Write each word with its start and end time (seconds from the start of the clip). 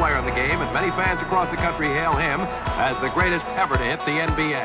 player 0.00 0.18
in 0.18 0.24
the 0.24 0.30
game, 0.30 0.62
and 0.62 0.72
many 0.72 0.90
fans 0.92 1.20
across 1.20 1.50
the 1.50 1.58
country 1.58 1.86
hail 1.88 2.16
him 2.16 2.40
as 2.80 2.98
the 3.02 3.10
greatest 3.10 3.44
ever 3.58 3.76
to 3.76 3.84
hit 3.84 4.00
the 4.06 4.12
NBA. 4.12 4.64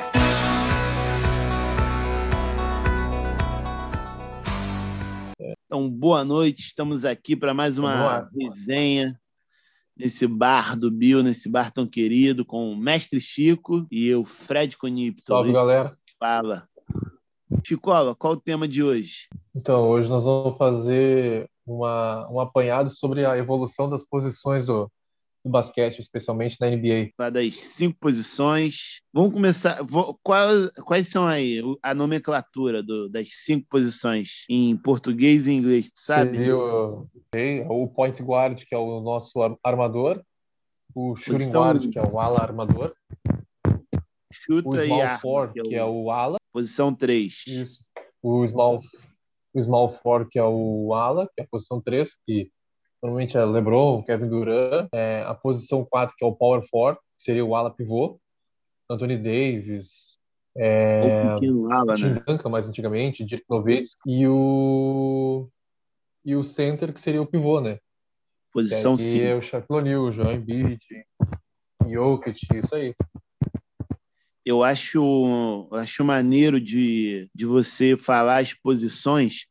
Então, 5.65 5.89
boa 5.89 6.23
noite, 6.23 6.61
estamos 6.61 7.03
aqui 7.03 7.35
para 7.35 7.53
mais 7.53 7.77
uma 7.77 8.29
resenha 8.39 9.19
nesse 9.97 10.25
bar 10.25 10.77
do 10.77 10.89
Bill, 10.89 11.21
nesse 11.21 11.49
bar 11.49 11.69
tão 11.69 11.85
querido, 11.85 12.45
com 12.45 12.71
o 12.71 12.77
Mestre 12.77 13.19
Chico 13.19 13.85
e 13.91 14.07
eu, 14.07 14.23
Fred 14.23 14.77
Conipto. 14.77 15.23
Salve, 15.27 15.51
galera. 15.51 15.97
Fala. 16.17 16.65
Chicola, 17.65 18.15
qual 18.15 18.33
o 18.33 18.39
tema 18.39 18.69
de 18.69 18.81
hoje? 18.81 19.27
Então, 19.53 19.85
hoje 19.89 20.07
nós 20.07 20.23
vamos 20.23 20.57
fazer 20.57 21.49
uma, 21.65 22.25
um 22.31 22.39
apanhado 22.39 22.89
sobre 22.89 23.25
a 23.25 23.37
evolução 23.37 23.89
das 23.89 24.03
posições 24.05 24.65
do, 24.65 24.89
do 25.45 25.51
basquete, 25.51 25.99
especialmente 25.99 26.57
na 26.59 26.67
NBA. 26.67 27.11
Das 27.31 27.55
cinco 27.55 27.97
posições. 27.99 29.01
Vamos 29.13 29.33
começar. 29.33 29.83
Vou, 29.83 30.19
quais, 30.23 30.71
quais 30.83 31.07
são 31.07 31.27
aí 31.27 31.61
a 31.83 31.93
nomenclatura 31.93 32.81
do, 32.81 33.07
das 33.07 33.29
cinco 33.31 33.67
posições 33.69 34.43
em 34.49 34.75
português 34.75 35.45
e 35.45 35.51
inglês, 35.51 35.91
tu 35.91 36.01
sabe? 36.01 36.37
Seria 36.37 36.57
o, 36.57 37.07
o 37.69 37.87
point 37.87 38.21
guard, 38.23 38.63
que 38.63 38.73
é 38.73 38.77
o 38.77 38.99
nosso 38.99 39.39
armador, 39.63 40.21
o 40.95 41.15
shooting 41.15 41.37
Posição... 41.37 41.61
guard, 41.61 41.89
que 41.91 41.99
é 41.99 42.03
o 42.03 42.19
ala 42.19 42.41
armador, 42.41 42.93
Chuta 44.31 44.69
o 44.69 44.85
small 44.85 45.05
e 45.05 45.19
four, 45.19 45.53
que, 45.53 45.59
é 45.59 45.63
o... 45.63 45.69
que 45.69 45.75
é 45.75 45.85
o 45.85 46.11
ala. 46.11 46.37
Posição 46.51 46.93
3. 46.93 47.33
Isso. 47.47 47.79
O 48.21 48.47
small, 48.47 48.81
o 49.53 49.61
small 49.61 49.99
four, 50.01 50.27
que 50.27 50.39
é 50.39 50.43
o 50.43 50.93
ala, 50.93 51.27
que 51.27 51.41
é 51.41 51.43
a 51.43 51.47
posição 51.47 51.79
3, 51.79 52.09
que 52.25 52.51
normalmente 53.05 53.37
é 53.37 53.45
LeBron, 53.45 54.03
Kevin 54.03 54.29
Durant. 54.29 54.89
É, 54.93 55.23
a 55.27 55.33
posição 55.33 55.85
4, 55.85 56.15
que 56.17 56.23
é 56.23 56.27
o 56.27 56.35
power 56.35 56.63
four, 56.69 56.95
que 56.95 57.23
seria 57.23 57.45
o 57.45 57.55
ala 57.55 57.71
pivô. 57.71 58.19
Anthony 58.89 59.17
Davis. 59.17 60.15
É, 60.57 61.23
o 61.25 61.33
pequeno 61.35 61.71
ala, 61.71 61.97
né? 61.97 62.23
Duncan, 62.25 62.49
mais 62.49 62.67
antigamente, 62.67 63.25
Dirk 63.25 63.45
Nowitzki. 63.49 63.99
E 64.05 64.27
o, 64.27 65.49
e 66.23 66.35
o 66.35 66.43
center, 66.43 66.93
que 66.93 67.01
seria 67.01 67.21
o 67.21 67.27
pivô, 67.27 67.59
né? 67.59 67.79
Posição 68.53 68.95
5. 68.95 69.17
E 69.17 69.21
é 69.21 69.35
o 69.35 69.41
Shaquille 69.41 69.79
O'Neal, 69.79 70.03
o 70.03 70.11
João 70.11 70.31
Embiid, 70.31 70.79
Jokic, 71.89 72.39
isso 72.57 72.73
aí 72.73 72.95
eu 74.45 74.63
acho, 74.63 75.67
acho 75.71 76.05
maneiro 76.05 76.61
de, 76.61 77.27
de 77.33 77.45
você 77.45 77.97
falar 77.97 78.37
as 78.37 78.53
posições, 78.53 79.47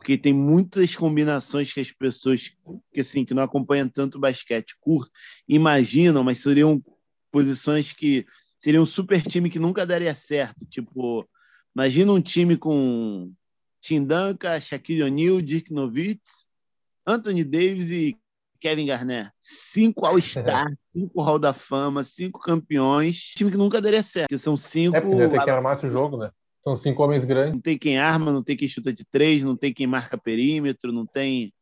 porque 0.00 0.16
tem 0.16 0.32
muitas 0.32 0.96
combinações 0.96 1.70
que 1.74 1.78
as 1.78 1.92
pessoas 1.92 2.50
que 2.90 3.02
assim 3.02 3.22
que 3.22 3.34
não 3.34 3.42
acompanham 3.42 3.86
tanto 3.86 4.16
o 4.16 4.20
basquete 4.20 4.74
curto 4.80 5.10
imaginam, 5.46 6.24
mas 6.24 6.38
seriam 6.38 6.82
posições 7.30 7.92
que 7.92 8.24
seriam 8.58 8.82
um 8.82 8.86
super 8.86 9.20
time 9.20 9.50
que 9.50 9.58
nunca 9.58 9.86
daria 9.86 10.14
certo. 10.14 10.64
Tipo, 10.64 11.28
imagina 11.76 12.12
um 12.12 12.20
time 12.20 12.56
com 12.56 13.30
Tim 13.82 14.06
Duncan, 14.06 14.58
Shaquille 14.58 15.02
O'Neal, 15.02 15.42
Dirk 15.42 15.70
Nowitzki, 15.70 16.46
Anthony 17.06 17.44
Davis 17.44 17.90
e 17.90 18.16
Kevin 18.58 18.86
Garnett. 18.86 19.30
Cinco 19.38 20.06
All-Star, 20.06 20.66
cinco 20.96 21.22
Hall 21.22 21.38
da 21.38 21.52
Fama, 21.52 22.04
cinco 22.04 22.40
campeões. 22.40 23.18
Time 23.36 23.50
que 23.50 23.58
nunca 23.58 23.82
daria 23.82 24.02
certo. 24.02 24.30
Que 24.30 24.38
são 24.38 24.56
cinco. 24.56 24.96
É, 24.96 25.00
porque 25.02 25.28
tem 25.28 25.44
que 25.44 25.50
armar 25.50 25.76
esse 25.76 25.90
jogo, 25.90 26.16
né? 26.16 26.30
São 26.62 26.76
cinco 26.76 27.02
homens 27.02 27.24
grandes. 27.24 27.54
Não 27.54 27.60
tem 27.60 27.78
quem 27.78 27.98
arma, 27.98 28.32
não 28.32 28.42
tem 28.42 28.56
quem 28.56 28.68
chuta 28.68 28.92
de 28.92 29.04
três, 29.04 29.42
não 29.42 29.56
tem 29.56 29.72
quem 29.72 29.86
marca 29.86 30.18
perímetro, 30.18 30.92
não 30.92 31.06
tem. 31.06 31.52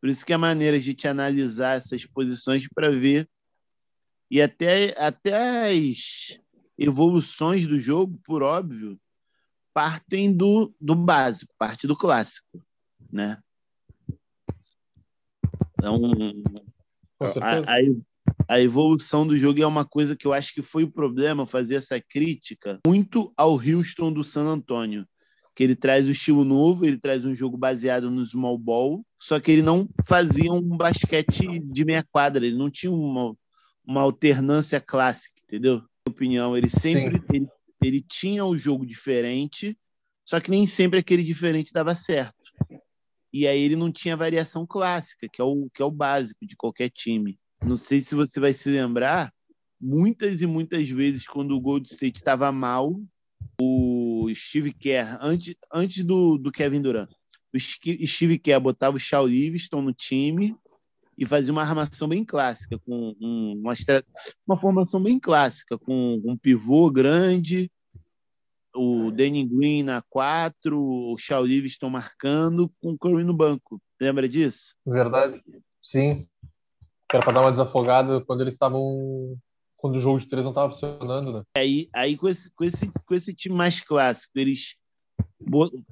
Por 0.00 0.08
isso 0.08 0.24
que 0.24 0.32
é 0.32 0.36
maneira 0.36 0.78
de 0.80 0.94
te 0.94 1.06
analisar 1.06 1.76
essas 1.76 2.04
posições 2.06 2.66
para 2.74 2.90
ver. 2.90 3.28
E 4.30 4.40
até, 4.40 4.94
até 4.98 5.70
as 5.70 6.38
evoluções 6.78 7.66
do 7.66 7.78
jogo, 7.78 8.18
por 8.24 8.42
óbvio, 8.42 8.98
partem 9.72 10.34
do, 10.34 10.74
do 10.80 10.94
básico, 10.94 11.52
parte 11.58 11.86
do 11.86 11.96
clássico, 11.96 12.46
né? 13.12 13.38
Então, 15.78 16.00
a, 17.20 17.74
a, 17.74 17.76
a, 18.48 18.60
evolução 18.60 19.26
do 19.26 19.36
jogo 19.36 19.60
é 19.60 19.66
uma 19.66 19.84
coisa 19.84 20.16
que 20.16 20.26
eu 20.26 20.32
acho 20.32 20.52
que 20.52 20.62
foi 20.62 20.84
o 20.84 20.90
problema 20.90 21.46
fazer 21.46 21.76
essa 21.76 22.00
crítica 22.00 22.80
muito 22.86 23.32
ao 23.36 23.52
Houston 23.52 24.12
do 24.12 24.22
San 24.22 24.46
Antonio. 24.46 25.06
Que 25.54 25.64
ele 25.64 25.74
traz 25.74 26.06
o 26.06 26.10
estilo 26.10 26.44
novo, 26.44 26.84
ele 26.84 26.98
traz 26.98 27.24
um 27.24 27.34
jogo 27.34 27.56
baseado 27.56 28.10
no 28.10 28.24
small 28.24 28.58
ball, 28.58 29.04
só 29.18 29.40
que 29.40 29.50
ele 29.50 29.62
não 29.62 29.88
fazia 30.06 30.52
um 30.52 30.76
basquete 30.76 31.58
de 31.60 31.84
meia 31.84 32.04
quadra, 32.12 32.44
ele 32.44 32.58
não 32.58 32.70
tinha 32.70 32.92
uma, 32.92 33.34
uma 33.86 34.02
alternância 34.02 34.80
clássica, 34.80 35.40
entendeu? 35.42 35.76
Na 35.76 35.80
minha 35.80 36.10
opinião, 36.10 36.56
ele 36.56 36.68
sempre 36.68 37.22
ele, 37.32 37.48
ele 37.82 38.02
tinha 38.02 38.44
um 38.44 38.56
jogo 38.56 38.84
diferente, 38.84 39.78
só 40.26 40.40
que 40.40 40.50
nem 40.50 40.66
sempre 40.66 40.98
aquele 40.98 41.24
diferente 41.24 41.72
dava 41.72 41.94
certo. 41.94 42.36
E 43.32 43.46
aí 43.46 43.60
ele 43.60 43.76
não 43.76 43.92
tinha 43.92 44.16
variação 44.16 44.66
clássica, 44.66 45.28
que 45.28 45.40
é 45.40 45.44
o, 45.44 45.68
que 45.72 45.82
é 45.82 45.84
o 45.84 45.90
básico 45.90 46.46
de 46.46 46.56
qualquer 46.56 46.90
time. 46.90 47.38
Não 47.66 47.76
sei 47.76 48.00
se 48.00 48.14
você 48.14 48.38
vai 48.38 48.52
se 48.52 48.70
lembrar, 48.70 49.34
muitas 49.80 50.40
e 50.40 50.46
muitas 50.46 50.88
vezes, 50.88 51.26
quando 51.26 51.50
o 51.50 51.60
Gold 51.60 51.88
State 51.88 52.18
estava 52.18 52.52
mal, 52.52 52.94
o 53.60 54.28
Steve 54.36 54.72
Kerr, 54.72 55.18
antes, 55.20 55.56
antes 55.72 56.04
do, 56.04 56.38
do 56.38 56.52
Kevin 56.52 56.80
Durant, 56.80 57.10
o 57.52 57.58
Steve 57.58 58.38
Kerr 58.38 58.60
botava 58.60 58.96
o 58.96 59.00
Shaw 59.00 59.26
Livingston 59.26 59.82
no 59.82 59.92
time 59.92 60.56
e 61.18 61.26
fazia 61.26 61.52
uma 61.52 61.62
armação 61.62 62.06
bem 62.06 62.24
clássica, 62.24 62.78
com 62.78 63.16
um, 63.20 63.60
uma, 63.60 63.74
uma 64.46 64.56
formação 64.56 65.02
bem 65.02 65.18
clássica, 65.18 65.76
com 65.76 66.22
um 66.24 66.36
pivô 66.36 66.88
grande, 66.88 67.68
o 68.76 69.10
Danny 69.10 69.44
Green 69.44 69.82
na 69.82 70.02
4, 70.02 70.78
o 70.78 71.18
Shaw 71.18 71.44
Livingston 71.44 71.90
marcando, 71.90 72.70
com 72.80 72.92
o 72.92 72.98
Curry 72.98 73.24
no 73.24 73.34
banco. 73.34 73.82
Lembra 74.00 74.28
disso? 74.28 74.76
Verdade. 74.86 75.42
Sim. 75.82 76.28
Era 77.12 77.22
para 77.22 77.32
dar 77.32 77.40
uma 77.42 77.50
desafogada 77.50 78.20
quando 78.24 78.40
eles 78.40 78.54
estavam. 78.54 79.36
Quando 79.76 79.96
o 79.96 80.00
jogo 80.00 80.18
de 80.18 80.26
três 80.26 80.42
não 80.42 80.50
estava 80.50 80.72
funcionando, 80.72 81.32
né? 81.32 81.42
Aí, 81.56 81.88
aí 81.92 82.16
com, 82.16 82.28
esse, 82.28 82.50
com, 82.50 82.64
esse, 82.64 82.90
com 83.06 83.14
esse 83.14 83.34
time 83.34 83.54
mais 83.54 83.80
clássico, 83.80 84.32
eles 84.38 84.76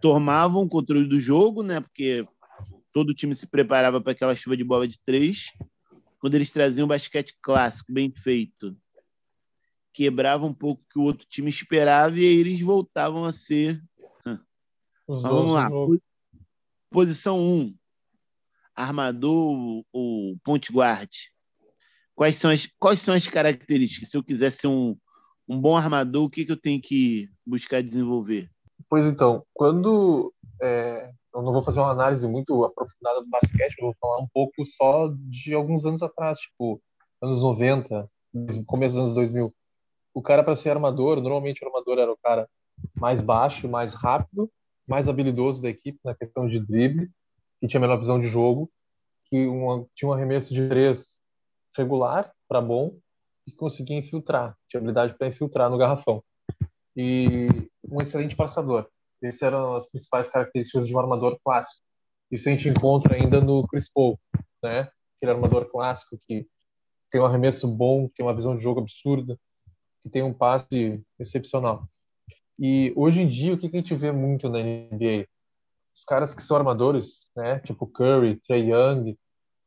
tomavam 0.00 0.62
o 0.62 0.68
controle 0.68 1.06
do 1.06 1.20
jogo, 1.20 1.62
né? 1.62 1.80
Porque 1.80 2.26
todo 2.92 3.14
time 3.14 3.34
se 3.34 3.46
preparava 3.46 4.00
para 4.00 4.12
aquela 4.12 4.34
chuva 4.34 4.56
de 4.56 4.64
bola 4.64 4.88
de 4.88 4.98
três. 5.04 5.52
Quando 6.18 6.34
eles 6.34 6.50
traziam 6.50 6.86
um 6.86 6.88
basquete 6.88 7.36
clássico, 7.42 7.92
bem 7.92 8.10
feito, 8.10 8.74
quebrava 9.92 10.46
um 10.46 10.54
pouco 10.54 10.82
o 10.82 10.92
que 10.92 10.98
o 10.98 11.02
outro 11.02 11.26
time 11.28 11.50
esperava 11.50 12.18
e 12.18 12.22
aí 12.22 12.36
eles 12.36 12.60
voltavam 12.60 13.24
a 13.24 13.32
ser. 13.32 13.82
Mas 15.06 15.22
vamos 15.22 15.54
lá. 15.54 15.68
Posição 16.90 17.38
1. 17.38 17.42
Um. 17.42 17.74
Armador 18.74 19.84
ou 19.92 20.36
ponte 20.44 20.72
guard. 20.72 21.10
Quais 22.14 22.36
são, 22.36 22.50
as, 22.50 22.68
quais 22.78 23.00
são 23.00 23.14
as 23.14 23.26
características? 23.26 24.10
Se 24.10 24.16
eu 24.16 24.22
quiser 24.22 24.50
ser 24.50 24.68
um, 24.68 24.96
um 25.48 25.60
bom 25.60 25.76
armador, 25.76 26.24
o 26.24 26.30
que, 26.30 26.44
que 26.44 26.52
eu 26.52 26.60
tenho 26.60 26.80
que 26.80 27.28
buscar 27.44 27.82
desenvolver? 27.82 28.48
Pois 28.88 29.04
então, 29.04 29.44
quando. 29.52 30.32
É, 30.62 31.10
eu 31.34 31.42
não 31.42 31.52
vou 31.52 31.64
fazer 31.64 31.80
uma 31.80 31.90
análise 31.90 32.26
muito 32.28 32.64
aprofundada 32.64 33.20
do 33.20 33.28
basquete, 33.28 33.74
eu 33.78 33.86
vou 33.86 33.96
falar 34.00 34.20
um 34.20 34.28
pouco 34.32 34.64
só 34.64 35.12
de 35.28 35.52
alguns 35.52 35.84
anos 35.84 36.00
atrás, 36.00 36.38
tipo, 36.38 36.80
anos 37.20 37.40
90, 37.40 38.08
começo 38.66 38.94
dos 38.94 39.04
anos 39.04 39.14
2000 39.14 39.52
o 40.14 40.22
cara 40.22 40.44
para 40.44 40.54
ser 40.54 40.70
armador, 40.70 41.20
normalmente 41.20 41.62
o 41.62 41.66
armador 41.66 41.98
era 41.98 42.12
o 42.12 42.16
cara 42.16 42.48
mais 42.94 43.20
baixo, 43.20 43.68
mais 43.68 43.94
rápido, 43.94 44.48
mais 44.86 45.08
habilidoso 45.08 45.60
da 45.60 45.68
equipe 45.68 45.98
na 46.04 46.14
questão 46.14 46.46
de 46.46 46.60
drible, 46.60 47.10
que 47.64 47.68
tinha 47.68 47.80
melhor 47.80 47.98
visão 47.98 48.20
de 48.20 48.28
jogo, 48.28 48.70
que 49.26 49.46
uma, 49.46 49.86
tinha 49.94 50.08
um 50.08 50.12
arremesso 50.12 50.52
de 50.52 50.68
três 50.68 51.18
regular 51.74 52.30
para 52.46 52.60
bom 52.60 52.98
e 53.46 53.52
conseguia 53.52 53.96
infiltrar, 53.96 54.54
tinha 54.68 54.78
habilidade 54.78 55.14
para 55.16 55.28
infiltrar 55.28 55.70
no 55.70 55.78
garrafão. 55.78 56.22
E 56.94 57.48
um 57.90 58.02
excelente 58.02 58.36
passador. 58.36 58.86
Essas 59.22 59.42
eram 59.42 59.76
as 59.76 59.88
principais 59.88 60.28
características 60.28 60.86
de 60.86 60.94
um 60.94 60.98
armador 60.98 61.38
clássico. 61.42 61.80
Isso 62.30 62.48
a 62.48 62.52
gente 62.52 62.68
encontra 62.68 63.16
ainda 63.16 63.40
no 63.40 63.66
Chris 63.66 63.90
Paul, 63.90 64.20
né? 64.62 64.90
Aquele 65.16 65.32
armador 65.32 65.64
clássico 65.70 66.18
que 66.28 66.46
tem 67.10 67.20
um 67.20 67.24
arremesso 67.24 67.66
bom, 67.66 68.10
tem 68.14 68.26
uma 68.26 68.34
visão 68.34 68.54
de 68.54 68.62
jogo 68.62 68.80
absurda, 68.80 69.38
que 70.02 70.10
tem 70.10 70.22
um 70.22 70.34
passe 70.34 71.02
excepcional. 71.18 71.88
E 72.58 72.92
hoje 72.94 73.22
em 73.22 73.26
dia, 73.26 73.54
o 73.54 73.58
que 73.58 73.66
a 73.66 73.70
gente 73.70 73.94
vê 73.94 74.12
muito 74.12 74.50
na 74.50 74.58
NBA? 74.58 75.26
Os 75.94 76.04
caras 76.04 76.34
que 76.34 76.42
são 76.42 76.56
armadores, 76.56 77.26
né? 77.36 77.60
Tipo 77.60 77.86
Curry, 77.86 78.40
Trey 78.40 78.72
Young, 78.72 79.16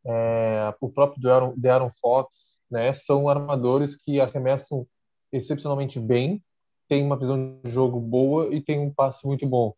é, 0.05 0.73
o 0.79 0.89
próprio 0.89 1.53
De'Aaron 1.55 1.91
Fox, 2.01 2.59
né? 2.69 2.93
São 2.93 3.29
armadores 3.29 3.95
que 3.95 4.19
arremessam 4.19 4.85
excepcionalmente 5.31 5.99
bem, 5.99 6.43
têm 6.87 7.05
uma 7.05 7.17
visão 7.17 7.59
de 7.63 7.71
jogo 7.71 7.99
boa 7.99 8.53
e 8.53 8.61
têm 8.61 8.79
um 8.79 8.93
passe 8.93 9.25
muito 9.25 9.45
bom. 9.45 9.73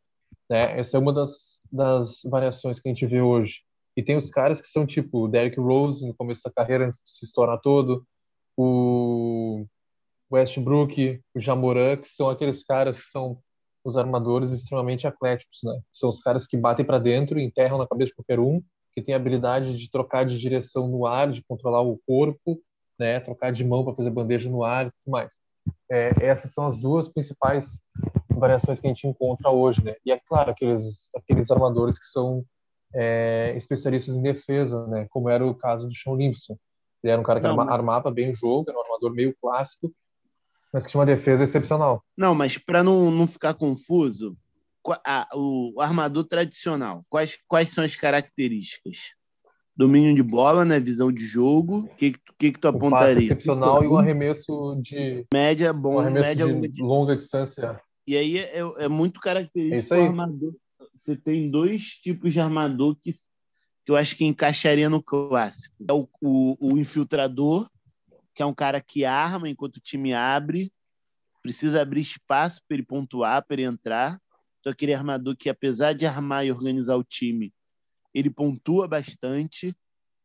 Né? 0.50 0.80
Essa 0.80 0.98
é 0.98 1.00
uma 1.00 1.13
das, 1.13 1.60
das 1.72 2.22
variações 2.24 2.80
que 2.80 2.88
a 2.88 2.92
gente 2.92 3.06
vê 3.06 3.22
hoje. 3.22 3.62
E 3.96 4.04
tem 4.04 4.16
os 4.16 4.30
caras 4.30 4.62
que 4.62 4.68
são 4.68 4.86
tipo 4.86 5.25
o 5.25 5.28
Derrick 5.28 5.60
Rose 5.60 6.06
no 6.06 6.13
começo 6.13 6.42
da 6.44 6.51
carreira, 6.51 6.88
antes 6.88 7.01
de 7.04 7.12
se 7.12 7.25
estourar 7.25 7.60
todo, 7.60 8.06
o 8.56 9.66
Westbrook, 10.31 11.22
o 11.34 11.40
Jamoran, 11.40 11.98
que 11.98 12.07
são 12.07 12.30
aqueles 12.30 12.63
caras 12.63 12.98
que 12.98 13.06
são 13.06 13.42
os 13.89 13.97
armadores 13.97 14.53
extremamente 14.53 15.06
atléticos, 15.06 15.59
né? 15.63 15.80
São 15.91 16.09
os 16.09 16.21
caras 16.21 16.47
que 16.47 16.56
batem 16.57 16.86
para 16.86 17.00
dentro, 17.00 17.39
enterram 17.39 17.77
na 17.77 17.88
cabeça 17.88 18.09
de 18.09 18.15
qualquer 18.15 18.39
um, 18.39 18.62
que 18.94 19.01
tem 19.01 19.13
a 19.13 19.18
habilidade 19.18 19.77
de 19.77 19.91
trocar 19.91 20.25
de 20.25 20.38
direção 20.38 20.88
no 20.88 21.06
ar, 21.06 21.31
de 21.31 21.44
controlar 21.44 21.81
o 21.81 22.00
corpo, 22.07 22.62
né? 22.97 23.19
Trocar 23.19 23.51
de 23.51 23.63
mão 23.63 23.83
para 23.83 23.95
fazer 23.95 24.09
bandeja 24.09 24.50
no 24.50 24.63
ar 24.63 24.88
e 24.88 24.91
tudo 24.91 25.12
mais. 25.12 25.33
É, 25.91 26.12
essas 26.21 26.53
são 26.53 26.65
as 26.65 26.80
duas 26.80 27.07
principais 27.07 27.77
variações 28.30 28.80
que 28.80 28.88
a 28.88 28.89
gente 28.89 29.07
encontra 29.07 29.50
hoje, 29.50 29.83
né? 29.83 29.95
E 30.06 30.12
é 30.12 30.19
claro, 30.19 30.51
aqueles, 30.51 31.09
aqueles 31.15 31.51
armadores 31.51 32.00
que 32.00 32.06
são 32.06 32.44
é, 32.94 33.53
especialistas 33.56 34.15
em 34.15 34.21
defesa, 34.21 34.88
né? 34.88 35.07
Como 35.09 35.30
era 35.30 35.45
o 35.45 35.56
caso 35.56 35.88
do 35.88 35.95
Sean 35.95 36.15
Livingston. 36.15 36.57
Ele 37.03 37.12
era 37.12 37.21
um 37.21 37.24
cara 37.24 37.39
que 37.39 37.47
Não, 37.47 37.59
armava 37.59 38.12
bem 38.12 38.31
o 38.31 38.36
jogo, 38.36 38.69
era 38.69 38.77
um 38.77 38.81
armador 38.81 39.13
meio 39.13 39.36
clássico, 39.41 39.91
mas 40.71 40.86
que 40.86 40.92
tinha 40.92 41.00
uma 41.00 41.06
defesa 41.06 41.44
excepcional. 41.44 42.04
Não, 42.18 42.36
mas 42.36 42.57
para 42.57 42.83
não, 42.83 43.10
não 43.12 43.27
ficar 43.27 43.54
confuso, 43.54 44.38
a, 45.06 45.27
o, 45.33 45.80
armador 45.80 46.24
tradicional, 46.24 47.06
quais, 47.10 47.38
quais 47.48 47.69
são 47.69 47.83
as 47.83 47.95
características? 47.95 49.13
Domínio 49.75 50.13
de 50.13 50.24
bola, 50.24 50.66
né? 50.66 50.80
Visão 50.80 51.12
de 51.12 51.25
jogo. 51.25 51.80
O 51.80 51.95
que, 51.95 52.13
que, 52.38 52.51
que 52.51 52.60
tu 52.60 52.68
apontaria? 52.68 53.16
Um 53.16 53.19
excepcional 53.19 53.83
e 53.83 53.88
um 53.88 53.98
arremesso 53.98 54.77
de. 54.81 55.25
Média, 55.33 55.71
bom, 55.71 55.95
um 55.95 56.00
arremesso 56.00 56.27
média 56.27 56.45
de 56.45 56.51
longa, 56.51 56.69
de... 56.69 56.81
longa 56.81 57.15
distância. 57.15 57.81
E 58.06 58.18
aí 58.18 58.39
é, 58.39 58.60
é 58.60 58.88
muito 58.89 59.22
característico 59.22 59.94
é 59.94 60.06
armador. 60.06 60.54
Você 60.95 61.15
tem 61.15 61.50
dois 61.50 61.83
tipos 61.83 62.33
de 62.33 62.42
armador 62.42 62.98
que, 63.01 63.13
que 63.13 63.92
eu 63.92 63.95
acho 63.95 64.18
que 64.18 64.25
encaixaria 64.25 64.89
no 64.89 65.01
clássico. 65.01 65.74
É 65.88 65.94
o, 65.94 66.10
o, 66.22 66.74
o 66.74 66.77
infiltrador, 66.77 67.69
que 68.39 68.44
é 68.44 68.45
um 68.45 68.53
cara 68.53 68.80
que 68.80 69.03
arma 69.03 69.50
enquanto 69.50 69.75
o 69.75 69.81
time 69.81 70.13
abre, 70.13 70.71
precisa 71.44 71.81
abrir 71.81 72.00
espaço 72.00 72.62
para 72.65 72.77
ele 72.77 72.86
pontuar, 72.86 73.45
para 73.45 73.56
ele 73.56 73.69
entrar. 73.69 74.18
Então, 74.62 74.71
aquele 74.71 74.94
armador 74.94 75.36
que, 75.36 75.50
apesar 75.50 75.91
de 75.91 76.06
armar 76.06 76.45
e 76.45 76.51
organizar 76.51 76.95
o 76.95 77.03
time, 77.03 77.53
ele 78.13 78.30
pontua 78.30 78.88
bastante, 78.88 79.75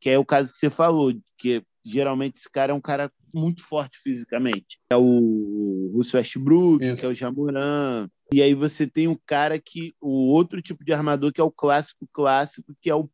que 0.01 0.09
é 0.09 0.17
o 0.17 0.25
caso 0.25 0.53
que 0.53 0.59
você 0.59 0.71
falou, 0.71 1.13
que 1.37 1.61
geralmente 1.85 2.37
esse 2.37 2.49
cara 2.49 2.71
é 2.71 2.75
um 2.75 2.81
cara 2.81 3.11
muito 3.33 3.65
forte 3.65 3.99
fisicamente. 3.99 4.79
É 4.89 4.97
o 4.97 5.91
Russell 5.97 6.21
Westbrook, 6.21 6.85
Isso. 6.85 6.97
que 6.97 7.07
é 7.07 7.09
o 7.09 7.15
Jamoran. 7.15 8.09
E 8.33 8.41
aí 8.41 8.55
você 8.55 8.87
tem 8.87 9.09
o 9.09 9.21
cara 9.27 9.59
que. 9.59 9.93
O 10.01 10.29
outro 10.29 10.63
tipo 10.63 10.85
de 10.85 10.93
armador 10.93 11.33
que 11.33 11.41
é 11.41 11.45
o 11.45 11.51
clássico 11.51 12.09
clássico, 12.13 12.77
que 12.81 12.89
é 12.89 12.95
o 12.95 13.11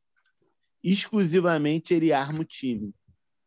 exclusivamente 0.84 1.94
ele 1.94 2.12
arma 2.12 2.40
o 2.40 2.44
time. 2.44 2.92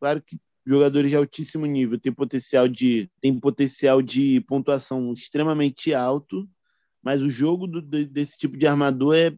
Claro 0.00 0.20
que 0.20 0.36
jogadores 0.66 1.10
de 1.10 1.16
altíssimo 1.16 1.66
nível, 1.66 1.98
tem 1.98 2.12
potencial 2.12 2.66
de, 2.66 3.10
tem 3.20 3.38
potencial 3.38 4.00
de 4.00 4.40
pontuação 4.42 5.12
extremamente 5.12 5.92
alto, 5.92 6.48
mas 7.02 7.20
o 7.20 7.28
jogo 7.28 7.66
do, 7.66 7.82
desse 7.82 8.38
tipo 8.38 8.56
de 8.56 8.66
armador 8.66 9.14
é 9.14 9.36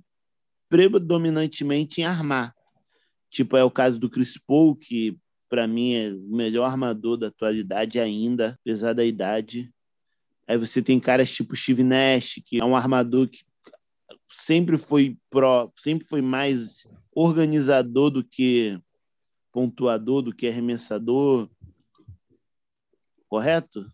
predominantemente 0.68 2.00
em 2.00 2.04
armar. 2.04 2.54
Tipo, 3.30 3.56
é 3.56 3.64
o 3.64 3.70
caso 3.70 3.98
do 3.98 4.08
Chris 4.08 4.38
Paul, 4.38 4.76
que 4.76 5.18
para 5.48 5.66
mim 5.66 5.94
é 5.94 6.12
o 6.12 6.36
melhor 6.36 6.64
armador 6.64 7.16
da 7.16 7.28
atualidade 7.28 7.98
ainda, 7.98 8.58
apesar 8.60 8.92
da 8.92 9.04
idade. 9.04 9.72
Aí 10.46 10.56
você 10.56 10.80
tem 10.80 11.00
caras 11.00 11.30
tipo 11.30 11.56
Steve 11.56 11.82
Nash, 11.82 12.40
que 12.44 12.60
é 12.60 12.64
um 12.64 12.76
armador 12.76 13.28
que 13.28 13.40
sempre 14.30 14.78
foi 14.78 15.16
pró, 15.30 15.70
sempre 15.76 16.06
foi 16.06 16.20
mais 16.20 16.86
organizador 17.12 18.10
do 18.10 18.22
que 18.22 18.78
pontuador 19.56 20.20
do 20.20 20.34
que 20.34 20.46
arremessador. 20.46 21.48
Correto? 23.26 23.86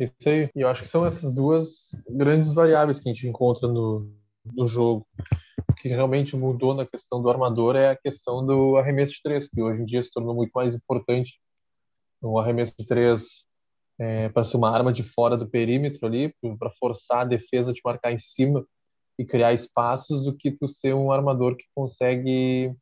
Isso 0.00 0.28
aí. 0.28 0.48
E 0.54 0.60
eu 0.60 0.68
acho 0.68 0.84
que 0.84 0.88
são 0.88 1.04
essas 1.04 1.34
duas 1.34 1.90
grandes 2.08 2.52
variáveis 2.52 3.00
que 3.00 3.08
a 3.08 3.12
gente 3.12 3.26
encontra 3.26 3.66
no, 3.66 4.14
no 4.44 4.68
jogo. 4.68 5.04
O 5.68 5.74
que 5.74 5.88
realmente 5.88 6.36
mudou 6.36 6.72
na 6.72 6.86
questão 6.86 7.20
do 7.20 7.28
armador 7.28 7.74
é 7.74 7.90
a 7.90 7.96
questão 7.96 8.46
do 8.46 8.76
arremesso 8.76 9.14
de 9.14 9.22
três, 9.24 9.48
que 9.48 9.60
hoje 9.60 9.82
em 9.82 9.86
dia 9.86 10.00
se 10.04 10.12
tornou 10.12 10.36
muito 10.36 10.52
mais 10.54 10.72
importante. 10.72 11.32
O 12.20 12.38
arremesso 12.38 12.72
de 12.78 12.86
três 12.86 13.44
é, 13.98 14.28
para 14.28 14.44
ser 14.44 14.56
uma 14.56 14.70
arma 14.70 14.92
de 14.92 15.02
fora 15.02 15.36
do 15.36 15.50
perímetro 15.50 16.06
ali, 16.06 16.32
para 16.60 16.70
forçar 16.78 17.22
a 17.22 17.24
defesa 17.24 17.72
de 17.72 17.80
marcar 17.84 18.12
em 18.12 18.20
cima 18.20 18.64
e 19.18 19.24
criar 19.24 19.52
espaços, 19.52 20.24
do 20.24 20.32
que 20.32 20.52
tu 20.52 20.68
ser 20.68 20.94
um 20.94 21.10
armador 21.10 21.56
que 21.56 21.64
consegue 21.74 22.72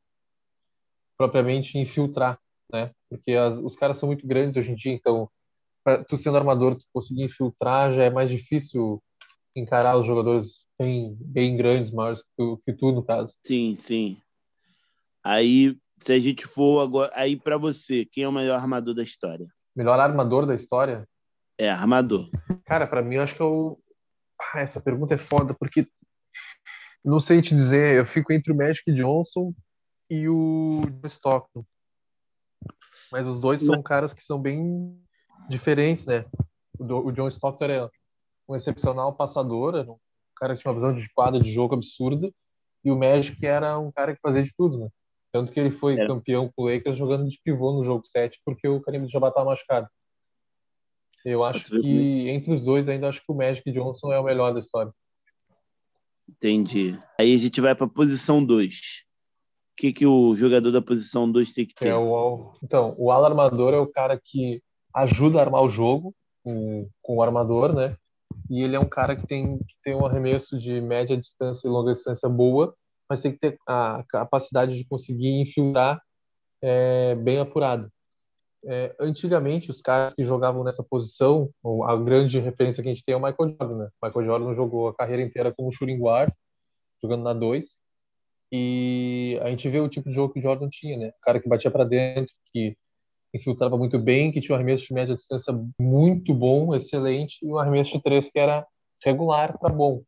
propriamente 1.20 1.76
infiltrar, 1.76 2.38
né? 2.72 2.92
Porque 3.10 3.32
as, 3.32 3.58
os 3.58 3.76
caras 3.76 3.98
são 3.98 4.06
muito 4.06 4.26
grandes 4.26 4.56
hoje 4.56 4.72
em 4.72 4.74
dia, 4.74 4.90
então 4.90 5.28
pra, 5.84 6.02
tu 6.02 6.16
sendo 6.16 6.38
armador, 6.38 6.76
tu 6.76 6.84
conseguir 6.94 7.24
infiltrar 7.24 7.92
já 7.92 8.04
é 8.04 8.10
mais 8.10 8.30
difícil 8.30 9.02
encarar 9.54 9.98
os 9.98 10.06
jogadores 10.06 10.64
bem, 10.78 11.14
bem 11.20 11.58
grandes, 11.58 11.92
maiores 11.92 12.22
que 12.22 12.28
tu, 12.38 12.62
que 12.64 12.72
tu, 12.72 12.90
no 12.90 13.04
caso. 13.04 13.34
Sim, 13.46 13.76
sim. 13.78 14.16
Aí, 15.22 15.76
se 15.98 16.14
a 16.14 16.18
gente 16.18 16.46
for 16.46 16.80
agora, 16.80 17.12
aí 17.14 17.36
para 17.36 17.58
você, 17.58 18.06
quem 18.06 18.24
é 18.24 18.28
o 18.28 18.32
melhor 18.32 18.58
armador 18.58 18.94
da 18.94 19.02
história? 19.02 19.46
Melhor 19.76 20.00
armador 20.00 20.46
da 20.46 20.54
história? 20.54 21.06
É, 21.58 21.68
armador. 21.68 22.30
Cara, 22.64 22.86
para 22.86 23.02
mim 23.02 23.16
eu 23.16 23.22
acho 23.22 23.34
que 23.34 23.42
eu 23.42 23.78
ah, 24.40 24.60
essa 24.60 24.80
pergunta 24.80 25.16
é 25.16 25.18
foda 25.18 25.52
porque 25.52 25.86
não 27.04 27.20
sei 27.20 27.42
te 27.42 27.54
dizer, 27.54 27.98
eu 27.98 28.06
fico 28.06 28.32
entre 28.32 28.50
o 28.50 28.56
Magic 28.56 28.90
Johnson 28.90 29.52
e 30.10 30.28
o 30.28 30.82
Stockton. 31.04 31.64
Mas 33.12 33.26
os 33.26 33.40
dois 33.40 33.60
são 33.60 33.80
caras 33.80 34.12
que 34.12 34.24
são 34.24 34.40
bem 34.40 35.00
diferentes, 35.48 36.04
né? 36.04 36.24
O, 36.78 37.12
John 37.12 37.28
Stockton 37.28 37.64
era 37.64 37.90
um 38.48 38.56
excepcional 38.56 39.14
passador, 39.14 39.76
era 39.76 39.90
um 39.90 39.98
cara 40.36 40.54
que 40.54 40.62
tinha 40.62 40.72
uma 40.72 40.80
visão 40.80 40.94
de 40.94 41.08
quadra 41.12 41.40
de 41.40 41.52
jogo 41.52 41.74
absurda, 41.74 42.32
e 42.84 42.90
o 42.90 42.96
Magic 42.96 43.44
era 43.46 43.78
um 43.78 43.92
cara 43.92 44.14
que 44.14 44.20
fazia 44.20 44.42
de 44.42 44.52
tudo, 44.56 44.78
né? 44.78 44.88
Tanto 45.32 45.52
que 45.52 45.60
ele 45.60 45.70
foi 45.70 45.94
é. 45.98 46.06
campeão 46.06 46.50
com 46.54 46.62
o 46.62 46.68
Lakers 46.68 46.96
jogando 46.96 47.28
de 47.28 47.38
pivô 47.44 47.72
no 47.72 47.84
jogo 47.84 48.04
7, 48.04 48.40
porque 48.44 48.66
o 48.66 48.80
Karim 48.80 49.08
já 49.08 49.18
estava 49.18 49.44
machucado. 49.44 49.88
Eu 51.24 51.44
acho 51.44 51.64
que 51.64 52.28
entre 52.30 52.52
os 52.52 52.62
dois 52.62 52.88
ainda 52.88 53.08
acho 53.08 53.20
que 53.20 53.30
o 53.30 53.34
Magic 53.34 53.70
Johnson 53.70 54.12
é 54.12 54.18
o 54.18 54.24
melhor 54.24 54.54
da 54.54 54.60
história. 54.60 54.92
Entendi. 56.28 56.98
Aí 57.18 57.34
a 57.34 57.38
gente 57.38 57.60
vai 57.60 57.74
para 57.74 57.86
a 57.86 57.90
posição 57.90 58.42
2 58.42 59.04
que, 59.80 59.94
que 59.94 60.06
o 60.06 60.36
jogador 60.36 60.70
da 60.70 60.82
posição 60.82 61.30
2 61.30 61.54
tem 61.54 61.64
que 61.64 61.74
ter? 61.74 61.88
É 61.88 61.96
o, 61.96 62.52
então, 62.62 62.94
o 62.98 63.10
alarmador 63.10 63.72
é 63.72 63.78
o 63.78 63.86
cara 63.86 64.20
que 64.22 64.62
ajuda 64.94 65.38
a 65.38 65.42
armar 65.42 65.62
o 65.62 65.70
jogo 65.70 66.14
com, 66.44 66.86
com 67.00 67.16
o 67.16 67.22
armador, 67.22 67.72
né? 67.72 67.96
E 68.50 68.62
ele 68.62 68.76
é 68.76 68.80
um 68.80 68.88
cara 68.88 69.16
que 69.16 69.26
tem, 69.26 69.56
que 69.58 69.74
tem 69.82 69.94
um 69.94 70.04
arremesso 70.04 70.58
de 70.58 70.82
média 70.82 71.16
distância 71.16 71.66
e 71.66 71.70
longa 71.70 71.94
distância 71.94 72.28
boa, 72.28 72.74
mas 73.08 73.22
tem 73.22 73.32
que 73.32 73.38
ter 73.38 73.58
a 73.66 74.04
capacidade 74.06 74.76
de 74.76 74.84
conseguir 74.84 75.40
infiltrar 75.40 76.00
é, 76.60 77.14
bem 77.14 77.38
apurado. 77.38 77.90
É, 78.66 78.94
antigamente, 79.00 79.70
os 79.70 79.80
caras 79.80 80.12
que 80.12 80.26
jogavam 80.26 80.62
nessa 80.62 80.84
posição, 80.84 81.48
a 81.86 81.96
grande 81.96 82.38
referência 82.38 82.82
que 82.82 82.88
a 82.90 82.92
gente 82.92 83.04
tem 83.04 83.14
é 83.14 83.16
o 83.16 83.22
Michael 83.22 83.56
Jordan. 83.58 83.78
Né? 83.78 83.88
Michael 84.02 84.26
Jordan 84.26 84.54
jogou 84.54 84.88
a 84.88 84.94
carreira 84.94 85.22
inteira 85.22 85.54
como 85.56 85.72
shooting 85.72 85.98
guard, 85.98 86.30
jogando 87.02 87.22
na 87.22 87.32
2, 87.32 87.78
e 88.52 89.38
a 89.42 89.50
gente 89.50 89.68
vê 89.68 89.80
o 89.80 89.88
tipo 89.88 90.08
de 90.08 90.14
jogo 90.14 90.32
que 90.32 90.40
o 90.40 90.42
Jordan 90.42 90.68
tinha, 90.68 90.96
né? 90.96 91.08
O 91.08 91.20
cara 91.22 91.40
que 91.40 91.48
batia 91.48 91.70
para 91.70 91.84
dentro, 91.84 92.32
que 92.52 92.76
infiltrava 93.32 93.76
muito 93.78 93.98
bem, 93.98 94.32
que 94.32 94.40
tinha 94.40 94.54
um 94.54 94.56
arremesso 94.56 94.86
de 94.86 94.94
média 94.94 95.14
distância 95.14 95.52
muito 95.78 96.34
bom, 96.34 96.74
excelente, 96.74 97.38
e 97.42 97.46
um 97.46 97.58
arremesso 97.58 97.92
de 97.92 98.02
três 98.02 98.28
que 98.28 98.38
era 98.38 98.66
regular 99.04 99.58
para 99.58 99.72
bom, 99.72 100.02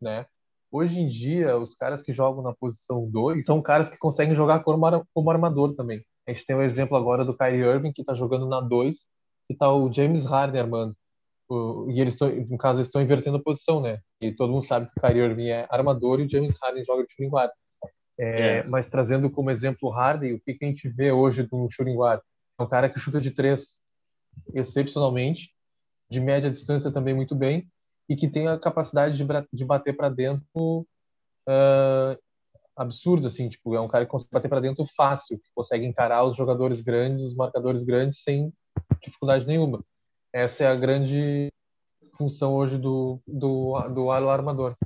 né? 0.00 0.26
Hoje 0.70 1.00
em 1.00 1.08
dia, 1.08 1.56
os 1.56 1.74
caras 1.74 2.02
que 2.02 2.12
jogam 2.12 2.42
na 2.42 2.52
posição 2.52 3.08
2 3.08 3.46
são 3.46 3.62
caras 3.62 3.88
que 3.88 3.96
conseguem 3.96 4.34
jogar 4.34 4.62
como, 4.62 5.30
armador 5.30 5.74
também. 5.74 6.04
A 6.26 6.32
gente 6.32 6.44
tem 6.44 6.56
o 6.56 6.58
um 6.58 6.62
exemplo 6.62 6.96
agora 6.96 7.24
do 7.24 7.36
Kyrie 7.36 7.62
Irving, 7.62 7.92
que 7.92 8.02
está 8.02 8.14
jogando 8.14 8.46
na 8.46 8.60
2, 8.60 9.06
e 9.48 9.54
tá 9.54 9.72
o 9.72 9.90
James 9.90 10.24
Harden 10.24 10.60
armando. 10.60 10.96
E 11.88 12.00
eles 12.00 12.14
estão, 12.14 12.28
no 12.28 12.58
caso, 12.58 12.80
estão 12.80 13.00
invertendo 13.00 13.36
a 13.36 13.42
posição, 13.42 13.80
né? 13.80 14.00
E 14.20 14.32
todo 14.32 14.52
mundo 14.52 14.66
sabe 14.66 14.86
que 14.86 14.98
o 14.98 15.00
Kyrie 15.00 15.22
Irving 15.22 15.48
é 15.48 15.66
armador 15.70 16.20
e 16.20 16.24
o 16.24 16.28
James 16.28 16.54
Harden 16.60 16.84
joga 16.84 17.06
de 17.06 17.26
guard. 17.28 17.52
É, 18.18 18.58
é. 18.58 18.62
Mas 18.64 18.88
trazendo 18.88 19.30
como 19.30 19.50
exemplo 19.50 19.88
o 19.88 19.92
Harden, 19.92 20.34
o 20.34 20.40
que, 20.40 20.54
que 20.54 20.64
a 20.64 20.68
gente 20.68 20.88
vê 20.88 21.12
hoje 21.12 21.42
do 21.42 21.68
shooting 21.70 21.96
guard? 21.96 22.20
É 22.58 22.62
um 22.62 22.68
cara 22.68 22.88
que 22.88 22.98
chuta 22.98 23.20
de 23.20 23.30
três 23.30 23.78
excepcionalmente, 24.54 25.50
de 26.10 26.20
média 26.20 26.50
distância 26.50 26.90
também 26.90 27.14
muito 27.14 27.34
bem, 27.34 27.68
e 28.08 28.16
que 28.16 28.28
tem 28.28 28.48
a 28.48 28.58
capacidade 28.58 29.16
de, 29.16 29.24
de 29.52 29.64
bater 29.64 29.96
para 29.96 30.08
dentro 30.08 30.86
uh, 31.48 32.18
absurdo, 32.76 33.26
assim, 33.26 33.48
tipo, 33.48 33.74
é 33.74 33.80
um 33.80 33.88
cara 33.88 34.04
que 34.04 34.10
consegue 34.10 34.32
bater 34.32 34.48
para 34.48 34.60
dentro 34.60 34.86
fácil, 34.96 35.38
que 35.38 35.50
consegue 35.54 35.86
encarar 35.86 36.24
os 36.24 36.36
jogadores 36.36 36.80
grandes, 36.80 37.22
os 37.24 37.36
marcadores 37.36 37.82
grandes 37.82 38.22
sem 38.22 38.52
dificuldade 39.02 39.46
nenhuma. 39.46 39.82
Essa 40.32 40.64
é 40.64 40.66
a 40.66 40.76
grande 40.76 41.50
função 42.16 42.54
hoje 42.54 42.78
do, 42.78 43.20
do, 43.26 43.78
do 43.88 44.10
armador. 44.10 44.76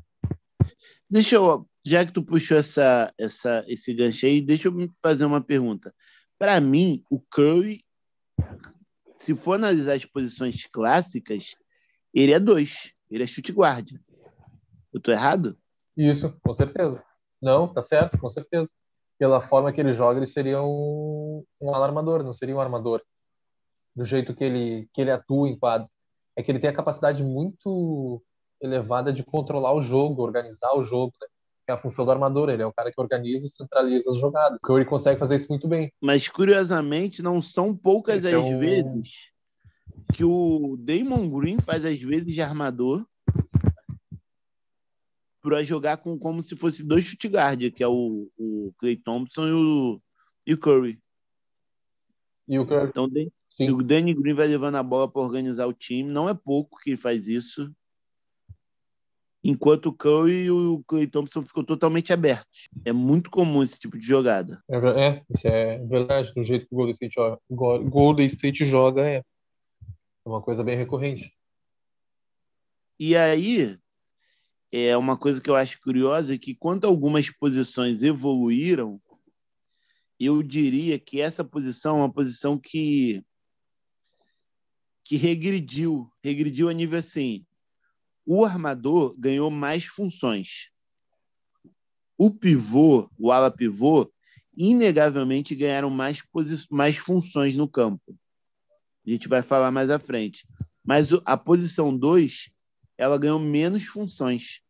Deixa 1.09 1.37
eu, 1.37 1.67
já 1.85 2.05
que 2.05 2.13
tu 2.13 2.23
puxou 2.23 2.59
essa, 2.59 3.13
essa, 3.19 3.65
esse 3.67 3.95
gancho 3.95 4.27
aí, 4.27 4.41
deixa 4.41 4.69
eu 4.69 4.91
fazer 5.03 5.25
uma 5.25 5.41
pergunta. 5.41 5.95
Para 6.39 6.61
mim, 6.61 7.03
o 7.11 7.21
Curry, 7.21 7.85
se 9.19 9.35
for 9.35 9.55
analisar 9.55 9.95
as 9.95 10.05
posições 10.05 10.67
clássicas, 10.67 11.55
ele 12.15 12.33
é 12.33 12.41
dois. 12.41 12.93
Ele 13.11 13.25
é 13.25 13.27
chute 13.27 13.53
guarda. 13.53 13.91
Eu 14.93 15.01
tô 15.01 15.11
errado? 15.11 15.59
Isso, 15.97 16.33
com 16.43 16.55
certeza. 16.55 17.03
Não, 17.41 17.73
tá 17.73 17.83
certo, 17.83 18.19
com 18.19 18.29
certeza. 18.29 18.69
Pela 19.19 19.47
forma 19.49 19.73
que 19.73 19.81
ele 19.81 19.95
joga, 19.95 20.19
ele 20.19 20.27
seria 20.27 20.63
um, 20.63 21.45
um 21.61 21.75
alarmador, 21.75 22.23
não 22.23 22.33
seria 22.33 22.57
um 22.57 22.61
armador. 22.61 23.03
Do 23.95 24.05
jeito 24.05 24.35
que 24.35 24.45
ele, 24.45 24.89
que 24.95 25.01
ele 25.01 25.11
atua 25.11 25.49
em 25.49 25.59
quadro. 25.59 25.89
É 26.37 26.43
que 26.43 26.51
ele 26.51 26.61
tem 26.61 26.71
a 26.71 26.77
capacidade 26.77 27.23
muito 27.23 28.23
elevada 28.61 29.13
de 29.13 29.25
controlar 29.25 29.75
o 29.75 29.83
jogo, 29.83 30.23
organizar 30.23 30.75
o 30.75 30.85
jogo, 30.85 31.13
né? 31.21 31.27
É 31.71 31.75
a 31.75 31.79
função 31.81 32.05
do 32.05 32.11
armador. 32.11 32.51
Ele 32.51 32.63
é 32.63 32.67
o 32.67 32.73
cara 32.73 32.93
que 32.93 33.01
organiza 33.01 33.47
e 33.47 33.51
centraliza 33.51 34.11
as 34.11 34.19
jogadas. 34.19 34.59
O 34.63 34.67
Curry 34.67 34.85
consegue 34.85 35.19
fazer 35.19 35.37
isso 35.37 35.49
muito 35.49 35.69
bem. 35.69 35.93
Mas, 36.01 36.29
curiosamente, 36.29 37.23
não 37.23 37.41
são 37.41 37.75
poucas 37.75 38.25
Esse 38.25 38.35
as 38.35 38.59
vezes 38.59 39.11
que 40.13 40.25
o 40.25 40.77
Damon 40.79 41.29
Green 41.31 41.61
faz, 41.61 41.85
às 41.85 42.01
vezes, 42.01 42.33
de 42.33 42.41
armador 42.41 43.07
para 45.43 45.63
jogar 45.63 45.97
com 45.99 46.19
como 46.19 46.43
se 46.43 46.55
fosse 46.55 46.83
dois 46.83 47.05
chute 47.05 47.29
guard, 47.29 47.73
que 47.73 47.83
é 47.83 47.89
o, 47.89 48.29
o 48.37 48.75
Clay 48.79 48.97
Thompson 48.97 49.49
e 49.49 49.53
o, 49.53 50.03
e 50.47 50.55
o 50.55 50.59
Curry. 50.59 51.01
E 52.47 52.59
o 52.59 52.67
Curry. 52.67 52.91
Então, 52.91 53.09
o 53.75 53.83
Danny 53.83 54.15
Green 54.15 54.35
vai 54.35 54.47
levando 54.47 54.77
a 54.77 54.83
bola 54.83 55.11
para 55.11 55.23
organizar 55.23 55.67
o 55.67 55.73
time. 55.73 56.11
Não 56.11 56.29
é 56.29 56.35
pouco 56.35 56.79
que 56.79 56.91
ele 56.91 56.97
faz 56.97 57.27
isso. 57.27 57.73
Enquanto 59.43 59.87
o 59.87 59.93
Curry 59.93 60.45
e 60.45 60.51
o 60.51 60.83
Clay 60.87 61.07
Thompson 61.07 61.43
ficam 61.43 61.65
totalmente 61.65 62.13
abertos. 62.13 62.69
É 62.85 62.93
muito 62.93 63.31
comum 63.31 63.63
esse 63.63 63.79
tipo 63.79 63.99
de 63.99 64.07
jogada. 64.07 64.63
É, 64.71 64.77
é 64.77 65.23
isso 65.31 65.49
é 65.49 65.79
verdade. 65.87 66.33
Do 66.35 66.43
jeito 66.43 66.67
que 66.67 66.75
o 66.75 66.77
Golden 66.77 66.93
State 66.93 67.15
joga, 67.15 67.41
Golden 67.49 68.27
State 68.27 68.67
joga 68.67 69.09
é. 69.09 69.17
É 69.17 70.29
uma 70.29 70.43
coisa 70.43 70.63
bem 70.63 70.77
recorrente. 70.77 71.33
E 72.99 73.17
aí, 73.17 73.79
é 74.71 74.97
uma 74.97 75.17
coisa 75.17 75.41
que 75.41 75.49
eu 75.49 75.57
acho 75.57 75.81
curiosa 75.81 76.35
é 76.35 76.39
que 76.39 76.55
quando 76.55 76.87
algumas 76.87 77.31
posições 77.31 78.03
evoluíram, 78.03 79.01
eu 80.19 80.43
diria 80.43 80.99
que 80.99 81.21
essa 81.21 81.43
posição 81.43 81.97
é 81.97 82.01
uma 82.01 82.13
posição 82.13 82.59
que 82.59 83.25
que 85.03 85.17
regrediu, 85.17 86.09
regrediu 86.23 86.69
a 86.69 86.73
nível 86.73 86.99
assim. 86.99 87.45
O 88.33 88.45
armador 88.45 89.13
ganhou 89.19 89.51
mais 89.51 89.87
funções. 89.87 90.71
O 92.17 92.31
pivô, 92.31 93.11
o 93.19 93.33
ala 93.33 93.51
pivô, 93.51 94.09
inegavelmente 94.57 95.53
ganharam 95.53 95.91
mais, 95.91 96.23
mais 96.71 96.97
funções 96.97 97.57
no 97.57 97.67
campo. 97.67 98.17
A 99.05 99.11
gente 99.11 99.27
vai 99.27 99.43
falar 99.43 99.73
mais 99.73 99.91
à 99.91 99.99
frente. 99.99 100.47
Mas 100.85 101.09
a 101.25 101.37
posição 101.37 101.97
2, 101.99 102.53
ela 102.97 103.19
ganhou 103.19 103.41
menos 103.41 103.85
funções. 103.85 104.61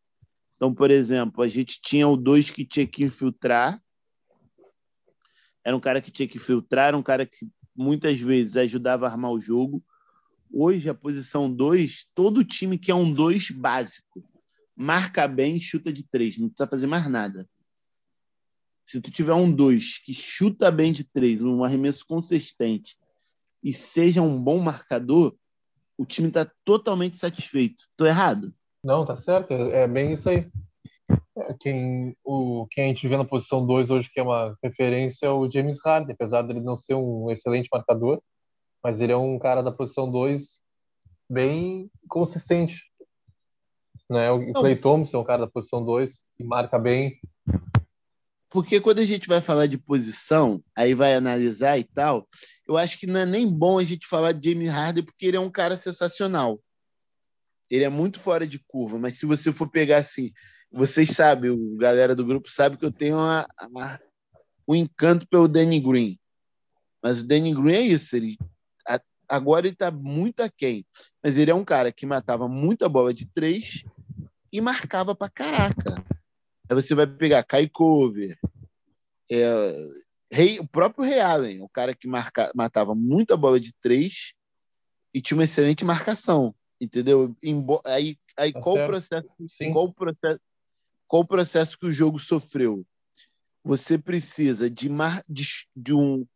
Então, 0.56 0.74
por 0.74 0.90
exemplo, 0.90 1.42
a 1.42 1.48
gente 1.48 1.82
tinha 1.82 2.08
o 2.08 2.16
2 2.16 2.48
que 2.48 2.64
tinha 2.64 2.86
que 2.86 3.04
infiltrar. 3.04 3.78
Era 5.62 5.76
um 5.76 5.80
cara 5.80 6.00
que 6.00 6.10
tinha 6.10 6.26
que 6.26 6.38
filtrar, 6.38 6.88
era 6.88 6.96
um 6.96 7.02
cara 7.02 7.26
que 7.26 7.46
muitas 7.76 8.18
vezes 8.18 8.56
ajudava 8.56 9.06
a 9.06 9.10
armar 9.10 9.32
o 9.32 9.38
jogo. 9.38 9.84
Hoje, 10.52 10.88
a 10.88 10.95
posição 10.95 11.52
2, 11.52 12.09
todo 12.14 12.45
time 12.45 12.76
que 12.76 12.90
é 12.90 12.95
um 12.95 13.12
2 13.12 13.50
básico. 13.50 14.25
Marca 14.76 15.28
bem, 15.28 15.61
chuta 15.61 15.92
de 15.92 16.02
3, 16.02 16.38
não 16.38 16.49
precisa 16.49 16.69
fazer 16.69 16.87
mais 16.87 17.09
nada. 17.09 17.49
Se 18.85 19.00
tu 19.00 19.11
tiver 19.11 19.35
um 19.35 19.52
2 19.52 19.99
que 19.99 20.12
chuta 20.12 20.71
bem 20.71 20.92
de 20.92 21.04
3, 21.04 21.42
um 21.42 21.62
arremesso 21.62 22.04
consistente, 22.07 22.97
e 23.62 23.73
seja 23.73 24.23
um 24.23 24.42
bom 24.42 24.59
marcador, 24.59 25.37
o 25.97 26.04
time 26.04 26.28
está 26.28 26.50
totalmente 26.64 27.19
satisfeito. 27.19 27.85
Estou 27.90 28.07
errado? 28.07 28.52
Não, 28.83 29.04
tá 29.04 29.16
certo. 29.16 29.52
É, 29.52 29.83
é 29.83 29.88
bem 29.88 30.14
isso 30.14 30.28
aí. 30.28 30.50
É, 31.37 31.54
quem, 31.61 32.16
o, 32.25 32.66
quem 32.71 32.85
a 32.85 32.88
gente 32.88 33.07
vê 33.07 33.16
na 33.16 33.25
posição 33.25 33.66
2 33.66 33.90
hoje, 33.90 34.11
que 34.12 34.19
é 34.19 34.23
uma 34.23 34.57
referência, 34.62 35.26
é 35.26 35.30
o 35.30 35.49
James 35.50 35.78
Harden, 35.85 36.14
apesar 36.14 36.42
dele 36.42 36.61
não 36.61 36.75
ser 36.75 36.95
um 36.95 37.30
excelente 37.30 37.69
marcador, 37.73 38.21
mas 38.82 39.00
ele 39.00 39.12
é 39.12 39.16
um 39.16 39.38
cara 39.38 39.62
da 39.62 39.72
posição 39.72 40.10
2 40.10 40.60
bem 41.28 41.90
consistente. 42.08 42.82
Né? 44.08 44.30
O 44.30 44.52
Clay 44.52 44.76
Thompson 44.76 45.18
é 45.18 45.20
um 45.20 45.25
cara 45.25 45.46
da 45.46 45.50
posição 45.50 45.84
2 45.84 46.20
que 46.37 46.44
marca 46.44 46.78
bem, 46.78 47.20
porque 48.50 48.80
quando 48.80 48.99
a 48.99 49.04
gente 49.04 49.28
vai 49.28 49.40
falar 49.40 49.66
de 49.68 49.78
posição, 49.78 50.62
aí 50.76 50.92
vai 50.92 51.14
analisar 51.14 51.78
e 51.78 51.84
tal, 51.84 52.28
eu 52.66 52.76
acho 52.76 52.99
que 52.99 53.06
não 53.06 53.20
é 53.20 53.25
nem 53.25 53.49
bom 53.49 53.78
a 53.78 53.84
gente 53.84 54.08
falar 54.08 54.32
de 54.32 54.50
James 54.50 54.68
Harden 54.68 55.04
porque 55.04 55.26
ele 55.26 55.37
é 55.37 55.40
um 55.40 55.50
cara 55.50 55.76
sensacional. 55.76 56.60
Ele 57.70 57.84
é 57.84 57.88
muito 57.88 58.18
fora 58.18 58.44
de 58.44 58.58
curva, 58.58 58.99
mas 58.99 59.18
se 59.18 59.25
você 59.25 59.52
for 59.52 59.70
pegar 59.70 59.99
assim, 59.99 60.32
vocês 60.72 61.10
sabem, 61.10 61.50
o 61.50 61.76
galera 61.76 62.16
do 62.16 62.26
grupo 62.26 62.50
sabe 62.50 62.76
que 62.76 62.84
eu 62.84 62.90
tenho 62.90 63.16
uma, 63.16 63.46
uma, 63.70 64.00
um 64.66 64.75
encanto 64.75 65.28
pelo 65.28 65.46
Danny 65.46 65.78
Green. 65.78 66.18
Mas 67.00 67.20
o 67.20 67.26
Danny 67.26 67.54
Green 67.54 67.75
é 67.75 67.82
isso, 67.82 68.16
ele 68.16 68.37
agora 69.30 69.66
ele 69.66 69.75
está 69.75 69.90
muito 69.90 70.40
aquém, 70.40 70.84
mas 71.22 71.38
ele 71.38 71.50
é 71.50 71.54
um 71.54 71.64
cara 71.64 71.92
que 71.92 72.04
matava 72.04 72.49
muita 72.49 72.88
bola 72.88 73.14
de 73.14 73.26
três 73.26 73.84
e 74.52 74.60
marcava 74.60 75.14
pra 75.14 75.30
caraca. 75.30 76.04
Aí 76.68 76.75
você 76.75 76.94
vai 76.94 77.06
pegar 77.06 77.44
Kai 77.44 77.68
Cover, 77.68 78.37
é, 79.30 80.58
o 80.60 80.66
próprio 80.66 81.04
Ray 81.04 81.20
Allen, 81.20 81.62
o 81.62 81.68
cara 81.68 81.94
que 81.94 82.08
marca, 82.08 82.50
matava 82.54 82.94
muita 82.94 83.37
bola 83.37 83.60
de 83.60 83.72
três 83.80 84.32
e 85.14 85.20
tinha 85.20 85.38
uma 85.38 85.44
excelente 85.44 85.84
marcação, 85.84 86.54
entendeu? 86.80 87.34
aí 87.84 88.18
aí 88.37 88.52
tá 88.52 88.60
qual, 88.60 88.76
o 88.76 88.87
processo, 88.87 89.28
qual, 89.72 89.84
o 89.84 89.92
processo, 89.92 90.40
qual 91.06 91.22
o 91.22 91.26
processo 91.26 91.78
que 91.78 91.87
o 91.87 91.92
jogo 91.92 92.18
sofreu? 92.18 92.84
Você 93.62 93.99
precisa 93.99 94.70
de, 94.70 94.88
mar, 94.88 95.22
de, 95.28 95.44
de 95.76 95.94
um 95.94 96.26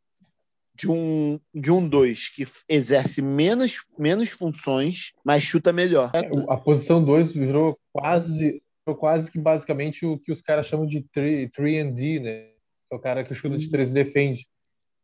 de 0.75 0.91
um 0.91 1.39
de 1.55 1.71
um 1.71 1.89
dois 1.89 2.29
que 2.29 2.47
exerce 2.69 3.23
menos, 3.23 3.85
menos 3.99 4.31
funções, 4.31 5.13
mas 5.25 5.43
chuta 5.43 5.73
melhor. 5.73 6.11
É, 6.15 6.29
a 6.49 6.57
posição 6.57 7.05
2 7.05 7.33
virou 7.33 7.79
quase 7.93 8.63
quase 8.99 9.31
que 9.31 9.39
basicamente 9.39 10.05
o 10.05 10.19
que 10.19 10.31
os 10.31 10.43
caras 10.43 10.67
chamam 10.67 10.87
de 10.87 11.03
3D, 11.15 12.21
né? 12.21 12.51
É 12.91 12.95
o 12.95 12.99
cara 12.99 13.25
que 13.25 13.35
chuta 13.35 13.57
de 13.57 13.71
3 13.71 13.91
e 13.91 13.95
defende, 13.95 14.47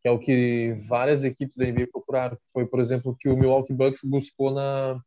que 0.02 0.08
é 0.08 0.10
o 0.10 0.18
que 0.18 0.76
várias 0.86 1.24
equipes 1.24 1.56
da 1.56 1.64
NBA 1.64 1.86
procuraram. 1.90 2.36
Foi, 2.52 2.66
por 2.66 2.80
exemplo, 2.80 3.12
o 3.12 3.16
que 3.16 3.28
o 3.28 3.36
Milwaukee 3.36 3.72
Bucks 3.72 4.02
buscou 4.04 4.50
na 4.50 5.00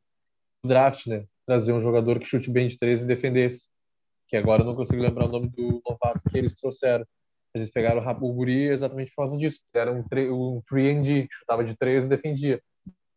draft, 0.65 1.05
né? 1.05 1.25
Trazer 1.45 1.73
um 1.73 1.81
jogador 1.81 2.19
que 2.19 2.25
chute 2.25 2.49
bem 2.49 2.67
de 2.67 2.77
3 2.77 3.03
e 3.03 3.05
defendesse. 3.05 3.67
Que 4.27 4.37
agora 4.37 4.63
eu 4.63 4.65
não 4.65 4.75
consigo 4.75 5.01
lembrar 5.01 5.25
o 5.25 5.31
nome 5.31 5.49
do 5.49 5.81
novato 5.87 6.27
que 6.29 6.37
eles 6.37 6.55
trouxeram. 6.55 7.05
Eles 7.53 7.69
pegaram 7.69 8.01
o 8.01 8.33
Guri 8.33 8.69
exatamente 8.69 9.11
por 9.11 9.23
causa 9.23 9.37
disso. 9.37 9.59
Era 9.73 9.91
um, 9.91 9.99
um 9.99 10.61
3D, 10.71 11.27
que 11.27 11.35
chutava 11.35 11.63
de 11.63 11.75
3 11.75 12.05
e 12.05 12.09
defendia. 12.09 12.61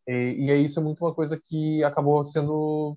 E, 0.06 0.36
e 0.38 0.50
é 0.50 0.56
isso 0.56 0.78
é 0.78 0.82
muito 0.82 1.04
uma 1.04 1.14
coisa 1.14 1.40
que 1.42 1.82
acabou 1.82 2.24
sendo 2.24 2.96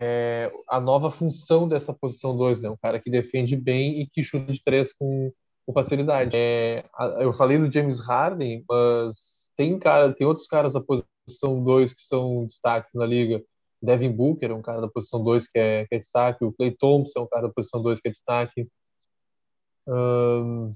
é, 0.00 0.52
a 0.68 0.80
nova 0.80 1.10
função 1.10 1.68
dessa 1.68 1.92
posição 1.92 2.36
2, 2.36 2.60
né? 2.60 2.68
Um 2.68 2.76
cara 2.76 3.00
que 3.00 3.10
defende 3.10 3.56
bem 3.56 4.00
e 4.00 4.06
que 4.06 4.22
chuta 4.22 4.52
de 4.52 4.62
três 4.62 4.92
com, 4.92 5.32
com 5.66 5.72
facilidade. 5.72 6.32
É, 6.34 6.84
eu 7.20 7.32
falei 7.32 7.58
do 7.58 7.72
James 7.72 8.00
Harden, 8.00 8.64
mas 8.68 9.50
tem, 9.56 9.78
cara, 9.78 10.12
tem 10.12 10.26
outros 10.26 10.46
caras 10.46 10.72
da 10.72 10.80
posição 10.80 11.62
2 11.62 11.94
que 11.94 12.02
são 12.02 12.44
destaques 12.44 12.92
na 12.94 13.06
liga. 13.06 13.42
Devin 13.80 14.10
Booker 14.10 14.50
é 14.50 14.54
um 14.54 14.62
cara 14.62 14.80
da 14.80 14.88
posição 14.88 15.22
2 15.22 15.48
que 15.48 15.58
é, 15.58 15.86
que 15.86 15.94
é 15.94 15.98
destaque. 15.98 16.44
O 16.44 16.52
Clay 16.52 16.72
Thompson 16.72 17.20
é 17.20 17.22
um 17.22 17.28
cara 17.28 17.46
da 17.46 17.52
posição 17.52 17.82
2 17.82 18.00
que 18.00 18.08
é 18.08 18.10
destaque. 18.10 18.68
Um, 19.86 20.74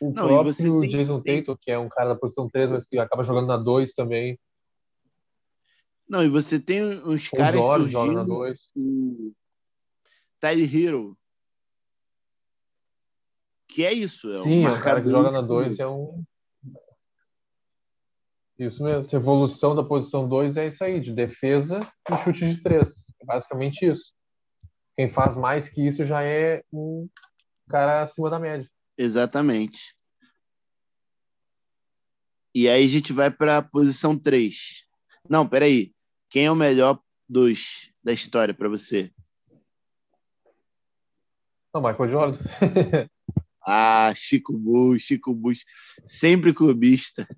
o 0.00 0.10
Não, 0.12 0.28
próprio 0.28 0.88
Jason 0.88 1.22
Tatum, 1.22 1.56
que 1.60 1.70
é 1.70 1.78
um 1.78 1.88
cara 1.88 2.10
da 2.10 2.16
posição 2.16 2.48
3, 2.48 2.70
mas 2.70 2.86
que 2.86 2.98
acaba 2.98 3.24
jogando 3.24 3.46
na 3.46 3.56
2 3.56 3.94
também. 3.94 4.38
Não, 6.08 6.24
e 6.24 6.28
você 6.28 6.60
tem 6.60 6.82
uns 6.84 7.26
o 7.32 7.36
caras 7.36 7.60
Jorge, 7.60 7.92
surgindo. 7.92 8.24
Dois. 8.24 8.60
O 8.76 9.32
Tyler 10.38 10.76
Hero. 10.76 11.18
Que 13.68 13.84
é 13.84 13.92
isso. 13.92 14.30
É 14.30 14.42
Sim, 14.42 14.66
um 14.66 14.68
é 14.68 14.78
o 14.78 14.82
cara 14.82 15.02
que 15.02 15.10
joga 15.10 15.32
na 15.32 15.40
2 15.40 15.78
é 15.78 15.86
um. 15.86 16.22
Isso 18.58 18.82
mesmo. 18.82 19.04
Essa 19.04 19.16
evolução 19.16 19.74
da 19.74 19.82
posição 19.82 20.28
2 20.28 20.56
é 20.56 20.68
isso 20.68 20.82
aí, 20.84 21.00
de 21.00 21.12
defesa 21.12 21.80
e 22.10 22.16
chute 22.18 22.54
de 22.54 22.62
3. 22.62 22.88
É 23.20 23.24
basicamente 23.24 23.84
isso. 23.84 24.14
Quem 24.96 25.10
faz 25.10 25.36
mais 25.36 25.68
que 25.68 25.86
isso 25.86 26.06
já 26.06 26.22
é 26.22 26.62
um 26.72 27.08
cara 27.68 28.02
acima 28.02 28.30
da 28.30 28.38
média. 28.38 28.68
Exatamente. 28.96 29.94
E 32.54 32.68
aí 32.68 32.84
a 32.84 32.88
gente 32.88 33.12
vai 33.12 33.30
para 33.30 33.58
a 33.58 33.62
posição 33.62 34.18
3. 34.18 34.86
Não, 35.28 35.46
peraí. 35.46 35.92
Quem 36.30 36.46
é 36.46 36.50
o 36.50 36.56
melhor 36.56 37.00
dos 37.28 37.92
da 38.02 38.12
história 38.12 38.54
para 38.54 38.68
você? 38.68 39.12
Não, 41.74 41.82
Michael 41.82 42.10
Jordan. 42.10 42.38
ah, 43.66 44.12
Chico 44.14 44.56
Bush, 44.56 45.02
Chico 45.02 45.34
Bush. 45.34 45.64
Sempre 46.04 46.54
clubista. 46.54 47.28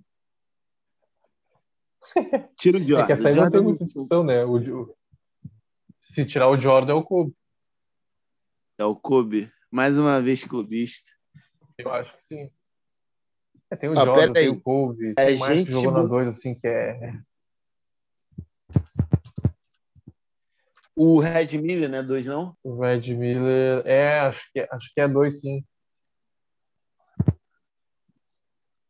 Tira 2.56 2.78
o 2.78 2.80
Jordan. 2.80 3.02
É 3.02 3.06
que 3.06 3.12
essa 3.12 3.28
aí 3.28 3.34
não 3.34 3.50
tem 3.50 3.62
muita 3.62 3.84
discussão, 3.84 4.22
né? 4.22 4.44
O, 4.44 4.82
o, 4.82 4.96
se 6.12 6.24
tirar 6.24 6.48
o 6.48 6.60
Jordan, 6.60 6.92
é 6.92 6.94
o 6.94 7.02
Kobe. 7.02 7.34
É 8.78 8.84
o 8.84 8.94
Kobe. 8.94 9.52
Mais 9.70 9.98
uma 9.98 10.20
vez 10.20 10.44
clubista. 10.44 11.10
Eu 11.76 11.92
acho 11.92 12.12
que 12.16 12.22
sim. 12.28 12.50
É, 13.70 13.76
tem 13.76 13.90
o 13.90 13.98
ah, 13.98 14.04
Jordan, 14.04 14.32
tem 14.32 14.48
o 14.48 14.60
Kobe, 14.60 15.14
tem 15.14 15.34
é 15.34 15.38
mais 15.38 15.58
gente... 15.60 15.72
jogadores 15.72 16.36
assim 16.36 16.54
que 16.54 16.66
é. 16.66 17.12
O 20.96 21.20
Red 21.20 21.58
Miller, 21.58 21.88
né? 21.88 22.02
Dois, 22.02 22.26
não? 22.26 22.56
O 22.64 22.80
Red 22.80 23.14
Miller, 23.14 23.86
é, 23.86 24.20
acho 24.20 24.52
que, 24.52 24.60
é, 24.60 24.68
acho 24.72 24.92
que 24.92 25.00
é 25.00 25.06
dois, 25.06 25.40
sim. 25.40 25.64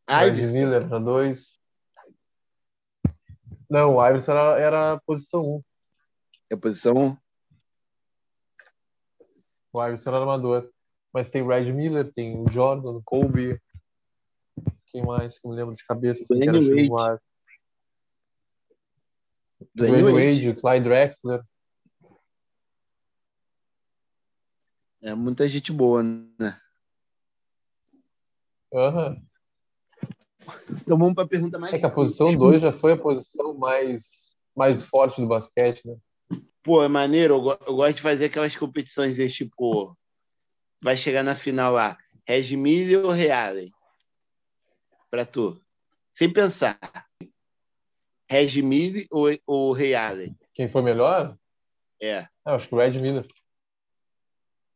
O 0.09 0.17
Red 0.17 0.47
Miller 0.47 0.85
era 0.85 0.99
dois. 0.99 1.59
Não, 3.69 3.97
o 3.97 4.07
Iverson 4.07 4.33
era, 4.33 4.59
era 4.59 4.93
a 4.95 5.01
posição 5.01 5.43
1. 5.43 5.57
Um. 5.57 5.63
É 6.51 6.55
a 6.55 6.59
posição 6.59 6.95
1? 6.95 7.07
Um? 7.07 7.17
O 9.79 9.87
Iverson 9.87 10.11
era 10.11 10.19
armador. 10.19 10.69
Mas 11.13 11.31
tem 11.31 11.41
o 11.41 11.49
Red 11.49 11.73
Miller, 11.73 12.13
tem 12.13 12.37
o 12.37 12.51
Jordan, 12.51 12.91
o 12.91 13.03
Kobe. 13.03 13.61
Quem 14.87 15.05
mais 15.05 15.39
que 15.39 15.49
me 15.49 15.55
lembro 15.55 15.77
de 15.77 15.85
cabeça? 15.87 16.23
Assim, 16.23 16.41
Dwayne 16.41 16.89
Wade. 16.89 16.91
Wade. 16.91 17.21
Dwayne 19.75 20.13
Wade, 20.13 20.49
o 20.51 20.57
Clyde 20.57 20.85
Drexler. 20.85 21.43
É 25.01 25.15
muita 25.15 25.49
gente 25.49 25.73
boa, 25.73 26.03
né? 26.03 26.61
Uhum. 28.73 29.25
Então 30.71 30.99
vamos 30.99 31.15
para 31.15 31.25
a 31.25 31.29
pergunta 31.29 31.59
mais. 31.59 31.73
É 31.73 31.79
que 31.79 31.87
a 31.87 31.91
posição 31.91 32.35
2 32.35 32.61
já 32.61 32.73
foi 32.73 32.93
a 32.93 32.99
posição 32.99 33.55
mais, 33.55 34.37
mais 34.57 34.83
forte 34.83 35.21
do 35.21 35.29
basquete, 35.29 35.87
né? 35.87 35.97
Pô, 36.63 36.83
é 36.83 36.89
maneiro. 36.89 37.35
Eu, 37.35 37.59
eu 37.67 37.77
gosto 37.77 37.97
de 37.97 38.03
fazer 38.03 38.27
aquelas 38.27 38.57
competições 38.57 39.17
de 39.17 39.29
tipo. 39.29 39.97
Vai 40.83 40.97
chegar 40.97 41.23
na 41.23 41.35
final 41.35 41.73
lá. 41.73 41.97
Reg 42.27 42.57
Miller 42.57 43.05
ou 43.05 43.11
Reale? 43.11 43.73
Pra 45.11 45.25
tu. 45.25 45.61
Sem 46.13 46.33
pensar. 46.33 46.79
Reg 48.31 48.63
Miller 48.63 49.07
ou, 49.11 49.29
ou 49.47 49.73
Reale? 49.73 50.37
Quem 50.53 50.69
foi 50.69 50.83
melhor? 50.83 51.37
É. 52.01 52.29
Ah, 52.45 52.55
acho 52.55 52.69
que 52.69 52.75
o 52.75 52.79
Red 52.79 53.01
Miller. 53.01 53.27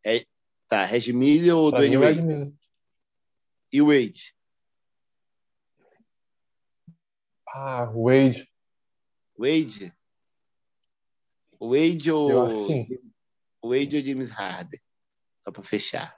É, 0.04 0.24
tá, 0.68 0.84
Reg 0.84 1.12
Miller 1.12 1.56
ou 1.56 1.70
Dwayne 1.70 1.96
Wade? 1.96 2.22
Miller. 2.22 2.52
E 3.72 3.82
o 3.82 3.86
Wade? 3.86 4.34
Ah, 7.46 7.84
Wade. 7.94 8.50
Wade? 9.38 9.94
Wade 11.68 12.10
ou. 12.10 12.30
Eu 12.30 12.42
acho 12.42 12.66
sim. 12.66 12.86
Wade 13.62 13.96
ou 13.96 14.04
James 14.04 14.30
Harden? 14.30 14.80
Só 15.44 15.52
para 15.52 15.62
fechar. 15.62 16.16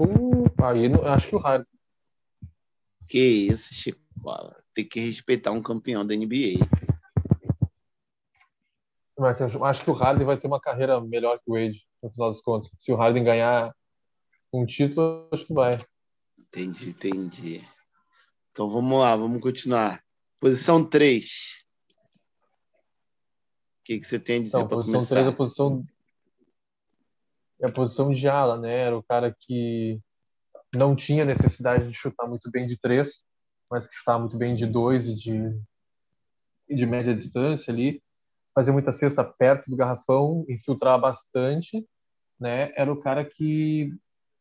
Uh, 0.00 0.44
aí 0.64 0.88
não, 0.88 1.06
acho 1.06 1.28
que 1.28 1.36
o 1.36 1.38
Harden. 1.38 1.66
Que 3.08 3.18
isso, 3.18 3.74
Chico. 3.74 4.00
Tem 4.72 4.88
que 4.88 5.00
respeitar 5.00 5.50
um 5.50 5.62
campeão 5.62 6.06
da 6.06 6.14
NBA. 6.14 6.60
Acho 9.64 9.84
que 9.84 9.90
o 9.90 9.94
Harden 9.94 10.24
vai 10.24 10.36
ter 10.38 10.46
uma 10.46 10.60
carreira 10.60 11.00
melhor 11.00 11.38
que 11.38 11.50
o 11.50 11.54
Wade, 11.54 11.84
no 12.02 12.10
final 12.10 12.32
das 12.32 12.40
contas. 12.40 12.70
Se 12.78 12.90
o 12.92 12.96
Harden 12.96 13.24
ganhar 13.24 13.74
um 14.52 14.64
título, 14.64 15.28
acho 15.30 15.44
que 15.44 15.52
vai. 15.52 15.84
Entendi, 16.38 16.90
entendi. 16.90 17.68
Então 18.50 18.68
vamos 18.68 18.98
lá, 18.98 19.14
vamos 19.16 19.42
continuar. 19.42 20.02
Posição 20.42 20.84
3. 20.84 21.24
O 21.24 21.28
que, 23.84 24.00
que 24.00 24.04
você 24.04 24.18
tem 24.18 24.40
a 24.40 24.42
dizer 24.42 24.56
então, 24.56 24.66
para 24.66 24.82
começar? 24.82 24.92
Posição 24.92 25.16
3 25.16 25.26
é 25.26 25.30
a 25.30 25.36
posição, 25.36 25.84
é 27.60 27.66
a 27.68 27.72
posição 27.72 28.12
de 28.12 28.26
ala, 28.26 28.58
né? 28.58 28.76
Era 28.76 28.98
o 28.98 29.04
cara 29.04 29.32
que 29.38 30.00
não 30.74 30.96
tinha 30.96 31.24
necessidade 31.24 31.86
de 31.86 31.94
chutar 31.94 32.26
muito 32.26 32.50
bem 32.50 32.66
de 32.66 32.76
três, 32.76 33.24
mas 33.70 33.86
que 33.86 33.94
chutava 33.94 34.18
muito 34.18 34.36
bem 34.36 34.56
de 34.56 34.66
dois 34.66 35.06
e 35.06 35.14
de, 35.14 35.60
e 36.68 36.74
de 36.74 36.86
média 36.86 37.14
distância 37.14 37.72
ali. 37.72 38.02
Fazia 38.52 38.72
muita 38.72 38.92
cesta 38.92 39.22
perto 39.22 39.70
do 39.70 39.76
garrafão, 39.76 40.44
infiltrava 40.48 41.02
bastante, 41.02 41.88
né? 42.40 42.72
Era 42.74 42.92
o 42.92 43.00
cara 43.00 43.24
que 43.24 43.94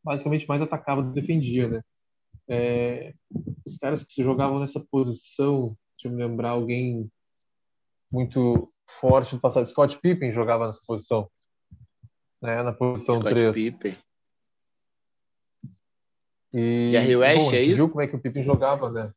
basicamente 0.04 0.48
mais 0.48 0.64
atacava 0.64 1.04
do 1.04 1.14
que 1.14 1.22
defendia, 1.22 1.68
né? 1.68 1.84
É, 2.50 3.14
os 3.64 3.78
caras 3.78 4.04
que 4.04 4.14
se 4.14 4.24
jogavam 4.24 4.60
nessa 4.60 4.80
posição, 4.80 5.78
deixa 6.02 6.08
eu 6.08 6.12
me 6.12 6.24
lembrar 6.24 6.52
alguém 6.52 7.12
muito 8.12 8.68
forte 9.00 9.36
do 9.36 9.42
passado, 9.42 9.68
Scott 9.68 10.00
Pippen 10.00 10.34
jogava 10.34 10.68
nessa 10.68 10.82
posição, 10.86 11.30
né, 12.42 12.64
na 12.64 12.74
posição 12.74 13.16
Scott 13.20 13.34
3. 13.34 13.54
Pippen. 13.54 13.98
E, 16.54 16.92
Jerry 16.92 17.16
West, 17.16 17.42
bom, 17.42 17.54
é 17.54 17.62
isso? 17.62 17.76
viu 17.76 17.90
como 17.90 18.02
é 18.02 18.08
que 18.08 18.16
o 18.16 18.20
Pippen 18.20 18.44
jogava, 18.44 18.92
né? 18.92 19.14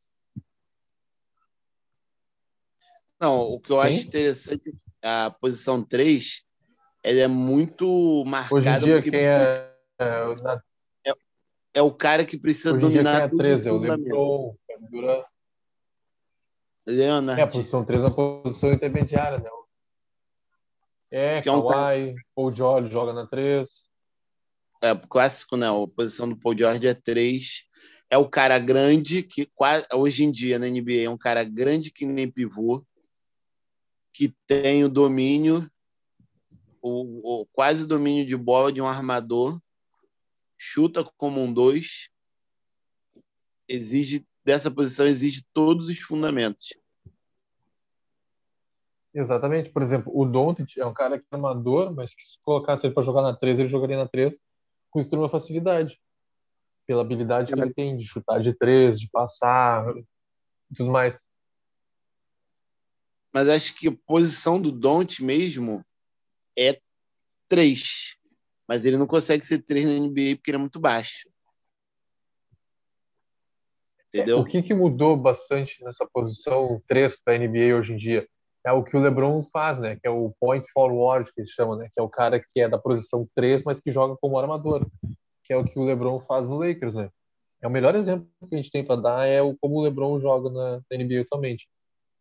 Não, 3.19 3.39
o 3.41 3.59
que 3.59 3.71
eu 3.71 3.81
Quem? 3.81 3.85
acho 3.85 4.07
interessante, 4.07 4.73
a 5.01 5.31
posição 5.31 5.83
3, 5.83 6.43
ela 7.03 7.19
é 7.19 7.27
muito 7.27 8.23
marcada. 8.25 8.55
Hoje 8.55 8.69
em 8.69 8.79
dia, 8.79 9.01
quem 9.01 9.19
é, 9.19 9.75
é 9.99 10.35
na 10.41 10.61
é 11.73 11.81
o 11.81 11.91
cara 11.91 12.25
que 12.25 12.37
precisa 12.37 12.71
Hoje 12.71 12.79
dominar 12.79 13.23
é 13.23 13.27
13, 13.27 13.67
é 13.67 13.71
o 13.71 13.77
LeBron, 13.77 14.55
Durant. 14.89 15.25
Leonard. 16.85 17.39
É, 17.39 17.43
a 17.43 17.47
posição 17.47 17.83
3 17.83 18.01
é 18.01 18.05
uma 18.05 18.41
posição 18.41 18.71
intermediária, 18.71 19.39
né? 19.39 19.49
É, 21.11 21.41
que 21.41 21.45
Kawhi, 21.45 21.57
é 21.57 21.63
um 21.63 21.67
cara... 21.67 22.15
Paul 22.35 22.55
George 22.55 22.91
joga 22.91 23.13
na 23.13 23.25
3. 23.25 23.69
É, 24.81 24.95
clássico, 24.95 25.57
né? 25.57 25.67
A 25.67 25.87
posição 25.87 26.29
do 26.29 26.37
Paul 26.37 26.57
George 26.57 26.85
é 26.85 26.93
3. 26.93 27.65
É 28.09 28.17
o 28.17 28.29
cara 28.29 28.59
grande, 28.59 29.23
que 29.23 29.49
hoje 29.93 30.23
em 30.23 30.31
dia 30.31 30.59
na 30.59 30.67
NBA 30.67 31.03
é 31.05 31.09
um 31.09 31.17
cara 31.17 31.43
grande 31.43 31.91
que 31.91 32.05
nem 32.05 32.29
pivô, 32.29 32.85
que 34.13 34.33
tem 34.45 34.83
o 34.83 34.89
domínio, 34.89 35.69
o, 36.81 37.41
o 37.41 37.45
quase 37.47 37.87
domínio 37.87 38.25
de 38.25 38.37
bola 38.37 38.71
de 38.71 38.79
um 38.79 38.85
armador, 38.85 39.59
chuta 40.57 41.03
como 41.17 41.41
um 41.41 41.51
dois, 41.51 42.09
exige 43.67 44.25
dessa 44.45 44.69
posição 44.69 45.05
exige 45.05 45.43
todos 45.53 45.89
os 45.89 45.99
fundamentos. 45.99 46.73
Exatamente. 49.13 49.69
Por 49.69 49.81
exemplo, 49.81 50.11
o 50.15 50.25
Doncic 50.25 50.77
é 50.77 50.85
um 50.85 50.93
cara 50.93 51.17
que 51.17 51.25
é 51.31 51.35
amador, 51.35 51.93
mas 51.93 52.13
que 52.13 52.21
se 52.21 52.37
colocasse 52.41 52.85
ele 52.85 52.93
para 52.93 53.03
jogar 53.03 53.21
na 53.21 53.35
3, 53.35 53.59
ele 53.59 53.69
jogaria 53.69 53.97
na 53.97 54.07
3 54.07 54.39
com 54.89 54.99
extrema 54.99 55.29
facilidade. 55.29 55.99
Pela 56.85 57.01
habilidade 57.01 57.51
que 57.51 57.59
ele 57.59 57.73
tem 57.73 57.97
de 57.97 58.05
chutar 58.05 58.41
de 58.41 58.53
3, 58.53 58.99
de 58.99 59.09
passar 59.09 59.85
e 59.97 60.75
tudo 60.75 60.91
mais. 60.91 61.17
Mas 63.33 63.49
acho 63.49 63.75
que 63.75 63.87
a 63.87 63.97
posição 64.05 64.61
do 64.61 64.71
Don't 64.71 65.23
mesmo 65.23 65.83
é 66.57 66.79
3 67.47 68.15
mas 68.67 68.85
ele 68.85 68.97
não 68.97 69.07
consegue 69.07 69.45
ser 69.45 69.59
3 69.59 69.85
na 69.85 70.07
NBA 70.07 70.35
porque 70.35 70.51
ele 70.51 70.57
é 70.57 70.59
muito 70.59 70.79
baixo. 70.79 71.29
Entendeu? 74.15 74.39
O 74.39 74.45
que, 74.45 74.61
que 74.61 74.73
mudou 74.73 75.17
bastante 75.17 75.83
nessa 75.83 76.05
posição 76.05 76.81
3 76.87 77.17
para 77.23 77.33
a 77.33 77.37
NBA 77.37 77.75
hoje 77.77 77.93
em 77.93 77.97
dia? 77.97 78.25
É 78.65 78.71
o 78.71 78.81
que 78.81 78.95
o 78.95 78.99
LeBron 78.99 79.43
faz, 79.51 79.77
né? 79.77 79.97
Que 79.97 80.07
é 80.07 80.09
o 80.09 80.33
point 80.39 80.65
forward, 80.71 81.31
que 81.33 81.41
eles 81.41 81.51
chamam, 81.51 81.75
né? 81.75 81.89
Que 81.93 81.99
é 81.99 82.03
o 82.03 82.09
cara 82.09 82.39
que 82.39 82.61
é 82.61 82.69
da 82.69 82.77
posição 82.77 83.27
3, 83.35 83.63
mas 83.63 83.81
que 83.81 83.91
joga 83.91 84.15
como 84.19 84.39
armador. 84.39 84.87
Que 85.43 85.53
é 85.53 85.57
o 85.57 85.65
que 85.65 85.77
o 85.77 85.83
LeBron 85.83 86.19
faz 86.21 86.47
no 86.47 86.57
Lakers, 86.57 86.95
né? 86.95 87.09
É 87.61 87.67
o 87.67 87.71
melhor 87.71 87.93
exemplo 87.93 88.27
que 88.49 88.55
a 88.55 88.57
gente 88.57 88.71
tem 88.71 88.85
para 88.85 89.01
dar 89.01 89.27
é 89.27 89.41
o 89.41 89.55
como 89.57 89.75
o 89.75 89.81
LeBron 89.81 90.19
joga 90.19 90.49
na, 90.49 90.81
na 90.89 90.97
NBA 90.97 91.21
atualmente. 91.21 91.67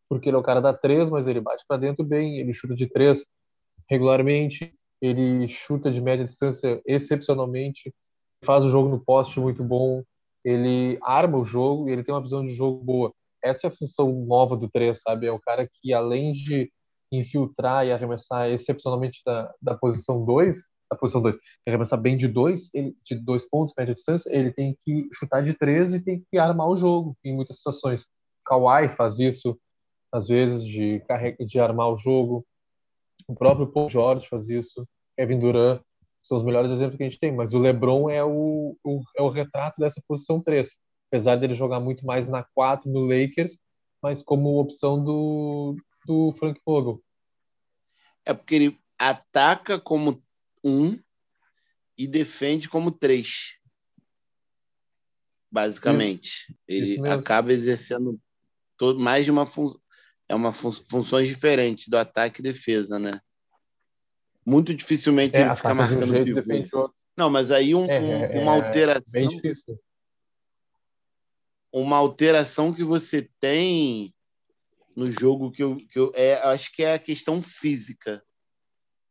Porque 0.08 0.28
ele 0.28 0.36
é 0.36 0.40
o 0.40 0.42
cara 0.42 0.60
da 0.60 0.74
3, 0.74 1.08
mas 1.10 1.26
ele 1.26 1.40
bate 1.40 1.64
para 1.66 1.80
dentro 1.80 2.04
bem, 2.04 2.38
ele 2.38 2.52
chuta 2.52 2.74
de 2.74 2.86
3 2.88 3.24
regularmente, 3.88 4.74
ele 5.00 5.48
chuta 5.48 5.90
de 5.90 6.00
média 6.00 6.24
distância 6.24 6.80
excepcionalmente, 6.84 7.94
faz 8.44 8.64
o 8.64 8.70
jogo 8.70 8.88
no 8.88 8.98
poste 8.98 9.38
muito 9.38 9.62
bom, 9.62 10.02
ele 10.44 10.98
arma 11.02 11.38
o 11.38 11.44
jogo 11.44 11.88
e 11.88 11.92
ele 11.92 12.04
tem 12.04 12.14
uma 12.14 12.22
visão 12.22 12.46
de 12.46 12.52
jogo 12.54 12.82
boa. 12.84 13.12
Essa 13.42 13.66
é 13.66 13.68
a 13.68 13.74
função 13.74 14.12
nova 14.26 14.56
do 14.56 14.68
3, 14.68 15.00
sabe? 15.00 15.26
É 15.26 15.32
o 15.32 15.40
cara 15.40 15.68
que, 15.80 15.92
além 15.92 16.32
de 16.32 16.70
infiltrar 17.12 17.86
e 17.86 17.92
arremessar 17.92 18.48
excepcionalmente 18.50 19.20
da, 19.24 19.52
da 19.60 19.76
posição 19.76 20.24
2, 20.24 20.58
da 20.90 20.96
posição 20.96 21.22
2, 21.22 21.36
arremessar 21.66 22.00
bem 22.00 22.16
de 22.16 22.28
dois, 22.28 22.70
ele, 22.74 22.96
de 23.04 23.14
dois 23.14 23.48
pontos, 23.48 23.74
média 23.76 23.94
distância, 23.94 24.30
ele 24.34 24.52
tem 24.52 24.76
que 24.84 25.08
chutar 25.12 25.42
de 25.42 25.54
3 25.54 25.94
e 25.94 26.00
tem 26.00 26.24
que 26.30 26.38
armar 26.38 26.68
o 26.68 26.76
jogo 26.76 27.16
em 27.24 27.34
muitas 27.34 27.56
situações. 27.56 28.06
Kawhi 28.44 28.88
faz 28.96 29.18
isso, 29.18 29.58
às 30.12 30.26
vezes, 30.28 30.64
de, 30.64 31.02
de 31.46 31.58
armar 31.58 31.90
o 31.90 31.96
jogo. 31.96 32.46
O 33.26 33.34
próprio 33.34 33.66
Paul 33.66 33.88
George 33.88 34.28
faz 34.28 34.48
isso, 34.48 34.86
Kevin 35.16 35.38
Durant, 35.38 35.80
são 36.24 36.38
os 36.38 36.42
melhores 36.42 36.72
exemplos 36.72 36.96
que 36.96 37.02
a 37.02 37.06
gente 37.08 37.20
tem, 37.20 37.30
mas 37.30 37.52
o 37.52 37.58
LeBron 37.58 38.08
é 38.08 38.24
o, 38.24 38.76
o 38.82 39.02
é 39.14 39.22
o 39.22 39.28
retrato 39.28 39.78
dessa 39.78 40.02
posição 40.08 40.40
3. 40.40 40.68
Apesar 41.08 41.36
dele 41.36 41.54
jogar 41.54 41.78
muito 41.80 42.04
mais 42.04 42.26
na 42.26 42.42
4 42.42 42.90
no 42.90 43.06
Lakers, 43.06 43.58
mas 44.02 44.22
como 44.22 44.58
opção 44.58 45.04
do, 45.04 45.76
do 46.06 46.34
Frank 46.38 46.58
Vogel. 46.64 47.02
É 48.24 48.32
porque 48.32 48.54
ele 48.54 48.78
ataca 48.98 49.78
como 49.78 50.22
um 50.64 50.98
e 51.96 52.06
defende 52.06 52.70
como 52.70 52.90
três. 52.90 53.58
Basicamente. 55.52 56.46
Isso. 56.48 56.58
Ele 56.66 56.94
Isso 56.94 57.04
acaba 57.04 57.52
exercendo 57.52 58.18
todo, 58.78 58.98
mais 58.98 59.26
de 59.26 59.30
uma 59.30 59.44
função. 59.44 59.78
É 60.26 60.34
uma 60.34 60.52
fun 60.52 60.72
funções 60.72 61.28
diferentes 61.28 61.86
do 61.86 61.98
ataque 61.98 62.40
e 62.40 62.42
defesa, 62.42 62.98
né? 62.98 63.20
Muito 64.44 64.74
dificilmente 64.74 65.36
é, 65.36 65.42
ele 65.42 65.56
fica 65.56 65.74
marcando 65.74 66.02
um 66.02 66.24
jeito, 66.24 66.94
Não, 67.16 67.30
mas 67.30 67.50
aí 67.50 67.74
um, 67.74 67.86
é, 67.86 68.00
um, 68.00 68.24
é, 68.24 68.40
uma 68.40 68.56
é 68.56 68.66
alteração. 68.66 69.12
Bem 69.12 69.28
difícil. 69.28 69.80
Uma 71.72 71.96
alteração 71.96 72.72
que 72.72 72.84
você 72.84 73.28
tem 73.40 74.14
no 74.94 75.10
jogo 75.10 75.50
que 75.50 75.62
eu, 75.62 75.76
que 75.76 75.98
eu 75.98 76.12
é, 76.14 76.34
acho 76.48 76.72
que 76.72 76.84
é 76.84 76.94
a 76.94 76.98
questão 76.98 77.40
física. 77.40 78.22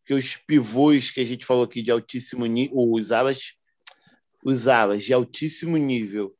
Que 0.05 0.13
os 0.13 0.35
pivôs 0.35 1.09
que 1.09 1.19
a 1.19 1.23
gente 1.23 1.45
falou 1.45 1.63
aqui 1.63 1.81
de 1.81 1.91
altíssimo 1.91 2.45
nível, 2.45 2.91
os 2.91 3.11
alas, 3.11 3.53
os 4.45 4.67
alas 4.67 5.03
de 5.03 5.13
altíssimo 5.13 5.77
nível 5.77 6.35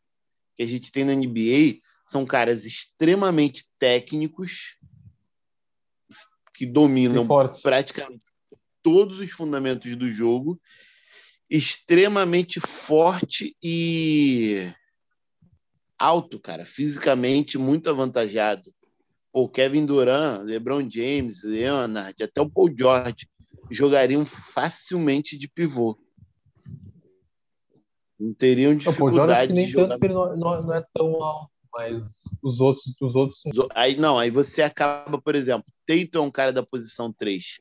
que 0.56 0.64
a 0.64 0.66
gente 0.66 0.92
tem 0.92 1.04
na 1.04 1.16
NBA 1.16 1.80
são 2.06 2.26
caras 2.26 2.66
extremamente 2.66 3.66
técnicos 3.80 4.78
que 6.54 6.66
dominam 6.66 7.28
praticamente 7.62 8.33
todos 8.84 9.20
os 9.20 9.32
fundamentos 9.32 9.96
do 9.96 10.12
jogo, 10.12 10.60
extremamente 11.50 12.60
forte 12.60 13.56
e 13.64 14.72
alto, 15.98 16.40
cara, 16.40 16.66
fisicamente 16.66 17.58
muito 17.58 17.90
avantajado 17.90 18.72
o 19.34 19.50
Kevin 19.50 19.86
Durant, 19.86 20.44
LeBron 20.44 20.88
James, 20.88 21.44
Leonard, 21.44 22.22
até 22.22 22.40
o 22.40 22.50
Paul 22.50 22.70
George 22.78 23.28
jogariam 23.72 24.26
facilmente 24.28 25.36
de 25.36 25.48
pivô. 25.48 25.98
Não 28.20 28.32
teriam 28.36 28.76
dificuldade 28.78 29.52
o 29.52 29.56
nem 29.56 29.66
de 29.66 29.72
jogar. 29.72 29.98
Tanto 29.98 30.04
ele 30.04 30.14
não, 30.14 30.38
não, 30.38 30.74
é 30.74 30.86
tão 30.94 31.24
alto, 31.24 31.52
mas 31.74 32.04
os 32.44 32.60
outros, 32.60 32.86
os 33.02 33.16
outros 33.16 33.42
sim. 33.42 33.50
Aí 33.74 33.98
não, 33.98 34.20
aí 34.20 34.30
você 34.30 34.62
acaba, 34.62 35.20
por 35.20 35.34
exemplo, 35.34 35.66
Tatum 35.88 36.20
é 36.20 36.28
um 36.28 36.32
cara 36.32 36.54
da 36.54 36.62
posição 36.62 37.12
3, 37.12 37.60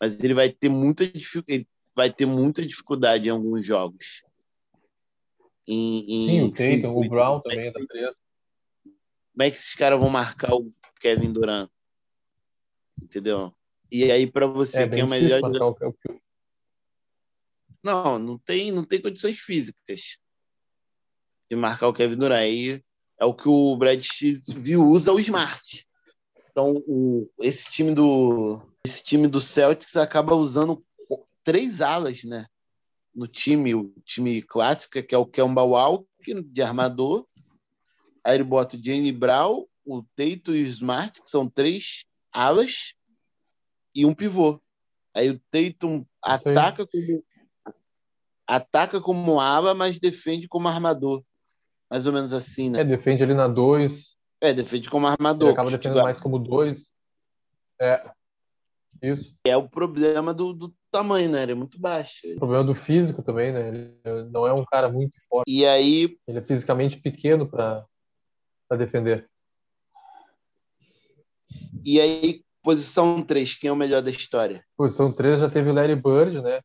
mas 0.00 0.22
ele 0.22 0.34
vai 0.34 0.50
ter 0.50 0.68
muita 0.68 1.04
ele 1.04 1.66
vai 1.94 2.12
ter 2.12 2.26
muita 2.26 2.64
dificuldade 2.64 3.28
em 3.28 3.30
alguns 3.30 3.64
jogos. 3.64 4.22
Em, 5.66 6.04
em, 6.08 6.28
sim, 6.28 6.42
o 6.42 6.52
Tatum, 6.52 6.96
o 6.96 7.08
Brown 7.08 7.40
também 7.40 7.68
é 7.68 7.70
da 7.70 7.86
3. 7.86 8.14
Como 9.32 9.42
é 9.42 9.50
que 9.50 9.56
esses 9.56 9.74
caras 9.74 9.98
vão 9.98 10.10
marcar 10.10 10.54
o 10.54 10.72
Kevin 11.00 11.32
Durant. 11.32 11.70
Entendeu? 13.02 13.54
E 13.90 14.10
aí, 14.10 14.30
para 14.30 14.46
você, 14.46 14.82
é, 14.82 14.88
quem 14.88 15.00
é 15.00 15.04
o 15.04 15.08
melhor. 15.08 15.40
Jogador... 15.40 15.96
Não, 17.82 18.18
não 18.18 18.38
tem, 18.38 18.72
não 18.72 18.84
tem 18.84 19.00
condições 19.00 19.38
físicas 19.38 20.18
de 21.50 21.56
marcar 21.56 21.88
o 21.88 21.92
Kevin 21.92 22.16
Durant. 22.16 22.38
Aí 22.38 22.82
é 23.18 23.24
o 23.24 23.34
que 23.34 23.48
o 23.48 23.76
Brad 23.76 24.02
viu 24.48 24.86
usa 24.86 25.12
o 25.12 25.20
Smart. 25.20 25.86
Então, 26.54 26.76
o, 26.86 27.28
esse 27.40 27.68
time 27.68 27.92
do 27.92 28.62
esse 28.86 29.02
time 29.02 29.26
do 29.26 29.40
Celtics 29.40 29.96
acaba 29.96 30.36
usando 30.36 30.84
três 31.42 31.80
alas, 31.80 32.22
né? 32.22 32.46
No 33.12 33.26
time, 33.26 33.74
o 33.74 33.92
time 34.04 34.40
clássico, 34.40 35.02
que 35.02 35.14
é 35.14 35.18
o 35.18 35.26
Kemba 35.26 35.64
Walker, 35.64 36.42
de 36.44 36.62
armador. 36.62 37.26
Aí 38.22 38.36
ele 38.36 38.44
bota 38.44 38.76
o 38.76 38.82
Jane 38.82 39.10
Brown, 39.10 39.66
o 39.84 40.04
Teito 40.14 40.54
e 40.54 40.62
o 40.62 40.66
Smart, 40.66 41.20
que 41.22 41.28
são 41.28 41.48
três 41.48 42.04
alas, 42.32 42.94
e 43.92 44.06
um 44.06 44.14
pivô. 44.14 44.60
Aí 45.12 45.30
o 45.30 45.40
Tatum 45.50 46.06
ataca 46.22 46.86
como, 46.86 47.24
ataca 48.46 49.00
como 49.00 49.40
ala, 49.40 49.74
mas 49.74 49.98
defende 49.98 50.46
como 50.46 50.68
armador. 50.68 51.24
Mais 51.90 52.06
ou 52.06 52.12
menos 52.12 52.32
assim, 52.32 52.70
né? 52.70 52.80
É, 52.80 52.84
defende 52.84 53.24
ali 53.24 53.34
na 53.34 53.48
2. 53.48 54.13
É, 54.44 54.52
defende 54.52 54.90
como 54.90 55.06
armador. 55.06 55.48
Ele 55.48 55.54
acaba 55.54 55.70
defendendo 55.70 56.02
mais 56.02 56.20
como 56.20 56.38
2. 56.38 56.86
É. 57.80 58.10
Isso. 59.00 59.34
É 59.46 59.56
o 59.56 59.66
problema 59.66 60.34
do, 60.34 60.52
do 60.52 60.74
tamanho, 60.90 61.30
né? 61.30 61.44
Ele 61.44 61.52
é 61.52 61.54
muito 61.54 61.80
baixo. 61.80 62.28
O 62.36 62.38
problema 62.40 62.62
do 62.62 62.74
físico 62.74 63.22
também, 63.22 63.54
né? 63.54 63.68
Ele 63.68 64.30
não 64.30 64.46
é 64.46 64.52
um 64.52 64.62
cara 64.62 64.90
muito 64.90 65.16
forte. 65.30 65.50
E 65.50 65.64
aí. 65.64 66.18
Ele 66.28 66.38
é 66.38 66.42
fisicamente 66.42 66.98
pequeno 66.98 67.48
para 67.48 67.86
defender. 68.76 69.26
E 71.82 71.98
aí, 71.98 72.44
posição 72.62 73.22
3, 73.22 73.54
quem 73.54 73.68
é 73.68 73.72
o 73.72 73.76
melhor 73.76 74.02
da 74.02 74.10
história? 74.10 74.62
Posição 74.76 75.10
3 75.10 75.40
já 75.40 75.48
teve 75.48 75.70
o 75.70 75.72
Larry 75.72 75.96
Bird, 75.96 76.42
né? 76.42 76.60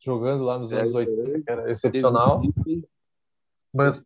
Jogando 0.00 0.42
lá 0.42 0.58
nos 0.58 0.72
Larry 0.72 0.82
anos 0.82 0.94
80, 0.96 1.42
que 1.44 1.50
era 1.52 1.70
excepcional. 1.70 2.42
Mas 3.72 4.02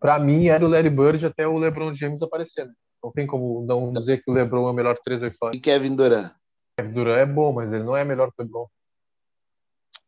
para 0.00 0.18
mim 0.18 0.46
era 0.48 0.64
o 0.64 0.68
Larry 0.68 0.90
Bird 0.90 1.26
até 1.26 1.46
o 1.46 1.58
LeBron 1.58 1.94
James 1.94 2.22
aparecer. 2.22 2.66
Né? 2.66 2.72
Não 3.02 3.12
tem 3.12 3.26
como 3.26 3.64
não 3.66 3.92
dizer 3.92 4.22
que 4.22 4.30
o 4.30 4.34
LeBron 4.34 4.68
é 4.68 4.70
o 4.70 4.74
melhor 4.74 4.98
3 5.04 5.20
da 5.20 5.28
história. 5.28 5.56
E 5.56 5.60
Kevin 5.60 5.94
Durant? 5.94 6.32
Kevin 6.78 6.92
Durant 6.92 7.18
é 7.18 7.26
bom, 7.26 7.52
mas 7.52 7.72
ele 7.72 7.84
não 7.84 7.96
é 7.96 8.04
melhor 8.04 8.32
que 8.32 8.40
o 8.40 8.44
LeBron. 8.44 8.66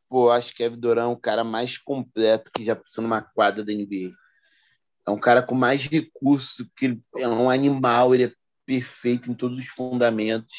Pô, 0.09 0.31
acho 0.31 0.51
que 0.51 0.59
Kevin 0.59 0.81
Durant 0.81 1.11
é 1.11 1.13
o 1.13 1.17
cara 1.17 1.45
mais 1.45 1.79
completo 1.79 2.51
que 2.53 2.65
já 2.65 2.75
passou 2.75 3.03
numa 3.03 3.23
quadra 3.23 3.65
da 3.65 3.73
NBA. 3.73 4.13
É 5.07 5.11
um 5.11 5.19
cara 5.19 5.43
com 5.43 5.55
mais 5.55 5.85
recursos, 5.87 6.67
que 6.77 6.87
ele 6.87 7.03
é 7.17 7.29
um 7.29 7.49
animal, 7.49 8.15
ele 8.15 8.25
é 8.25 8.33
perfeito 8.67 9.31
em 9.31 9.35
todos 9.35 9.59
os 9.59 9.67
fundamentos. 9.69 10.53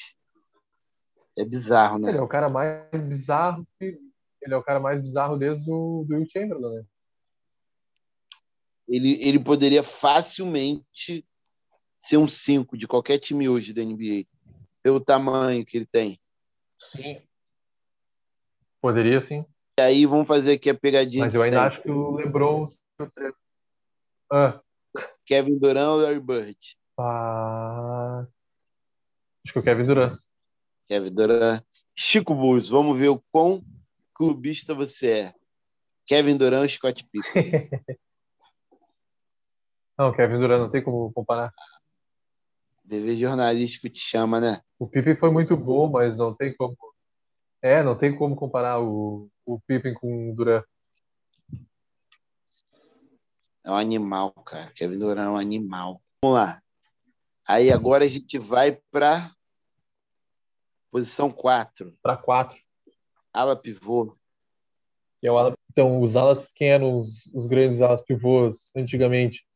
É 1.37 1.45
bizarro, 1.45 1.99
né? 1.99 2.09
Ele 2.09 2.17
é 2.17 2.21
o 2.21 2.27
cara 2.27 2.49
mais 2.49 3.01
bizarro. 3.01 3.67
Ele 3.79 4.53
é 4.53 4.57
o 4.57 4.63
cara 4.63 4.79
mais 4.79 5.01
bizarro 5.01 5.37
desde 5.37 5.69
o 5.71 6.05
do 6.07 6.15
Will 6.15 6.25
Chamberlain, 6.31 6.77
né? 6.77 6.83
Ele, 8.89 9.23
ele 9.23 9.39
poderia 9.39 9.84
facilmente 9.84 11.23
ser 11.99 12.17
um 12.17 12.28
5 12.28 12.75
de 12.75 12.88
qualquer 12.88 13.19
time 13.19 13.47
hoje 13.47 13.71
da 13.71 13.84
NBA, 13.84 14.25
pelo 14.82 14.99
tamanho 14.99 15.65
que 15.65 15.78
ele 15.78 15.86
tem. 15.86 16.19
Sim. 16.80 17.21
Poderia 18.82 19.21
sim. 19.21 19.45
E 19.78 19.82
aí 19.82 20.06
vamos 20.06 20.28
fazer 20.28 20.54
aqui 20.54 20.69
a 20.69 20.75
pegadinha. 20.75 21.25
Mas 21.25 21.36
eu 21.36 21.41
ainda 21.41 21.63
acho 21.63 21.82
que 21.82 21.91
o 21.91 22.15
LeBron. 22.15 22.65
Ah. 24.32 24.60
Kevin 25.25 25.60
Durant 25.60 25.89
ou 25.89 26.02
Larry 26.02 26.19
Bird? 26.19 26.58
Ah, 26.97 28.25
acho 29.45 29.54
que 29.54 29.60
o 29.60 29.63
Kevin 29.63 29.86
Durant. 29.86 30.19
Kevin 30.88 31.13
Durant. 31.13 31.63
Chico 31.95 32.34
Bulls, 32.34 32.69
vamos 32.69 32.97
ver 32.97 33.10
o 33.10 33.23
quão 33.32 33.63
clubista 34.13 34.73
você 34.73 35.12
é. 35.12 35.34
Kevin 36.06 36.38
Durant 36.38 36.62
ou 36.63 36.69
Scott 36.69 37.06
Pippen? 37.06 37.69
não, 39.99 40.13
Kevin 40.13 40.39
Durant 40.39 40.62
não 40.62 40.69
tem 40.69 40.81
como 40.81 41.12
comparar. 41.12 41.53
Dever 42.85 43.17
jornalístico 43.17 43.89
te 43.89 43.99
chama, 43.99 44.39
né? 44.39 44.62
O 44.79 44.88
Pippen 44.88 45.17
foi 45.17 45.29
muito 45.29 45.57
bom, 45.57 45.89
mas 45.89 46.17
não 46.17 46.33
tem 46.33 46.55
como. 46.55 46.77
É, 47.62 47.83
não 47.83 47.97
tem 47.97 48.17
como 48.17 48.33
comparar 48.33 48.79
o, 48.79 49.29
o 49.45 49.59
Pippen 49.59 49.93
com 49.93 50.31
o 50.31 50.35
Durant. 50.35 50.63
É 53.65 53.69
um 53.69 53.75
animal, 53.75 54.31
cara. 54.31 54.71
Kevin 54.71 54.97
Durant 54.97 55.27
é 55.27 55.29
um 55.29 55.38
animal. 55.38 56.01
Vamos 56.23 56.39
lá. 56.39 56.63
Aí 57.45 57.69
agora 57.69 58.05
a 58.05 58.07
gente 58.07 58.39
vai 58.39 58.79
para 58.89 59.35
posição 60.89 61.29
4. 61.29 61.93
Para 62.01 62.15
4. 62.15 62.57
Ala 63.33 63.57
pivô. 63.57 64.15
É 65.21 65.27
ala... 65.27 65.53
Então, 65.69 66.01
os 66.01 66.15
alas, 66.15 66.41
quem 66.55 66.69
eram 66.69 67.01
os, 67.01 67.25
os 67.33 67.47
grandes 67.47 67.81
alas 67.81 68.01
pivôs 68.01 68.71
antigamente? 68.73 69.48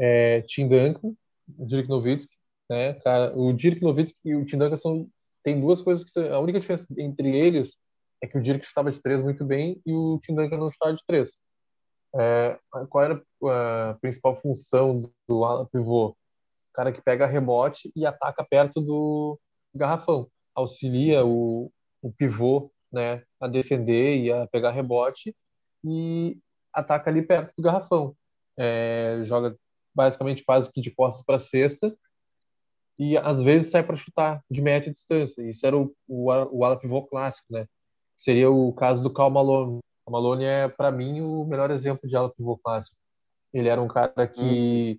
É, 0.00 0.42
Tim 0.42 0.68
Duncan, 0.68 1.14
Dirk 1.46 1.88
Nowitzki. 1.88 2.34
Né? 2.68 2.94
Cara, 2.94 3.36
o 3.36 3.52
Dirk 3.52 3.82
Nowitzki 3.82 4.16
e 4.24 4.34
o 4.34 4.44
Tim 4.44 4.58
Duncan 4.58 4.78
são, 4.78 5.08
tem 5.42 5.60
duas 5.60 5.80
coisas 5.80 6.04
que... 6.04 6.18
A 6.18 6.38
única 6.38 6.60
diferença 6.60 6.86
entre 6.96 7.36
eles 7.36 7.76
é 8.22 8.26
que 8.26 8.38
o 8.38 8.42
Dirk 8.42 8.64
estava 8.64 8.90
de 8.90 9.00
três 9.00 9.22
muito 9.22 9.44
bem 9.44 9.80
e 9.84 9.92
o 9.92 10.20
Tim 10.24 10.34
Duncan 10.34 10.56
não 10.56 10.68
estava 10.68 10.94
de 10.94 11.02
três. 11.06 11.30
É, 12.16 12.58
qual 12.88 13.04
era 13.04 13.22
a 13.44 13.96
principal 14.00 14.40
função 14.40 15.10
do 15.28 15.44
ala 15.44 15.66
pivô? 15.66 16.16
cara 16.72 16.92
que 16.92 17.02
pega 17.02 17.26
rebote 17.26 17.92
e 17.94 18.06
ataca 18.06 18.44
perto 18.44 18.80
do 18.80 19.38
garrafão. 19.74 20.28
Auxilia 20.54 21.24
o, 21.24 21.70
o 22.02 22.12
pivô 22.12 22.70
né, 22.92 23.22
a 23.40 23.46
defender 23.46 24.16
e 24.18 24.32
a 24.32 24.46
pegar 24.46 24.70
rebote 24.70 25.34
e 25.84 26.38
ataca 26.72 27.10
ali 27.10 27.22
perto 27.22 27.52
do 27.56 27.62
garrafão. 27.62 28.14
É, 28.58 29.22
joga 29.24 29.56
basicamente 30.00 30.42
quase 30.42 30.72
que 30.72 30.80
de 30.80 30.90
costas 30.90 31.24
para 31.24 31.38
cesta 31.38 31.94
e 32.98 33.16
às 33.16 33.42
vezes 33.42 33.70
sai 33.70 33.82
para 33.82 33.96
chutar 33.96 34.42
de 34.50 34.62
média 34.62 34.90
distância. 34.90 35.42
Isso 35.42 35.66
era 35.66 35.76
o, 35.76 35.94
o, 36.08 36.26
o 36.26 36.64
ala 36.64 36.78
pivô 36.78 37.02
clássico, 37.02 37.52
né? 37.52 37.66
Seria 38.16 38.50
o 38.50 38.72
caso 38.72 39.02
do 39.02 39.12
Cal 39.12 39.30
Malone. 39.30 39.78
O 40.06 40.10
Malone 40.10 40.44
é, 40.44 40.68
para 40.68 40.90
mim, 40.90 41.20
o 41.20 41.44
melhor 41.44 41.70
exemplo 41.70 42.08
de 42.08 42.16
ala 42.16 42.30
pivô 42.30 42.58
clássico. 42.58 42.96
Ele 43.52 43.68
era 43.68 43.80
um 43.80 43.88
cara 43.88 44.26
que 44.26 44.98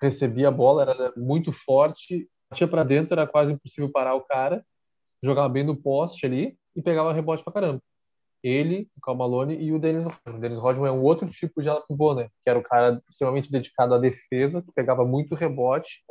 recebia 0.00 0.48
a 0.48 0.50
bola, 0.50 0.82
era 0.82 1.12
muito 1.16 1.52
forte, 1.52 2.28
batia 2.50 2.68
para 2.68 2.84
dentro, 2.84 3.14
era 3.14 3.26
quase 3.26 3.52
impossível 3.52 3.90
parar 3.90 4.14
o 4.14 4.22
cara, 4.22 4.64
jogava 5.22 5.48
bem 5.48 5.64
no 5.64 5.76
poste 5.76 6.26
ali 6.26 6.56
e 6.74 6.82
pegava 6.82 7.12
rebote 7.12 7.42
para 7.44 7.52
caramba. 7.52 7.82
Ele, 8.42 8.88
o 8.96 9.00
Cal 9.00 9.14
Malone 9.14 9.56
e 9.56 9.72
o 9.72 9.78
Dennis 9.78 10.04
Rodman. 10.04 10.36
O 10.36 10.40
Dennis 10.40 10.58
Rodman 10.58 10.88
é 10.88 10.92
um 10.92 11.02
outro 11.02 11.30
tipo 11.30 11.62
de 11.62 11.68
ala 11.68 11.84
pivô, 11.86 12.14
né? 12.14 12.28
Que 12.42 12.50
era 12.50 12.58
o 12.58 12.62
cara 12.62 13.00
extremamente 13.08 13.50
dedicado 13.50 13.94
à 13.94 13.98
defesa, 13.98 14.62
que 14.62 14.72
pegava 14.72 15.04
muito 15.04 15.34
rebote, 15.34 16.02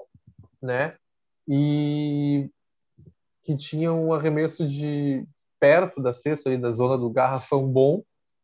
né? 0.61 0.95
E 1.47 2.49
que 3.43 3.57
tinha 3.57 3.91
um 3.91 4.13
arremesso 4.13 4.67
de 4.67 5.25
perto 5.59 6.01
da 6.01 6.13
cesta 6.13 6.49
ali, 6.49 6.57
da 6.57 6.71
zona 6.71 6.97
do 6.97 7.09
garrafão 7.09 7.67
bom, 7.67 8.03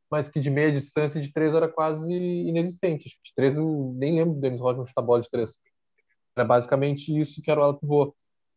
mas 0.09 0.29
que 0.29 0.39
de 0.39 0.49
meia 0.49 0.71
distância 0.71 1.21
de 1.21 1.31
três 1.31 1.53
era 1.53 1.67
quase 1.67 2.13
inexistente. 2.13 3.09
De 3.23 3.33
três 3.35 3.57
eu 3.57 3.93
nem 3.97 4.15
lembro 4.15 4.35
do 4.35 4.41
Dennis 4.41 4.59
Rodman 4.59 4.85
chutar 4.85 5.01
bola 5.01 5.21
de 5.21 5.29
três. 5.29 5.55
Era 6.35 6.45
basicamente 6.45 7.17
isso 7.17 7.41
que 7.41 7.49
era 7.49 7.59
o 7.59 7.63
ala 7.63 7.79
pivô. 7.79 8.13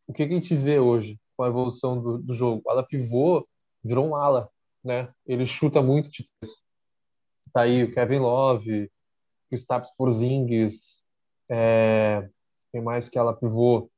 O 0.06 0.12
que, 0.12 0.26
que 0.26 0.34
a 0.34 0.36
gente 0.36 0.54
vê 0.54 0.78
hoje 0.78 1.18
com 1.36 1.44
a 1.44 1.48
evolução 1.48 2.00
do, 2.00 2.18
do 2.18 2.34
jogo? 2.34 2.62
O 2.64 2.70
ala 2.70 2.82
pivô 2.82 3.46
virou 3.82 4.08
um 4.08 4.14
ala, 4.14 4.50
né? 4.84 5.08
Ele 5.26 5.46
chuta 5.46 5.82
muito 5.82 6.10
de 6.10 6.28
três. 6.38 6.56
Tá 7.52 7.62
aí 7.62 7.84
o 7.84 7.92
Kevin 7.92 8.18
Love, 8.18 8.90
o 9.50 9.54
Staps 9.54 9.90
Porzingis, 9.96 11.02
é... 11.50 12.28
tem 12.72 12.80
mais 12.80 13.08
que 13.08 13.18
ela 13.18 13.34
pivô 13.34 13.90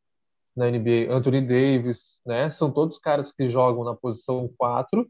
na 0.56 0.70
NBA, 0.70 1.10
Anthony 1.10 1.40
Davis, 1.40 2.18
né? 2.26 2.50
São 2.50 2.70
todos 2.70 2.98
caras 2.98 3.32
que 3.32 3.50
jogam 3.50 3.84
na 3.84 3.94
posição 3.94 4.48
4, 4.58 5.08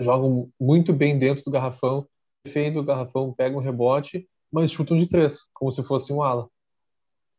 jogam 0.00 0.50
muito 0.60 0.92
bem 0.92 1.18
dentro 1.18 1.44
do 1.44 1.50
garrafão, 1.50 2.06
defendem 2.44 2.78
o 2.78 2.84
garrafão, 2.84 3.32
pegam 3.32 3.58
o 3.58 3.62
rebote, 3.62 4.28
mas 4.52 4.70
chutam 4.70 4.96
de 4.96 5.06
três, 5.06 5.46
como 5.52 5.72
se 5.72 5.82
fosse 5.82 6.12
um 6.12 6.22
ala. 6.22 6.48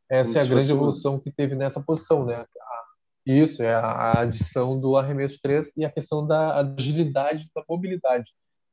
Essa 0.09 0.33
como 0.33 0.39
é 0.39 0.41
a 0.41 0.49
grande 0.49 0.71
evolução 0.71 1.15
um... 1.15 1.19
que 1.19 1.31
teve 1.31 1.55
nessa 1.55 1.81
posição, 1.81 2.25
né? 2.25 2.45
Isso, 3.25 3.63
é 3.63 3.73
a 3.73 4.19
adição 4.19 4.79
do 4.79 4.95
arremesso 4.95 5.39
3 5.41 5.71
e 5.75 5.83
a 5.83 5.91
questão 5.91 6.25
da 6.25 6.59
agilidade, 6.59 7.49
da 7.55 7.63
mobilidade. 7.67 8.31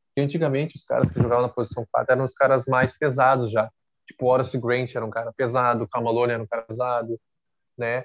Porque 0.09 0.21
antigamente, 0.21 0.77
os 0.77 0.85
caras 0.85 1.11
que 1.11 1.21
jogavam 1.21 1.47
na 1.47 1.49
posição 1.49 1.87
4 1.91 2.13
eram 2.13 2.25
os 2.25 2.35
caras 2.35 2.67
mais 2.67 2.97
pesados 2.97 3.51
já. 3.51 3.71
Tipo, 4.07 4.27
Horace 4.27 4.59
Grant 4.59 4.95
era 4.95 5.07
um 5.07 5.11
cara 5.11 5.33
pesado, 5.33 5.89
Camalone 5.89 6.33
era 6.33 6.43
um 6.43 6.47
cara 6.47 6.63
pesado, 6.63 7.19
né? 7.79 8.05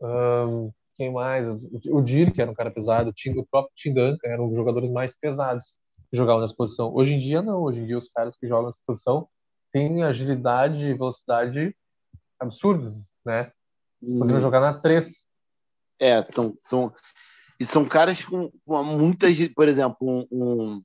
Um, 0.00 0.72
quem 0.96 1.12
mais? 1.12 1.46
O 1.90 2.02
Dirk 2.02 2.40
era 2.40 2.50
um 2.50 2.54
cara 2.54 2.70
pesado, 2.70 3.10
o 3.10 3.46
próprio 3.46 3.72
Tim 3.76 3.94
Duncan 3.94 4.28
eram 4.28 4.48
os 4.48 4.56
jogadores 4.56 4.90
mais 4.90 5.14
pesados 5.16 5.76
que 6.10 6.16
jogavam 6.16 6.40
nessa 6.40 6.54
posição. 6.54 6.92
Hoje 6.92 7.14
em 7.14 7.18
dia, 7.18 7.42
não. 7.42 7.62
Hoje 7.62 7.80
em 7.80 7.86
dia, 7.86 7.98
os 7.98 8.08
caras 8.08 8.36
que 8.36 8.48
jogam 8.48 8.66
nessa 8.66 8.80
posição 8.84 9.28
têm 9.72 10.02
agilidade 10.02 10.84
e 10.84 10.94
velocidade 10.94 11.76
absurdas, 12.40 12.94
né? 13.24 13.52
Eles 14.02 14.18
poderiam 14.18 14.40
jogar 14.40 14.60
na 14.60 14.80
3. 14.80 15.25
É, 15.98 16.22
são, 16.22 16.56
são, 16.62 16.94
e 17.58 17.64
são 17.64 17.86
caras 17.86 18.24
com, 18.24 18.50
com 18.64 18.84
muita, 18.84 19.26
por 19.54 19.68
exemplo, 19.68 19.96
um, 20.00 20.26
um 20.30 20.82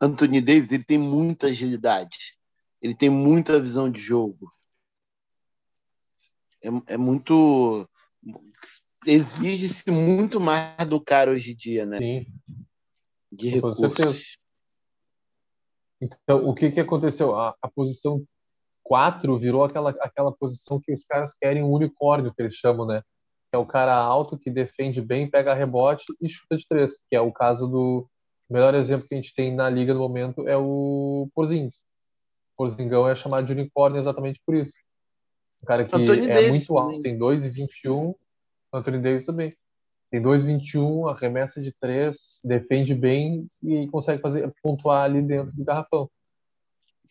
Anthony 0.00 0.40
Davis, 0.40 0.70
ele 0.70 0.84
tem 0.84 0.98
muita 0.98 1.48
agilidade, 1.48 2.36
ele 2.80 2.94
tem 2.94 3.10
muita 3.10 3.60
visão 3.60 3.90
de 3.90 4.00
jogo. 4.00 4.52
É, 6.62 6.94
é 6.94 6.96
muito 6.96 7.88
exige-se 9.06 9.90
muito 9.90 10.40
mais 10.40 10.88
do 10.88 11.00
cara 11.00 11.30
hoje 11.30 11.52
em 11.52 11.56
dia, 11.56 11.86
né? 11.86 11.98
Sim. 11.98 12.26
De 13.30 13.48
recursos. 13.48 14.36
Então, 16.00 16.48
o 16.48 16.54
que, 16.54 16.70
que 16.70 16.80
aconteceu? 16.80 17.34
A, 17.34 17.56
a 17.60 17.68
posição 17.68 18.24
4 18.84 19.38
virou 19.38 19.64
aquela, 19.64 19.90
aquela 19.90 20.32
posição 20.32 20.80
que 20.80 20.92
os 20.92 21.04
caras 21.04 21.34
querem 21.34 21.62
um 21.62 21.70
unicórnio, 21.70 22.32
que 22.32 22.40
eles 22.40 22.54
chamam, 22.54 22.86
né? 22.86 23.02
Que 23.50 23.56
é 23.56 23.58
o 23.58 23.66
cara 23.66 23.94
alto 23.94 24.38
que 24.38 24.50
defende 24.50 25.00
bem, 25.00 25.30
pega 25.30 25.54
rebote 25.54 26.04
e 26.20 26.28
chuta 26.28 26.56
de 26.56 26.66
três, 26.68 26.94
que 27.08 27.16
é 27.16 27.20
o 27.20 27.32
caso 27.32 27.66
do 27.66 28.08
o 28.48 28.54
melhor 28.54 28.74
exemplo 28.74 29.06
que 29.06 29.14
a 29.14 29.18
gente 29.18 29.34
tem 29.34 29.54
na 29.54 29.68
liga 29.68 29.92
no 29.92 30.00
momento 30.00 30.48
é 30.48 30.56
o 30.56 31.28
Porzingis. 31.34 31.82
O 32.54 32.56
Porzingão 32.56 33.06
é 33.06 33.14
chamado 33.14 33.46
de 33.46 33.52
unicórnio 33.52 34.00
exatamente 34.00 34.40
por 34.44 34.54
isso. 34.54 34.72
Um 35.62 35.66
cara 35.66 35.84
que 35.84 35.94
Anthony 35.94 36.30
é 36.30 36.34
Davis, 36.34 36.48
muito 36.50 36.78
alto, 36.78 36.96
também. 36.96 37.02
tem 37.02 37.18
2,21 37.18 38.14
Anthony 38.72 38.98
Davis 38.98 39.26
também. 39.26 39.54
Tem 40.10 40.22
2,21, 40.22 41.10
arremessa 41.10 41.60
de 41.60 41.72
3, 41.78 42.40
defende 42.42 42.94
bem 42.94 43.46
e 43.62 43.86
consegue 43.88 44.22
fazer 44.22 44.50
pontuar 44.62 45.04
ali 45.04 45.20
dentro 45.20 45.54
do 45.54 45.64
garrafão. 45.64 46.10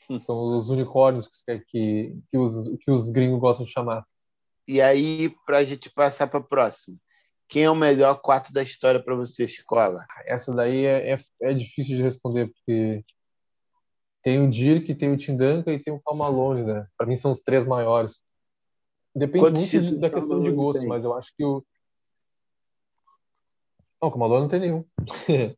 Hum. 0.10 0.20
São 0.20 0.58
os 0.58 0.70
unicórnios 0.70 1.28
que, 1.28 1.60
que, 1.60 2.18
que, 2.32 2.38
os, 2.38 2.78
que 2.80 2.90
os 2.90 3.12
gringos 3.12 3.40
gostam 3.40 3.66
de 3.66 3.72
chamar. 3.72 4.04
E 4.68 4.82
aí, 4.82 5.30
para 5.46 5.60
a 5.60 5.64
gente 5.64 5.90
passar 5.90 6.28
para 6.28 6.40
a 6.40 6.44
próxima, 6.44 6.98
quem 7.48 7.64
é 7.64 7.72
o 7.72 7.76
melhor 7.76 8.22
quarto 8.22 8.52
da 8.52 8.62
história 8.62 9.02
para 9.02 9.16
você, 9.16 9.46
escola? 9.46 10.06
Essa 10.26 10.52
daí 10.52 10.86
é, 10.86 11.14
é, 11.14 11.24
é, 11.42 11.54
difícil 11.54 11.96
de 11.96 12.04
responder, 12.04 12.48
porque 12.48 13.04
tem 14.22 14.46
o 14.46 14.50
Dirk, 14.52 14.94
tem 14.96 15.14
o 15.14 15.18
Tim 15.18 15.38
Duncan 15.38 15.74
e 15.74 15.82
tem 15.82 15.94
o 15.94 16.02
Cal 16.02 16.16
Malone, 16.16 16.64
né? 16.64 16.86
Para 16.98 17.08
mim 17.08 17.16
são 17.16 17.32
os 17.32 17.40
três 17.40 17.66
maiores. 17.66 18.22
Depende 19.16 19.46
Quantos 19.46 19.74
muito 19.74 20.00
da 20.00 20.10
questão 20.10 20.44
de 20.44 20.52
gosto, 20.52 20.80
tem? 20.80 20.88
mas 20.88 21.04
eu 21.04 21.18
acho 21.18 21.34
que 21.36 21.44
o. 21.44 21.66
Não, 24.02 24.10
o 24.10 24.12
Camalone 24.12 24.42
não 24.42 24.50
tem 24.50 24.60
nenhum. 24.60 24.86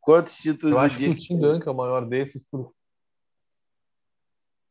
Quantos 0.00 0.34
títulos 0.36 0.72
Eu 0.72 0.78
acho 0.78 0.96
que 0.96 1.08
o 1.08 1.14
Tim 1.14 1.38
Duncan 1.38 1.70
é 1.70 1.72
o 1.72 1.76
maior 1.76 2.06
desses. 2.08 2.42
Por... 2.42 2.74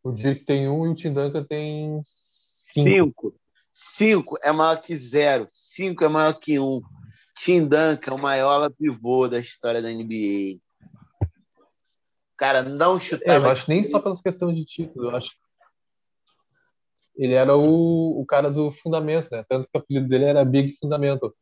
O 0.04 0.12
Dirk 0.12 0.44
tem 0.44 0.68
um 0.68 0.88
e 0.88 0.90
o 0.90 0.96
Tim 0.96 1.14
Duncan 1.14 1.46
tem 1.46 2.02
cinco. 2.04 3.32
Cinco. 3.32 3.47
Cinco 3.80 4.40
é 4.42 4.52
maior 4.52 4.82
que 4.82 4.98
zero. 4.98 5.46
Cinco 5.50 6.04
é 6.04 6.08
maior 6.08 6.34
que 6.34 6.58
um. 6.60 6.82
Tim 7.38 7.62
Duncan 7.62 8.12
é 8.12 8.14
o 8.14 8.18
maior 8.18 8.72
pivô 8.72 9.28
da 9.28 9.38
história 9.38 9.84
da 9.84 9.90
NBA. 9.90 10.60
Cara, 12.36 12.64
não 12.64 13.00
chutava. 13.00 13.46
É, 13.46 13.48
eu 13.48 13.52
acho 13.52 13.70
nem 13.70 13.84
só 13.84 14.00
pelas 14.00 14.20
questões 14.20 14.56
de 14.56 14.66
título. 14.66 15.12
Eu 15.12 15.16
acho 15.16 15.30
ele 17.16 17.34
era 17.34 17.56
o, 17.56 18.20
o 18.20 18.26
cara 18.26 18.50
do 18.50 18.72
fundamento, 18.72 19.28
né? 19.32 19.46
Tanto 19.48 19.68
que 19.68 19.78
o 19.78 19.80
apelido 19.80 20.08
dele 20.08 20.26
era 20.26 20.44
Big 20.44 20.76
Fundamento. 20.80 21.36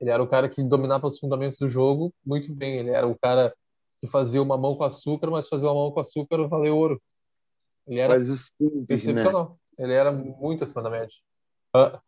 Ele 0.00 0.10
era 0.10 0.22
o 0.22 0.28
cara 0.28 0.48
que 0.48 0.62
dominava 0.64 1.06
os 1.06 1.20
fundamentos 1.20 1.58
do 1.58 1.68
jogo 1.68 2.12
muito 2.24 2.52
bem. 2.52 2.78
Ele 2.78 2.90
era 2.90 3.06
o 3.06 3.16
cara 3.16 3.54
que 4.00 4.08
fazia 4.08 4.42
uma 4.42 4.56
mão 4.56 4.74
com 4.74 4.84
açúcar, 4.84 5.30
mas 5.30 5.48
fazia 5.48 5.68
uma 5.68 5.74
mão 5.74 5.92
com 5.92 6.00
açúcar 6.00 6.46
valeu 6.48 6.76
ouro. 6.76 7.02
Ele 7.86 8.00
era 8.00 8.18
simples, 8.24 8.50
né? 8.58 8.86
excepcional. 8.88 9.58
Né? 9.78 9.84
Ele 9.84 9.92
era 9.92 10.10
muito 10.10 10.64
acima 10.64 10.82
da 10.82 10.90
média. 10.90 11.14
Ah. 11.76 12.00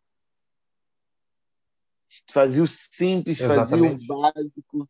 Fazia 2.31 2.63
o 2.63 2.67
simples, 2.67 3.39
Exatamente. 3.39 3.69
fazia 3.69 4.15
o 4.15 4.21
básico, 4.21 4.89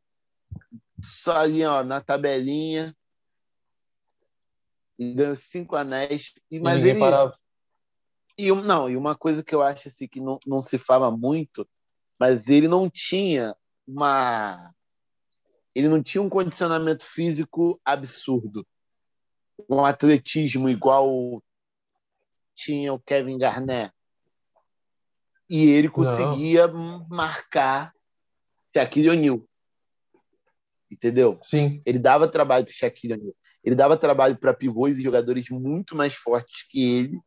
só 1.04 1.38
ali 1.38 1.65
ó, 1.65 1.84
na 1.84 2.02
tabelinha. 2.02 2.96
E 4.98 5.13
ganhou 5.13 5.36
cinco 5.36 5.76
anéis. 5.76 6.34
E, 6.50 6.60
mas 6.60 6.84
ele, 6.84 7.00
parava. 7.00 7.38
E, 8.38 8.52
não, 8.54 8.89
e 8.89 8.96
uma 8.96 9.15
coisa 9.15 9.44
que 9.44 9.54
eu 9.54 9.62
acho 9.62 9.89
assim, 9.89 10.08
que 10.08 10.22
não, 10.22 10.39
não 10.46 10.62
se 10.62 10.78
fala 10.78 11.12
muito, 11.12 11.68
mas 12.18 12.48
ele 12.48 12.68
não 12.68 12.89
tinha 12.89 13.56
uma. 13.86 14.74
Ele 15.76 15.88
não 15.88 16.02
tinha 16.02 16.22
um 16.22 16.30
condicionamento 16.30 17.06
físico 17.06 17.80
absurdo. 17.84 18.65
Um 19.70 19.84
atletismo 19.84 20.70
igual 20.70 21.44
tinha 22.56 22.94
o 22.94 23.00
Kevin 23.00 23.38
Garnett. 23.38 23.94
E 25.49 25.69
ele 25.69 25.89
conseguia 25.89 26.67
não. 26.67 27.07
marcar 27.09 27.93
Shaquille 28.75 29.09
O'Neal. 29.09 29.41
Entendeu? 30.91 31.39
Sim. 31.41 31.81
Ele 31.85 31.99
dava 31.99 32.27
trabalho 32.27 32.65
para 32.65 32.73
Shaquille 32.73 33.13
O'Neal. 33.13 33.35
Ele 33.63 33.75
dava 33.75 33.97
trabalho 33.97 34.38
para 34.38 34.53
pivôs 34.53 34.97
e 34.97 35.03
jogadores 35.03 35.49
muito 35.49 35.95
mais 35.95 36.13
fortes 36.13 36.67
que 36.69 36.81
ele 36.81 37.19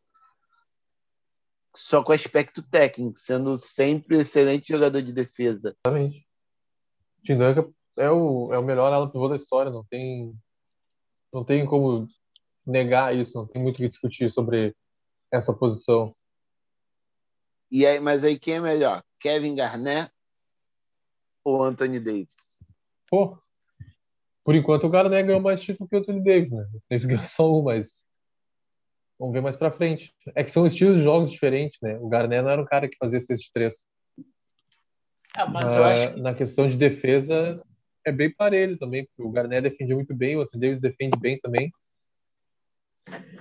só 1.74 2.02
com 2.02 2.12
aspecto 2.12 2.62
técnico, 2.62 3.18
sendo 3.18 3.56
sempre 3.56 4.18
excelente 4.18 4.68
jogador 4.68 5.00
de 5.02 5.12
defesa. 5.12 5.74
Exatamente. 5.84 6.26
Tim 7.24 7.38
Duncan 7.38 7.72
é 7.96 8.10
o, 8.10 8.52
é 8.52 8.58
o 8.58 8.64
melhor 8.64 8.92
ala 8.92 9.10
pivô 9.10 9.28
da 9.28 9.36
história, 9.36 9.70
não 9.70 9.84
tem, 9.84 10.34
não 11.32 11.44
tem 11.44 11.64
como 11.64 12.06
negar 12.66 13.16
isso, 13.16 13.36
não 13.36 13.46
tem 13.46 13.62
muito 13.62 13.76
o 13.76 13.78
que 13.78 13.88
discutir 13.88 14.30
sobre 14.30 14.74
essa 15.30 15.52
posição. 15.52 16.12
E 17.72 17.84
aí, 17.84 17.98
mas 17.98 18.22
aí 18.22 18.38
quem 18.38 18.54
é 18.54 18.60
melhor? 18.60 19.02
Kevin 19.18 19.56
Garnett 19.56 20.12
ou 21.42 21.64
Anthony 21.64 21.98
Davis? 21.98 22.36
Pô, 23.08 23.36
por 24.44 24.54
enquanto 24.54 24.84
o 24.84 24.90
Garnett 24.90 25.26
ganhou 25.26 25.40
mais 25.40 25.60
título 25.60 25.88
que 25.88 25.96
o 25.96 25.98
Anthony 25.98 26.22
Davis, 26.22 26.52
né? 26.52 26.64
Eles 26.88 27.04
ganham 27.06 27.24
só 27.24 27.50
um, 27.50 27.62
mas 27.62 28.04
Vamos 29.22 29.34
ver 29.34 29.40
mais 29.40 29.54
para 29.54 29.70
frente. 29.70 30.12
É 30.34 30.42
que 30.42 30.50
são 30.50 30.66
estilos 30.66 30.96
de 30.96 31.04
jogos 31.04 31.30
diferentes, 31.30 31.78
né? 31.80 31.96
O 32.00 32.08
Garnet 32.08 32.42
não 32.42 32.50
era 32.50 32.60
um 32.60 32.64
cara 32.64 32.88
que 32.88 32.96
fazia 32.96 33.18
esses 33.18 33.48
três. 33.50 33.84
Ah, 35.32 35.46
mas 35.46 35.76
eu 35.76 35.84
acho 35.84 36.14
que... 36.14 36.20
Na 36.20 36.34
questão 36.34 36.68
de 36.68 36.76
defesa, 36.76 37.62
é 38.04 38.10
bem 38.10 38.34
parelho 38.34 38.76
também, 38.76 39.06
porque 39.06 39.22
o 39.22 39.30
Garnet 39.30 39.62
defende 39.62 39.94
muito 39.94 40.12
bem, 40.12 40.36
o 40.36 40.40
Anthony 40.40 40.60
Davis 40.60 40.80
defende 40.80 41.16
bem 41.20 41.38
também. 41.38 41.70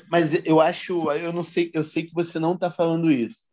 Mas 0.08 0.46
eu 0.46 0.62
acho, 0.62 1.12
eu 1.14 1.34
não 1.34 1.42
sei, 1.42 1.72
eu 1.74 1.84
sei 1.84 2.06
que 2.06 2.14
você 2.14 2.38
não 2.38 2.54
está 2.54 2.70
falando 2.70 3.12
isso, 3.12 3.48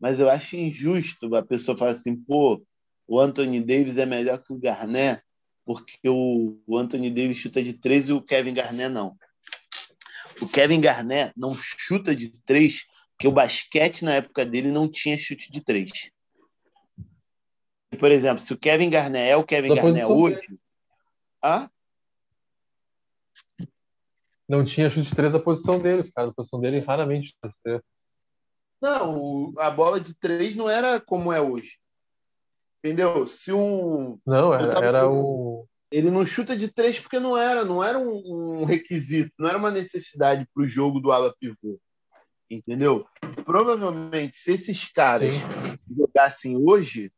mas 0.00 0.18
eu 0.18 0.30
acho 0.30 0.56
injusto 0.56 1.34
a 1.36 1.42
pessoa 1.42 1.76
falar 1.76 1.90
assim, 1.90 2.16
pô, 2.16 2.64
o 3.06 3.20
Anthony 3.20 3.60
Davis 3.60 3.98
é 3.98 4.06
melhor 4.06 4.42
que 4.42 4.52
o 4.52 4.58
Garnet, 4.58 5.22
porque 5.64 6.08
o, 6.08 6.58
o 6.66 6.78
Anthony 6.78 7.10
Davis 7.10 7.36
chuta 7.36 7.62
de 7.62 7.74
três 7.74 8.08
e 8.08 8.12
o 8.12 8.22
Kevin 8.22 8.54
Garnett 8.54 8.92
não. 8.92 9.14
O 10.40 10.48
Kevin 10.48 10.80
Garnett 10.80 11.32
não 11.36 11.54
chuta 11.54 12.16
de 12.16 12.30
três, 12.44 12.86
porque 13.12 13.28
o 13.28 13.32
basquete 13.32 14.02
na 14.02 14.14
época 14.14 14.46
dele 14.46 14.72
não 14.72 14.90
tinha 14.90 15.18
chute 15.18 15.52
de 15.52 15.62
três. 15.62 15.90
Por 17.98 18.10
exemplo, 18.10 18.42
se 18.42 18.54
o 18.54 18.58
Kevin 18.58 18.88
Garnett 18.88 19.28
é 19.30 19.36
o 19.36 19.44
Kevin 19.44 19.74
Garnett 19.74 20.06
hoje. 20.06 20.58
Hã? 21.44 21.68
Não 24.48 24.64
tinha 24.64 24.88
chute 24.88 25.10
de 25.10 25.14
três 25.14 25.32
da 25.32 25.38
posição 25.38 25.78
deles, 25.78 26.10
cara. 26.10 26.28
A 26.28 26.32
posição 26.32 26.58
dele 26.58 26.78
raramente 26.78 27.34
Não, 28.80 29.52
a 29.58 29.70
bola 29.70 30.00
de 30.00 30.14
três 30.14 30.56
não 30.56 30.68
era 30.68 31.00
como 31.00 31.32
é 31.32 31.40
hoje. 31.40 31.78
Entendeu? 32.78 33.26
Se 33.26 33.52
um. 33.52 34.18
Não, 34.26 34.54
era, 34.54 34.84
era 34.84 35.08
o. 35.08 35.66
Ele 35.90 36.10
não 36.10 36.24
chuta 36.24 36.56
de 36.56 36.68
três 36.68 36.98
porque 36.98 37.18
não 37.18 37.36
era, 37.36 37.64
não 37.64 37.82
era 37.82 37.98
um, 37.98 38.60
um 38.60 38.64
requisito, 38.64 39.32
não 39.38 39.48
era 39.48 39.58
uma 39.58 39.70
necessidade 39.70 40.46
para 40.54 40.62
o 40.62 40.68
jogo 40.68 41.00
do 41.00 41.12
ala 41.12 41.34
pivô. 41.38 41.78
Entendeu? 42.48 43.06
Provavelmente, 43.44 44.38
se 44.38 44.52
esses 44.52 44.90
caras 44.92 45.34
Sim. 45.34 45.78
jogassem 45.96 46.56
hoje, 46.56 47.12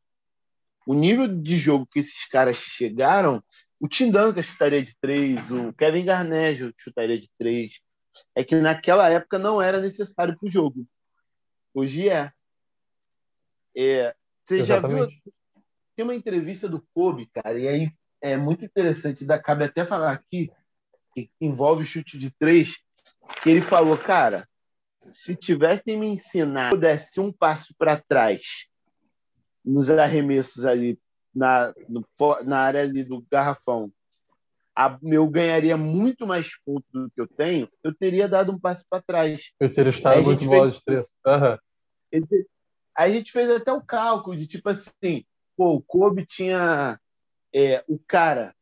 o 0.87 0.95
nível 0.95 1.29
de 1.29 1.59
jogo 1.59 1.87
que 1.87 2.01
esses 2.01 2.27
caras 2.29 2.57
chegaram, 2.57 3.43
o 3.79 3.89
Tim 3.89 4.11
Duncan 4.11 4.43
chutaria 4.43 4.85
de 4.85 4.95
três, 5.01 5.51
o 5.51 5.73
Kevin 5.75 6.05
Garnett 6.05 6.75
chutaria 6.79 7.21
de 7.21 7.31
três. 7.39 7.73
É 8.35 8.45
que 8.45 8.55
naquela 8.57 9.09
época 9.09 9.39
não 9.39 9.61
era 9.61 9.81
necessário 9.81 10.37
para 10.39 10.49
o 10.49 10.51
jogo. 10.51 10.87
Hoje 11.75 12.09
é. 12.09 12.33
é 13.77 14.15
você 14.47 14.61
Exatamente. 14.61 15.01
já 15.01 15.07
viu 15.07 15.33
tem 15.95 16.05
uma 16.05 16.15
entrevista 16.15 16.69
do 16.69 16.81
Kobe, 16.95 17.27
cara, 17.27 17.59
e 17.59 17.69
aí 17.69 17.93
é 18.21 18.37
muito 18.37 18.65
interessante, 18.65 19.25
da 19.25 19.39
cabe 19.39 19.65
até 19.65 19.85
falar 19.85 20.13
aqui, 20.13 20.51
que 21.15 21.31
envolve 21.41 21.85
chute 21.85 22.19
de 22.19 22.31
três, 22.31 22.75
que 23.43 23.51
ele 23.51 23.63
falou, 23.63 23.99
cara, 23.99 24.49
se 25.11 25.37
tivessem 25.37 25.99
me 25.99 26.07
ensinado, 26.07 26.79
desse 26.79 27.21
um 27.21 27.33
passo 27.33 27.75
para 27.77 28.01
trás 28.01 28.43
nos 29.65 29.91
arremessos 29.91 30.65
ali 30.65 30.99
na, 31.35 31.75
no, 31.89 32.07
na 32.45 32.61
área 32.61 32.83
ali 32.83 33.05
do 33.05 33.25
garrafão, 33.31 33.93
a, 34.77 34.99
eu 35.03 35.29
ganharia 35.29 35.77
muito 35.77 36.27
mais 36.27 36.49
pontos 36.65 36.89
do 36.93 37.11
que 37.11 37.21
eu 37.21 37.29
tenho, 37.29 37.69
eu 37.83 37.95
teria 37.95 38.29
dado 38.29 38.53
um 38.53 38.59
passo 38.59 38.85
para 38.89 39.03
trás. 39.03 39.53
Eu 39.61 39.71
teria 39.73 39.91
estado 39.91 40.23
muito 40.23 40.45
bola 40.45 40.71
de 40.71 40.83
três. 40.85 41.05
Uhum. 41.27 41.59
Aí 42.97 43.13
a 43.13 43.15
gente 43.15 43.33
fez 43.33 43.51
até 43.51 43.73
o 43.73 43.83
cálculo 43.83 44.37
de 44.37 44.47
tipo 44.47 44.69
assim, 44.69 45.25
pô, 45.57 45.75
o 45.75 45.83
Kobe 45.83 46.27
tinha 46.27 46.99
é, 47.55 47.85
o 47.87 47.99
cara, 47.99 48.55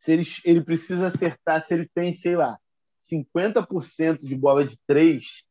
se 0.00 0.12
ele, 0.12 0.24
ele 0.44 0.62
precisa 0.62 1.08
acertar, 1.08 1.66
se 1.66 1.74
ele 1.74 1.88
tem, 1.94 2.14
sei 2.14 2.36
lá, 2.36 2.58
50% 3.10 4.20
de 4.20 4.34
bola 4.34 4.66
de 4.66 4.78
três, 4.86 5.44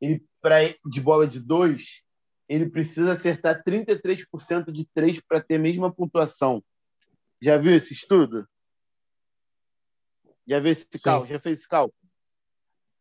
ele 0.00 0.24
pra, 0.40 0.58
de 0.86 1.00
bola 1.00 1.26
de 1.26 1.40
dois, 1.40 2.02
ele 2.48 2.70
precisa 2.70 3.12
acertar 3.12 3.62
33% 3.64 4.70
de 4.70 4.86
três 4.94 5.20
para 5.20 5.42
ter 5.42 5.56
a 5.56 5.60
mesma 5.60 5.92
pontuação. 5.92 6.62
Já 7.40 7.58
viu 7.58 7.74
esse 7.74 7.92
estudo? 7.92 8.46
Já 10.48 10.60
viu 10.60 10.72
esse 10.72 10.86
cálculo? 10.98 11.30
Já 11.30 11.38
fez 11.38 11.58
esse 11.58 11.68
cálculo? 11.68 11.94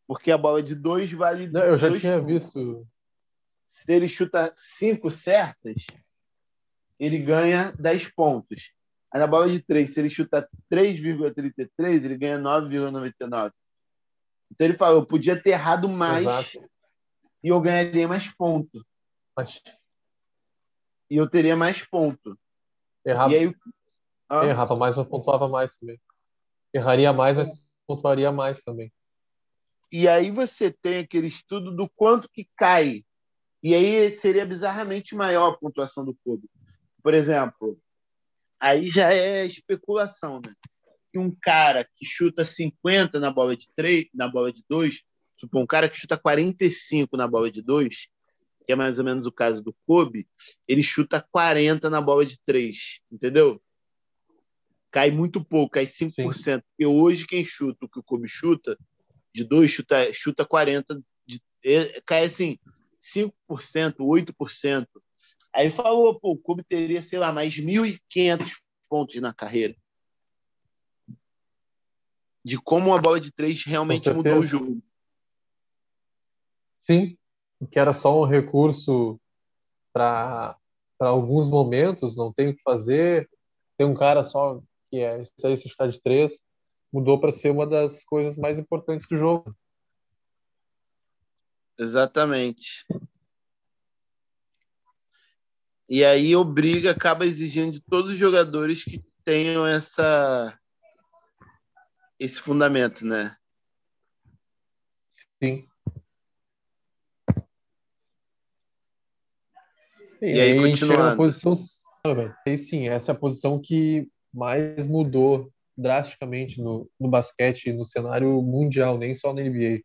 Porque 0.06 0.32
a 0.32 0.38
bola 0.38 0.62
de 0.62 0.76
dois 0.76 1.12
vale. 1.12 1.48
Não, 1.48 1.62
eu 1.62 1.78
já 1.78 1.88
dois 1.88 2.02
tinha 2.02 2.20
pontos. 2.20 2.34
visto. 2.34 2.88
Se 3.72 3.92
ele 3.92 4.10
chuta 4.10 4.54
cinco 4.56 5.10
certas, 5.10 5.86
ele 7.00 7.20
ganha 7.20 7.72
10 7.74 8.12
pontos. 8.14 8.72
Aí 9.14 9.20
na 9.20 9.28
bola 9.28 9.50
de 9.50 9.62
3, 9.62 9.94
se 9.94 10.00
ele 10.00 10.10
chuta 10.10 10.50
3,33, 10.72 12.04
ele 12.04 12.18
ganha 12.18 12.40
9,99. 12.40 13.54
Então 14.52 14.68
ele 14.68 14.78
falou, 14.78 15.02
eu 15.02 15.06
podia 15.06 15.42
ter 15.42 15.52
errado 15.52 15.88
mais 15.88 16.22
Exato. 16.22 16.70
e 17.44 17.50
eu 17.50 17.62
ganharia 17.62 18.08
mais 18.08 18.34
pontos. 18.36 18.84
Mas... 19.36 19.62
E 21.10 21.16
eu 21.16 21.30
teria 21.30 21.56
mais 21.56 21.86
pontos. 21.86 22.36
Errava, 23.06 23.32
e 23.32 23.38
aí, 23.38 23.56
ah, 24.28 24.46
errava 24.46 24.76
mais, 24.76 24.96
mas 24.98 25.08
pontuava 25.08 25.48
mais 25.48 25.74
também. 25.78 26.00
Erraria 26.78 27.12
mais, 27.14 27.36
mas 27.36 27.50
pontuaria 27.86 28.32
mais 28.32 28.62
também. 28.62 28.92
E 29.92 30.08
aí 30.08 30.32
você 30.32 30.72
tem 30.72 31.00
aquele 31.00 31.28
estudo 31.28 31.72
do 31.76 31.90
quanto 31.90 32.30
que 32.30 32.48
cai. 32.56 33.04
E 33.64 33.74
aí 33.74 34.18
seria 34.20 34.46
bizarramente 34.46 35.16
maior 35.16 35.54
a 35.54 35.58
pontuação 35.58 36.04
do 36.06 36.16
clube. 36.24 36.50
Por 37.02 37.14
exemplo, 37.14 37.80
aí 38.60 38.88
já 38.88 39.14
é 39.14 39.46
especulação, 39.46 40.42
né? 40.42 40.54
Que 41.12 41.18
um 41.18 41.34
cara 41.42 41.88
que 41.96 42.06
chuta 42.06 42.44
50 42.44 43.20
na 43.20 43.32
bola 43.32 43.56
de 43.56 43.68
3, 43.76 44.08
na 44.14 44.28
bola 44.28 44.52
de 44.52 44.64
2, 44.70 45.04
supor, 45.38 45.62
um 45.62 45.68
cara 45.68 45.90
que 45.90 45.98
chuta 45.98 46.18
45 46.18 47.16
na 47.16 47.28
bola 47.28 47.50
de 47.50 47.62
2, 47.62 48.08
que 48.66 48.74
é 48.74 48.76
mais 48.76 49.00
ou 49.00 49.06
menos 49.06 49.26
o 49.26 49.32
caso 49.32 49.64
do 49.64 49.74
Kobe, 49.86 50.28
ele 50.68 50.84
chuta 50.84 51.26
40 51.32 51.90
na 51.90 52.02
bola 52.02 52.26
de 52.26 52.38
3, 52.46 53.00
entendeu? 53.10 53.62
Cai 54.98 55.12
muito 55.12 55.46
pouco, 55.46 55.74
cai 55.74 55.86
5%. 55.86 56.34
Sim. 56.34 56.62
Porque 56.72 56.86
hoje 56.88 57.28
quem 57.28 57.46
chuta 57.46 57.86
o 57.86 57.88
que 57.88 58.00
o 58.00 58.04
Kobe 58.04 58.28
chuta, 58.28 58.76
de 59.32 59.44
2 59.44 59.70
chuta, 59.70 60.12
chuta 60.12 60.44
40, 60.44 61.00
de, 61.24 61.40
é, 61.64 62.02
cai 62.02 62.26
assim, 62.26 62.58
5%, 63.14 63.32
8%. 64.00 64.88
Aí 65.54 65.70
falou, 65.70 66.20
pô, 66.20 66.32
o 66.32 66.38
Kobe 66.40 66.64
teria, 66.64 67.04
sei 67.04 67.20
lá, 67.20 67.32
mais 67.32 67.54
1.500 67.54 68.54
pontos 68.90 69.22
na 69.22 69.32
carreira. 69.32 69.76
De 72.44 72.58
como 72.58 72.92
a 72.96 73.00
bola 73.00 73.20
de 73.20 73.32
três 73.32 73.64
realmente 73.66 74.10
mudou 74.10 74.40
o 74.40 74.44
jogo. 74.44 74.82
Sim, 76.82 77.16
que 77.70 77.78
era 77.78 77.94
só 77.94 78.20
um 78.20 78.26
recurso 78.26 79.22
para 79.94 80.58
alguns 81.00 81.48
momentos, 81.48 82.18
não 82.18 82.34
tem 82.34 82.50
o 82.50 82.56
que 82.56 82.64
fazer. 82.64 83.30
Tem 83.78 83.86
um 83.86 83.94
cara 83.94 84.24
só 84.24 84.60
que 84.90 84.98
é 84.98 85.22
especialista 85.22 85.88
de 85.88 86.02
três, 86.02 86.34
mudou 86.92 87.20
para 87.20 87.32
ser 87.32 87.52
uma 87.52 87.68
das 87.68 88.04
coisas 88.04 88.38
mais 88.38 88.58
importantes 88.58 89.08
do 89.08 89.18
jogo. 89.18 89.56
Exatamente. 91.78 92.86
E 95.90 96.04
aí 96.04 96.36
obriga, 96.36 96.92
acaba 96.92 97.26
exigindo 97.26 97.72
de 97.72 97.82
todos 97.82 98.12
os 98.12 98.18
jogadores 98.18 98.84
que 98.84 99.04
tenham 99.24 99.66
essa 99.66 100.58
esse 102.20 102.42
fundamento, 102.42 103.06
né? 103.06 103.38
Sim. 105.42 105.68
E, 110.20 110.36
e 110.36 110.42
aí, 110.42 110.58
continuando. 110.58 111.16
Posição... 111.16 111.54
E 112.46 112.58
sim, 112.58 112.88
essa 112.88 113.12
é 113.12 113.14
a 113.14 113.18
posição 113.18 113.62
que 113.62 114.10
mais 114.34 114.86
mudou 114.86 115.52
drasticamente 115.78 116.60
no, 116.62 116.90
no 117.00 117.08
basquete, 117.08 117.72
no 117.72 117.86
cenário 117.86 118.42
mundial, 118.42 118.98
nem 118.98 119.14
só 119.14 119.34
na 119.34 119.42
NBA. 119.42 119.82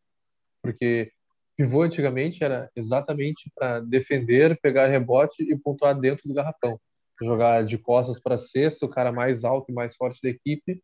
Porque 0.62 1.12
pivô 1.56 1.82
antigamente 1.82 2.42
era 2.42 2.70
exatamente 2.74 3.50
para 3.54 3.80
defender, 3.80 4.58
pegar 4.60 4.88
rebote 4.88 5.42
e 5.42 5.56
pontuar 5.56 5.98
dentro 5.98 6.26
do 6.26 6.34
garrafão. 6.34 6.80
Jogar 7.20 7.64
de 7.64 7.78
costas 7.78 8.20
para 8.20 8.38
cesta, 8.38 8.86
o 8.86 8.88
cara 8.88 9.12
mais 9.12 9.44
alto 9.44 9.70
e 9.70 9.74
mais 9.74 9.94
forte 9.94 10.20
da 10.22 10.30
equipe, 10.30 10.82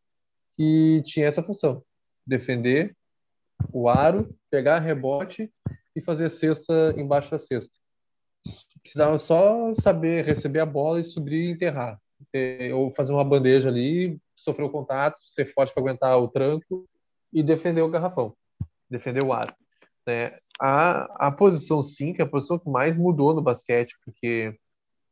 que 0.54 1.02
tinha 1.04 1.26
essa 1.26 1.42
função: 1.42 1.82
defender 2.26 2.94
o 3.72 3.88
aro, 3.88 4.32
pegar 4.50 4.78
rebote 4.78 5.50
e 5.96 6.02
fazer 6.02 6.30
cesta 6.30 6.94
embaixo 6.96 7.30
da 7.30 7.38
cesta. 7.38 7.74
Precisava 8.82 9.18
só 9.18 9.74
saber 9.74 10.24
receber 10.24 10.60
a 10.60 10.66
bola 10.66 11.00
e 11.00 11.04
subir 11.04 11.48
e 11.48 11.50
enterrar. 11.50 12.00
Ou 12.74 12.92
fazer 12.92 13.12
uma 13.12 13.24
bandeja 13.24 13.68
ali, 13.68 14.18
sofrer 14.36 14.64
o 14.64 14.70
contato, 14.70 15.18
ser 15.26 15.52
forte 15.52 15.72
para 15.72 15.82
aguentar 15.82 16.18
o 16.18 16.28
tranco 16.28 16.88
e 17.32 17.42
defender 17.42 17.82
o 17.82 17.90
garrafão, 17.90 18.34
defender 18.88 19.24
o 19.24 19.32
aro. 19.32 19.54
Né? 20.06 20.38
A, 20.60 21.28
a 21.28 21.30
posição 21.30 21.82
5 21.82 22.20
é 22.20 22.24
a 22.24 22.28
posição 22.28 22.58
que 22.58 22.68
mais 22.68 22.96
mudou 22.96 23.34
no 23.34 23.42
basquete, 23.42 23.94
porque 24.04 24.56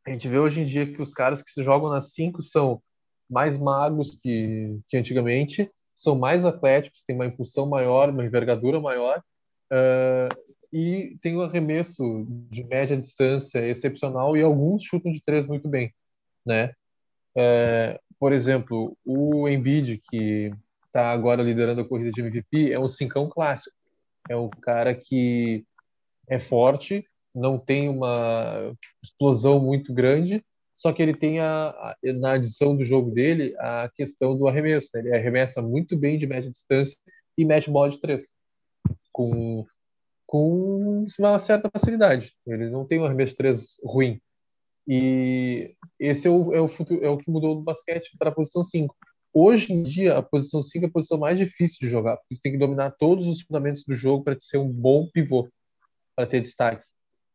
a 0.07 0.11
gente 0.11 0.29
vê 0.29 0.39
hoje 0.39 0.61
em 0.61 0.67
dia 0.67 0.91
que 0.91 1.01
os 1.03 1.13
caras 1.13 1.43
que 1.43 1.51
se 1.51 1.63
jogam 1.63 1.91
nas 1.91 2.13
5 2.13 2.43
são 2.43 2.83
mais 3.29 3.59
magros 3.59 4.17
que, 4.21 4.79
que 4.89 4.97
antigamente, 4.97 5.71
são 5.95 6.17
mais 6.17 6.45
atléticos, 6.45 7.03
têm 7.03 7.17
uma 7.17 7.27
impulsão 7.27 7.67
maior, 7.67 8.11
uma 8.11 8.25
envergadura 8.25 8.81
maior, 8.81 9.23
Uh, 9.73 10.31
e 10.73 11.17
tem 11.23 11.37
um 11.37 11.41
arremesso 11.41 12.27
de 12.51 12.63
média 12.65 12.97
distância 12.97 13.67
excepcional 13.67 14.37
e 14.37 14.43
alguns 14.43 14.85
chutam 14.85 15.13
de 15.13 15.23
três 15.23 15.47
muito 15.47 15.69
bem, 15.69 15.93
né? 16.45 16.73
É, 17.37 18.01
por 18.18 18.32
exemplo, 18.32 18.97
o 19.05 19.49
Embiid, 19.49 20.01
que 20.11 20.51
está 20.87 21.11
agora 21.12 21.43
liderando 21.43 21.82
a 21.82 21.89
corrida 21.89 22.11
de 22.11 22.20
MVP, 22.20 22.72
é 22.72 22.80
um 22.80 22.89
cincão 22.89 23.28
clássico. 23.28 23.76
É 24.28 24.37
um 24.37 24.49
cara 24.49 24.95
que 24.95 25.64
é 26.28 26.41
forte, 26.41 27.07
não 27.34 27.59
tem 27.59 27.89
uma 27.89 28.74
explosão 29.03 29.61
muito 29.61 29.93
grande, 29.93 30.43
só 30.74 30.93
que 30.93 31.03
ele 31.03 31.14
tem 31.14 31.41
a, 31.41 31.68
a, 31.68 31.97
na 32.14 32.32
adição 32.32 32.76
do 32.76 32.84
jogo 32.84 33.11
dele 33.11 33.55
a 33.59 33.91
questão 33.95 34.37
do 34.37 34.49
arremesso. 34.49 34.91
Né? 34.95 35.01
Ele 35.01 35.14
arremessa 35.14 35.62
muito 35.62 35.97
bem 35.97 36.18
de 36.18 36.26
média 36.26 36.51
distância 36.51 36.97
e 37.37 37.45
mete 37.45 37.70
bola 37.70 37.91
de 37.91 38.01
três, 38.01 38.28
com, 39.12 39.66
com 40.26 41.07
uma 41.18 41.39
certa 41.39 41.70
facilidade. 41.70 42.34
Ele 42.47 42.68
não 42.70 42.87
tem 42.87 42.99
um 42.99 43.05
arremesso 43.05 43.30
de 43.32 43.37
três 43.37 43.76
ruim. 43.84 44.20
E 44.87 45.74
esse 45.99 46.28
é 46.28 46.30
o, 46.30 46.55
é 46.55 46.61
o, 46.61 46.68
futuro, 46.68 47.05
é 47.05 47.09
o 47.09 47.18
que 47.18 47.30
mudou 47.30 47.57
do 47.57 47.62
basquete 47.62 48.11
para 48.18 48.30
a 48.30 48.34
posição 48.34 48.62
5. 48.62 48.95
Hoje 49.32 49.72
em 49.72 49.82
dia, 49.82 50.16
a 50.16 50.22
posição 50.22 50.62
5 50.62 50.84
é 50.84 50.89
a 50.89 50.91
posição 50.91 51.18
mais 51.18 51.39
difícil 51.39 51.78
de 51.80 51.89
jogar, 51.89 52.16
porque 52.16 52.41
tem 52.43 52.53
que 52.53 52.59
dominar 52.59 52.93
todos 52.93 53.26
os 53.26 53.43
fundamentos 53.43 53.82
do 53.84 53.95
jogo 53.95 54.24
para 54.24 54.37
ser 54.41 54.59
um 54.59 54.72
bom 54.72 55.09
pivô, 55.12 55.49
para 56.14 56.26
ter 56.26 56.41
destaque. 56.41 56.87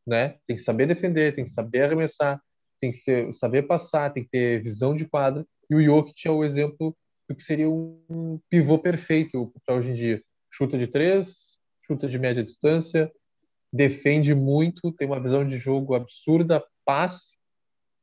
Né? 0.07 0.37
Tem 0.47 0.55
que 0.55 0.63
saber 0.63 0.87
defender, 0.87 1.35
tem 1.35 1.43
que 1.43 1.51
saber 1.51 1.83
arremessar, 1.83 2.41
tem 2.79 2.91
que 2.91 2.97
ser, 2.97 3.31
saber 3.33 3.63
passar, 3.63 4.11
tem 4.11 4.23
que 4.23 4.29
ter 4.29 4.63
visão 4.63 4.95
de 4.95 5.05
quadra. 5.05 5.45
E 5.69 5.75
o 5.75 5.83
Jokic 5.83 6.27
é 6.27 6.31
o 6.31 6.43
exemplo 6.43 6.95
do 7.29 7.35
que 7.35 7.43
seria 7.43 7.69
um 7.69 8.39
pivô 8.49 8.79
perfeito 8.79 9.53
para 9.65 9.75
hoje 9.75 9.91
em 9.91 9.93
dia. 9.93 10.23
Chuta 10.49 10.77
de 10.77 10.87
três, 10.87 11.59
chuta 11.85 12.07
de 12.07 12.17
média 12.17 12.43
distância, 12.43 13.11
defende 13.71 14.33
muito, 14.33 14.91
tem 14.91 15.07
uma 15.07 15.19
visão 15.19 15.47
de 15.47 15.57
jogo 15.57 15.93
absurda, 15.93 16.63
passe, 16.83 17.33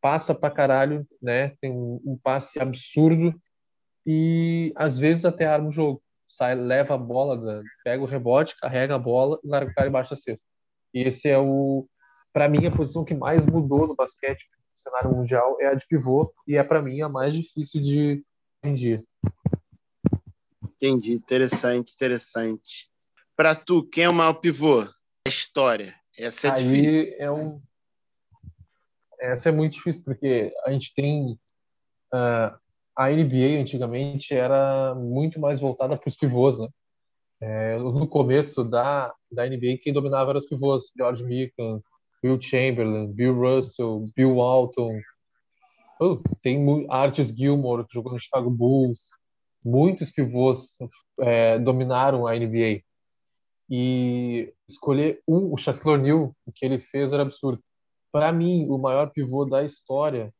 passa 0.00 0.34
para 0.34 0.54
caralho, 0.54 1.06
né? 1.20 1.56
Tem 1.60 1.70
um, 1.70 2.00
um, 2.04 2.18
passe 2.22 2.60
absurdo 2.60 3.34
e 4.06 4.72
às 4.76 4.98
vezes 4.98 5.24
até 5.24 5.46
arma 5.46 5.68
o 5.68 5.72
jogo. 5.72 6.02
Sai, 6.26 6.54
leva 6.54 6.94
a 6.94 6.98
bola, 6.98 7.62
pega 7.82 8.02
o 8.02 8.06
rebote, 8.06 8.56
carrega 8.60 8.94
a 8.94 8.98
bola 8.98 9.38
e 9.42 9.48
larga 9.48 9.70
o 9.70 9.74
cara 9.74 9.88
embaixo 9.88 10.10
da 10.10 10.16
cesta. 10.16 10.46
E 10.92 11.02
esse 11.02 11.28
é 11.28 11.38
o, 11.38 11.88
para 12.32 12.48
mim, 12.48 12.66
a 12.66 12.70
posição 12.70 13.04
que 13.04 13.14
mais 13.14 13.44
mudou 13.44 13.86
no 13.86 13.96
basquete 13.96 14.44
no 14.52 14.78
cenário 14.78 15.10
mundial 15.10 15.56
é 15.60 15.66
a 15.66 15.74
de 15.74 15.86
pivô 15.86 16.32
e 16.46 16.56
é 16.56 16.62
para 16.62 16.82
mim 16.82 17.00
a 17.00 17.08
mais 17.08 17.34
difícil 17.34 17.80
de 17.80 18.24
dia. 18.74 19.02
Entendi, 20.62 21.12
interessante, 21.12 21.92
interessante. 21.94 22.90
Para 23.34 23.54
tu, 23.54 23.82
quem 23.82 24.04
é 24.04 24.08
o 24.08 24.14
maior 24.14 24.34
pivô? 24.34 24.80
A 24.80 25.28
história. 25.28 25.94
Essa 26.16 26.48
é 26.48 26.50
Aí 26.52 26.62
difícil. 26.62 27.14
É 27.18 27.30
um... 27.30 27.60
Essa 29.20 29.48
é 29.48 29.52
muito 29.52 29.74
difícil, 29.74 30.02
porque 30.04 30.52
a 30.64 30.72
gente 30.72 30.94
tem. 30.94 31.38
Uh, 32.12 32.56
a 32.96 33.10
NBA 33.10 33.60
antigamente 33.60 34.34
era 34.34 34.94
muito 34.94 35.38
mais 35.38 35.60
voltada 35.60 35.96
para 35.96 36.08
os 36.08 36.16
pivôs, 36.16 36.58
né? 36.58 36.68
É, 37.40 37.78
no 37.78 38.08
começo 38.08 38.64
da, 38.64 39.14
da 39.30 39.46
NBA, 39.46 39.78
quem 39.80 39.92
dominava 39.92 40.30
eram 40.30 40.40
os 40.40 40.46
pivôs. 40.46 40.90
George 40.96 41.22
Mikan, 41.22 41.80
Bill 42.22 42.40
Chamberlain, 42.40 43.12
Bill 43.12 43.34
Russell, 43.34 44.06
Bill 44.16 44.34
Walton. 44.34 45.00
Oh, 46.00 46.18
tem 46.42 46.86
Artis 46.90 47.28
Gilmore, 47.28 47.86
que 47.86 47.94
jogou 47.94 48.12
no 48.12 48.20
Chicago 48.20 48.50
Bulls. 48.50 49.10
Muitos 49.64 50.10
pivôs 50.10 50.76
é, 51.20 51.58
dominaram 51.58 52.26
a 52.26 52.34
NBA. 52.34 52.82
E 53.70 54.52
escolher 54.68 55.20
um, 55.28 55.52
o 55.52 55.56
Shaquille 55.56 55.94
O'Neal, 55.94 56.36
o 56.46 56.52
que 56.52 56.64
ele 56.64 56.78
fez 56.78 57.12
era 57.12 57.22
absurdo. 57.22 57.62
Para 58.18 58.32
mim, 58.32 58.66
o 58.68 58.78
maior 58.78 59.10
pivô 59.10 59.44
da 59.44 59.64
história, 59.64 60.32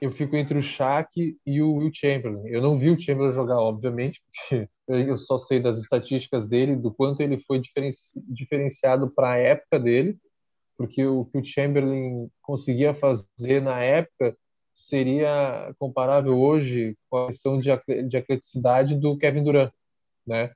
eu 0.00 0.10
fico 0.12 0.36
entre 0.36 0.58
o 0.58 0.62
Shaq 0.62 1.38
e 1.46 1.62
o 1.62 1.74
Will 1.74 1.90
Chamberlain. 1.92 2.46
Eu 2.48 2.60
não 2.60 2.78
vi 2.78 2.90
o 2.90 3.00
Chamberlain 3.00 3.34
jogar, 3.34 3.58
obviamente, 3.58 4.20
porque 4.86 5.10
eu 5.10 5.18
só 5.18 5.38
sei 5.38 5.60
das 5.60 5.78
estatísticas 5.78 6.48
dele, 6.48 6.76
do 6.76 6.92
quanto 6.92 7.20
ele 7.20 7.38
foi 7.46 7.60
diferenci 7.60 8.12
diferenciado 8.28 9.10
para 9.10 9.32
a 9.32 9.36
época 9.36 9.78
dele 9.78 10.18
porque 10.80 11.04
o 11.04 11.26
que 11.26 11.36
o 11.36 11.44
Chamberlain 11.44 12.30
conseguia 12.40 12.94
fazer 12.94 13.60
na 13.60 13.82
época 13.82 14.34
seria 14.72 15.74
comparável 15.78 16.40
hoje 16.40 16.96
com 17.10 17.18
a 17.18 17.26
questão 17.26 17.60
de, 17.60 17.68
de 18.08 18.16
atleticidade 18.16 18.94
do 18.94 19.18
Kevin 19.18 19.44
Durant, 19.44 19.70
né? 20.26 20.50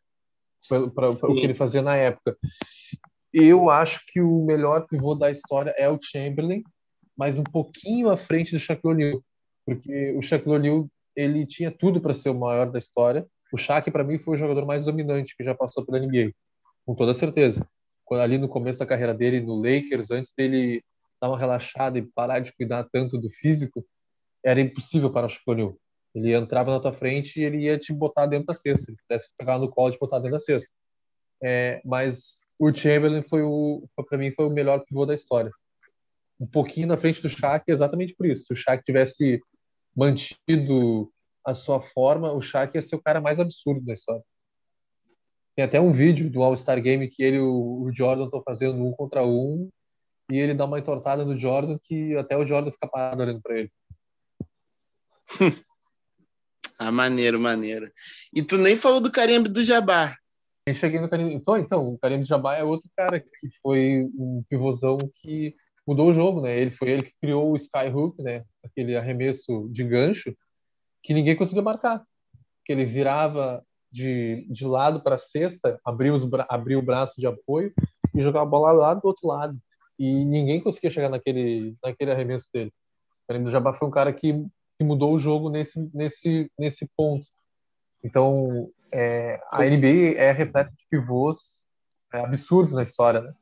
Para 0.66 1.10
o 1.10 1.34
que 1.34 1.44
ele 1.44 1.52
fazia 1.52 1.82
na 1.82 1.94
época. 1.94 2.38
Eu 3.34 3.68
acho 3.68 4.00
que 4.06 4.20
o 4.20 4.44
melhor 4.44 4.86
pivô 4.86 5.14
da 5.14 5.30
história 5.30 5.74
é 5.76 5.88
o 5.88 5.98
Chamberlain, 6.00 6.62
mas 7.16 7.36
um 7.36 7.44
pouquinho 7.44 8.08
à 8.08 8.16
frente 8.16 8.52
do 8.52 8.58
Shaquille 8.58 8.94
O'Neal, 8.94 9.24
porque 9.66 10.12
o 10.16 10.22
Shaquille 10.22 10.54
O'Neal 10.54 10.88
ele 11.16 11.44
tinha 11.44 11.70
tudo 11.70 12.00
para 12.00 12.14
ser 12.14 12.30
o 12.30 12.38
maior 12.38 12.70
da 12.70 12.78
história. 12.78 13.26
O 13.52 13.58
Shaq 13.58 13.90
para 13.90 14.04
mim 14.04 14.18
foi 14.18 14.36
o 14.36 14.38
jogador 14.38 14.64
mais 14.64 14.84
dominante 14.84 15.36
que 15.36 15.44
já 15.44 15.54
passou 15.54 15.84
pela 15.84 15.98
NBA, 15.98 16.32
com 16.86 16.94
toda 16.94 17.12
certeza 17.12 17.66
ali 18.12 18.38
no 18.38 18.48
começo 18.48 18.78
da 18.78 18.86
carreira 18.86 19.14
dele 19.14 19.40
no 19.40 19.56
Lakers, 19.56 20.10
antes 20.10 20.32
dele 20.36 20.84
dar 21.20 21.28
uma 21.28 21.38
relaxada 21.38 21.98
e 21.98 22.02
parar 22.02 22.40
de 22.40 22.52
cuidar 22.52 22.84
tanto 22.92 23.18
do 23.18 23.30
físico, 23.30 23.84
era 24.44 24.60
impossível 24.60 25.10
para 25.10 25.26
o 25.26 25.30
Shaquille 25.30 25.74
Ele 26.14 26.34
entrava 26.34 26.70
na 26.70 26.80
tua 26.80 26.92
frente 26.92 27.40
e 27.40 27.44
ele 27.44 27.62
ia 27.62 27.78
te 27.78 27.92
botar 27.92 28.26
dentro 28.26 28.46
da 28.46 28.54
cesta. 28.54 28.90
Ele 28.90 28.98
pudesse 29.08 29.28
pegar 29.38 29.58
no 29.58 29.70
colo 29.70 29.90
e 29.90 29.92
te 29.92 29.98
botar 29.98 30.18
dentro 30.18 30.32
da 30.32 30.40
cesta. 30.40 30.68
É, 31.42 31.80
mas 31.84 32.40
o 32.58 32.72
Chamberlain 32.74 33.22
foi 33.22 33.42
o, 33.42 33.86
para 34.08 34.18
mim, 34.18 34.30
foi 34.30 34.46
o 34.46 34.50
melhor 34.50 34.84
pivô 34.84 35.04
da 35.04 35.14
história. 35.14 35.50
Um 36.38 36.46
pouquinho 36.46 36.86
na 36.86 36.96
frente 36.96 37.22
do 37.22 37.28
Shaq, 37.28 37.64
exatamente 37.68 38.14
por 38.14 38.26
isso. 38.26 38.44
Se 38.44 38.52
o 38.52 38.56
Shaq 38.56 38.84
tivesse 38.84 39.40
mantido 39.94 41.10
a 41.44 41.54
sua 41.54 41.80
forma, 41.80 42.32
o 42.32 42.42
Shaq 42.42 42.76
ia 42.76 42.82
ser 42.82 42.96
o 42.96 43.02
cara 43.02 43.20
mais 43.20 43.38
absurdo 43.38 43.84
da 43.84 43.92
história. 43.92 44.22
Tem 45.54 45.64
até 45.64 45.80
um 45.80 45.92
vídeo 45.92 46.28
do 46.30 46.42
All-Star 46.42 46.80
Game 46.82 47.08
que 47.08 47.22
ele 47.22 47.36
e 47.36 47.40
o 47.40 47.90
Jordan 47.94 48.24
estão 48.24 48.42
fazendo 48.42 48.84
um 48.84 48.92
contra 48.92 49.24
um 49.24 49.70
e 50.30 50.36
ele 50.36 50.54
dá 50.54 50.64
uma 50.64 50.78
entortada 50.78 51.24
no 51.24 51.38
Jordan 51.38 51.78
que 51.82 52.16
até 52.16 52.36
o 52.36 52.46
Jordan 52.46 52.72
fica 52.72 52.88
parado 52.88 53.22
olhando 53.22 53.40
para 53.40 53.58
ele. 53.58 53.72
ah, 56.78 56.90
maneiro, 56.90 57.38
maneiro. 57.38 57.92
E 58.32 58.42
tu 58.42 58.58
nem 58.58 58.74
falou 58.74 59.00
do 59.00 59.12
Carimbe 59.12 59.48
do 59.48 59.62
Jabá. 59.62 60.16
Eu 60.66 60.74
cheguei 60.74 60.98
no 60.98 61.10
Carimbe. 61.10 61.34
Então, 61.34 61.58
então, 61.58 61.94
o 61.94 61.98
do 61.98 62.24
Jabá 62.24 62.56
é 62.56 62.64
outro 62.64 62.90
cara 62.96 63.20
que 63.20 63.48
foi 63.62 64.08
um 64.16 64.42
pivôzão 64.48 64.98
que 65.16 65.54
mudou 65.86 66.08
o 66.08 66.14
jogo, 66.14 66.40
né? 66.40 66.58
Ele 66.58 66.70
foi 66.70 66.90
ele 66.90 67.02
que 67.02 67.12
criou 67.20 67.52
o 67.52 67.56
skyhook, 67.56 68.22
né? 68.22 68.44
Aquele 68.64 68.96
arremesso 68.96 69.68
de 69.70 69.84
gancho 69.84 70.34
que 71.02 71.12
ninguém 71.12 71.36
conseguia 71.36 71.62
marcar. 71.62 72.02
Que 72.64 72.72
ele 72.72 72.86
virava 72.86 73.62
de, 73.92 74.46
de 74.48 74.64
lado 74.64 75.02
para 75.02 75.16
a 75.16 75.18
cesta, 75.18 75.78
abrir, 75.84 76.10
os, 76.10 76.26
abrir 76.48 76.76
o 76.76 76.82
braço 76.82 77.20
de 77.20 77.26
apoio 77.26 77.72
e 78.14 78.22
jogar 78.22 78.40
a 78.40 78.46
bola 78.46 78.72
lá 78.72 78.94
do 78.94 79.06
outro 79.06 79.28
lado. 79.28 79.58
E 79.98 80.24
ninguém 80.24 80.62
conseguia 80.62 80.90
chegar 80.90 81.10
naquele, 81.10 81.76
naquele 81.84 82.10
arremesso 82.10 82.48
dele. 82.52 82.72
O 83.24 83.26
Karim 83.28 83.46
Jabbar 83.48 83.78
foi 83.78 83.86
um 83.86 83.90
cara 83.90 84.12
que, 84.14 84.32
que 84.78 84.84
mudou 84.84 85.12
o 85.14 85.18
jogo 85.18 85.50
nesse, 85.50 85.90
nesse, 85.92 86.50
nesse 86.58 86.88
ponto. 86.96 87.26
Então, 88.02 88.70
é, 88.96 89.40
a 89.50 89.64
NBA 89.64 90.16
é 90.16 90.30
repleta 90.30 90.70
de 90.70 90.86
pivôs 90.88 91.64
é, 92.12 92.20
absurdos 92.20 92.72
na 92.72 92.84
história, 92.84 93.20
né? 93.20 93.34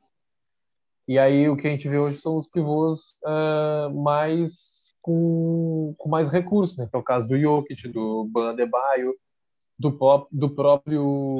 E 1.07 1.19
aí 1.19 1.47
o 1.47 1.55
que 1.55 1.67
a 1.67 1.69
gente 1.69 1.87
vê 1.87 1.99
hoje 1.99 2.19
são 2.19 2.37
os 2.37 2.49
pivôs 2.49 3.17
uh, 3.23 3.93
mais 4.01 4.93
com, 4.99 5.93
com 5.95 6.09
mais 6.09 6.29
recursos, 6.31 6.75
né? 6.75 6.87
Que 6.89 6.95
é 6.95 6.99
o 6.99 7.03
caso 7.03 7.27
do 7.27 7.39
Jokic, 7.39 7.87
do 7.89 8.25
Ban 8.31 8.49
Adebayo, 8.49 9.13
do, 9.77 9.91
pop, 9.91 10.27
do 10.31 10.49
próprio 10.49 11.37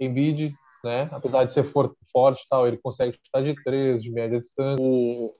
Embiid, 0.00 0.52
né? 0.82 1.08
Apesar 1.12 1.44
de 1.44 1.52
ser 1.52 1.64
for, 1.64 1.94
forte 2.10 2.44
tal, 2.50 2.66
ele 2.66 2.78
consegue 2.78 3.16
chutar 3.24 3.44
de 3.44 3.54
três, 3.62 4.02
de 4.02 4.10
média 4.10 4.40
distância. 4.40 4.84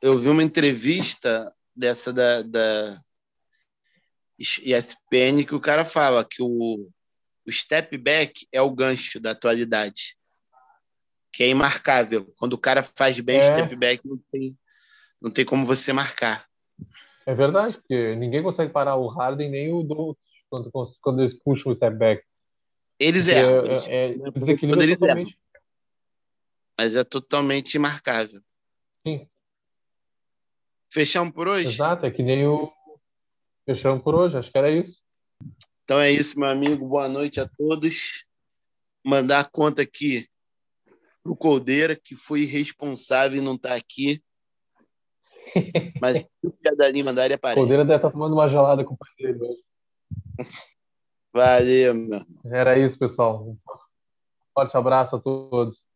Eu 0.01 0.17
vi 0.19 0.29
uma 0.29 0.43
entrevista 0.45 1.53
dessa 1.75 2.13
da, 2.13 2.43
da 2.43 3.01
ESPN 4.39 5.45
que 5.45 5.55
o 5.55 5.61
cara 5.61 5.85
fala 5.85 6.25
que 6.25 6.41
o, 6.43 6.89
o 7.49 7.53
step 7.53 7.97
back 7.97 8.47
é 8.53 8.61
o 8.61 8.71
gancho 8.71 9.19
da 9.19 9.31
atualidade, 9.31 10.19
que 11.33 11.43
é 11.43 11.49
imarcável. 11.49 12.31
Quando 12.37 12.53
o 12.53 12.59
cara 12.59 12.83
faz 12.83 13.19
bem 13.21 13.39
é. 13.39 13.43
o 13.43 13.47
step 13.47 13.75
back, 13.75 14.07
não 14.07 14.19
tem, 14.31 14.59
não 15.21 15.31
tem 15.31 15.47
como 15.47 15.65
você 15.65 15.91
marcar. 15.91 16.47
É 17.25 17.35
verdade, 17.35 17.79
porque 17.79 18.15
ninguém 18.17 18.43
consegue 18.43 18.71
parar 18.71 18.97
o 18.97 19.09
Harden 19.09 19.51
nem 19.51 19.73
o 19.73 20.15
quando, 20.51 20.71
quando 21.01 21.21
eles 21.21 21.33
puxam 21.33 21.73
o 21.73 21.75
step 21.75 21.97
back. 21.97 22.23
Eles 22.99 23.29
erram. 23.29 23.67
É, 23.67 23.79
é, 23.89 24.11
é, 24.13 24.31
desequilíbrio 24.33 24.99
totalmente. 24.99 25.31
Erram. 25.31 25.63
Mas 26.77 26.97
é 26.97 27.05
totalmente 27.05 27.75
imarcável. 27.75 28.43
Sim. 29.07 29.27
Fechamos 30.91 31.33
por 31.33 31.49
hoje? 31.49 31.69
Exato, 31.69 32.05
é 32.05 32.11
que 32.11 32.23
nem 32.23 32.47
o. 32.47 32.71
Fechamos 33.65 34.03
por 34.03 34.15
hoje, 34.15 34.37
acho 34.37 34.51
que 34.51 34.59
era 34.59 34.71
isso. 34.71 35.01
Então 35.89 35.99
é 35.99 36.11
isso, 36.11 36.39
meu 36.39 36.47
amigo. 36.47 36.87
Boa 36.87 37.09
noite 37.09 37.41
a 37.41 37.49
todos. 37.49 38.27
Mandar 39.03 39.41
a 39.41 39.45
conta 39.45 39.81
aqui 39.81 40.29
para 41.23 41.33
o 41.33 41.35
Coldeira, 41.35 41.97
que 41.97 42.15
foi 42.15 42.45
responsável 42.45 43.39
e 43.39 43.43
não 43.43 43.55
está 43.55 43.75
aqui. 43.75 44.23
Mas 45.99 46.31
o 46.45 46.51
que 46.51 46.77
da 46.77 46.91
Lima 46.91 47.15
da 47.15 47.23
área 47.23 47.37
aparece. 47.37 47.59
Coldeira 47.59 47.87
deve 47.87 47.97
estar 47.97 48.09
tá 48.09 48.13
tomando 48.13 48.35
uma 48.35 48.47
gelada 48.51 48.85
com 48.85 48.93
o 48.93 48.99
pai 48.99 49.09
dele 49.17 49.43
hoje. 49.43 50.51
Valeu, 51.33 51.95
meu. 51.95 52.27
Era 52.45 52.79
isso, 52.79 52.99
pessoal. 52.99 53.49
Um 53.49 53.57
forte 54.53 54.77
abraço 54.77 55.17
a 55.17 55.19
todos. 55.19 55.87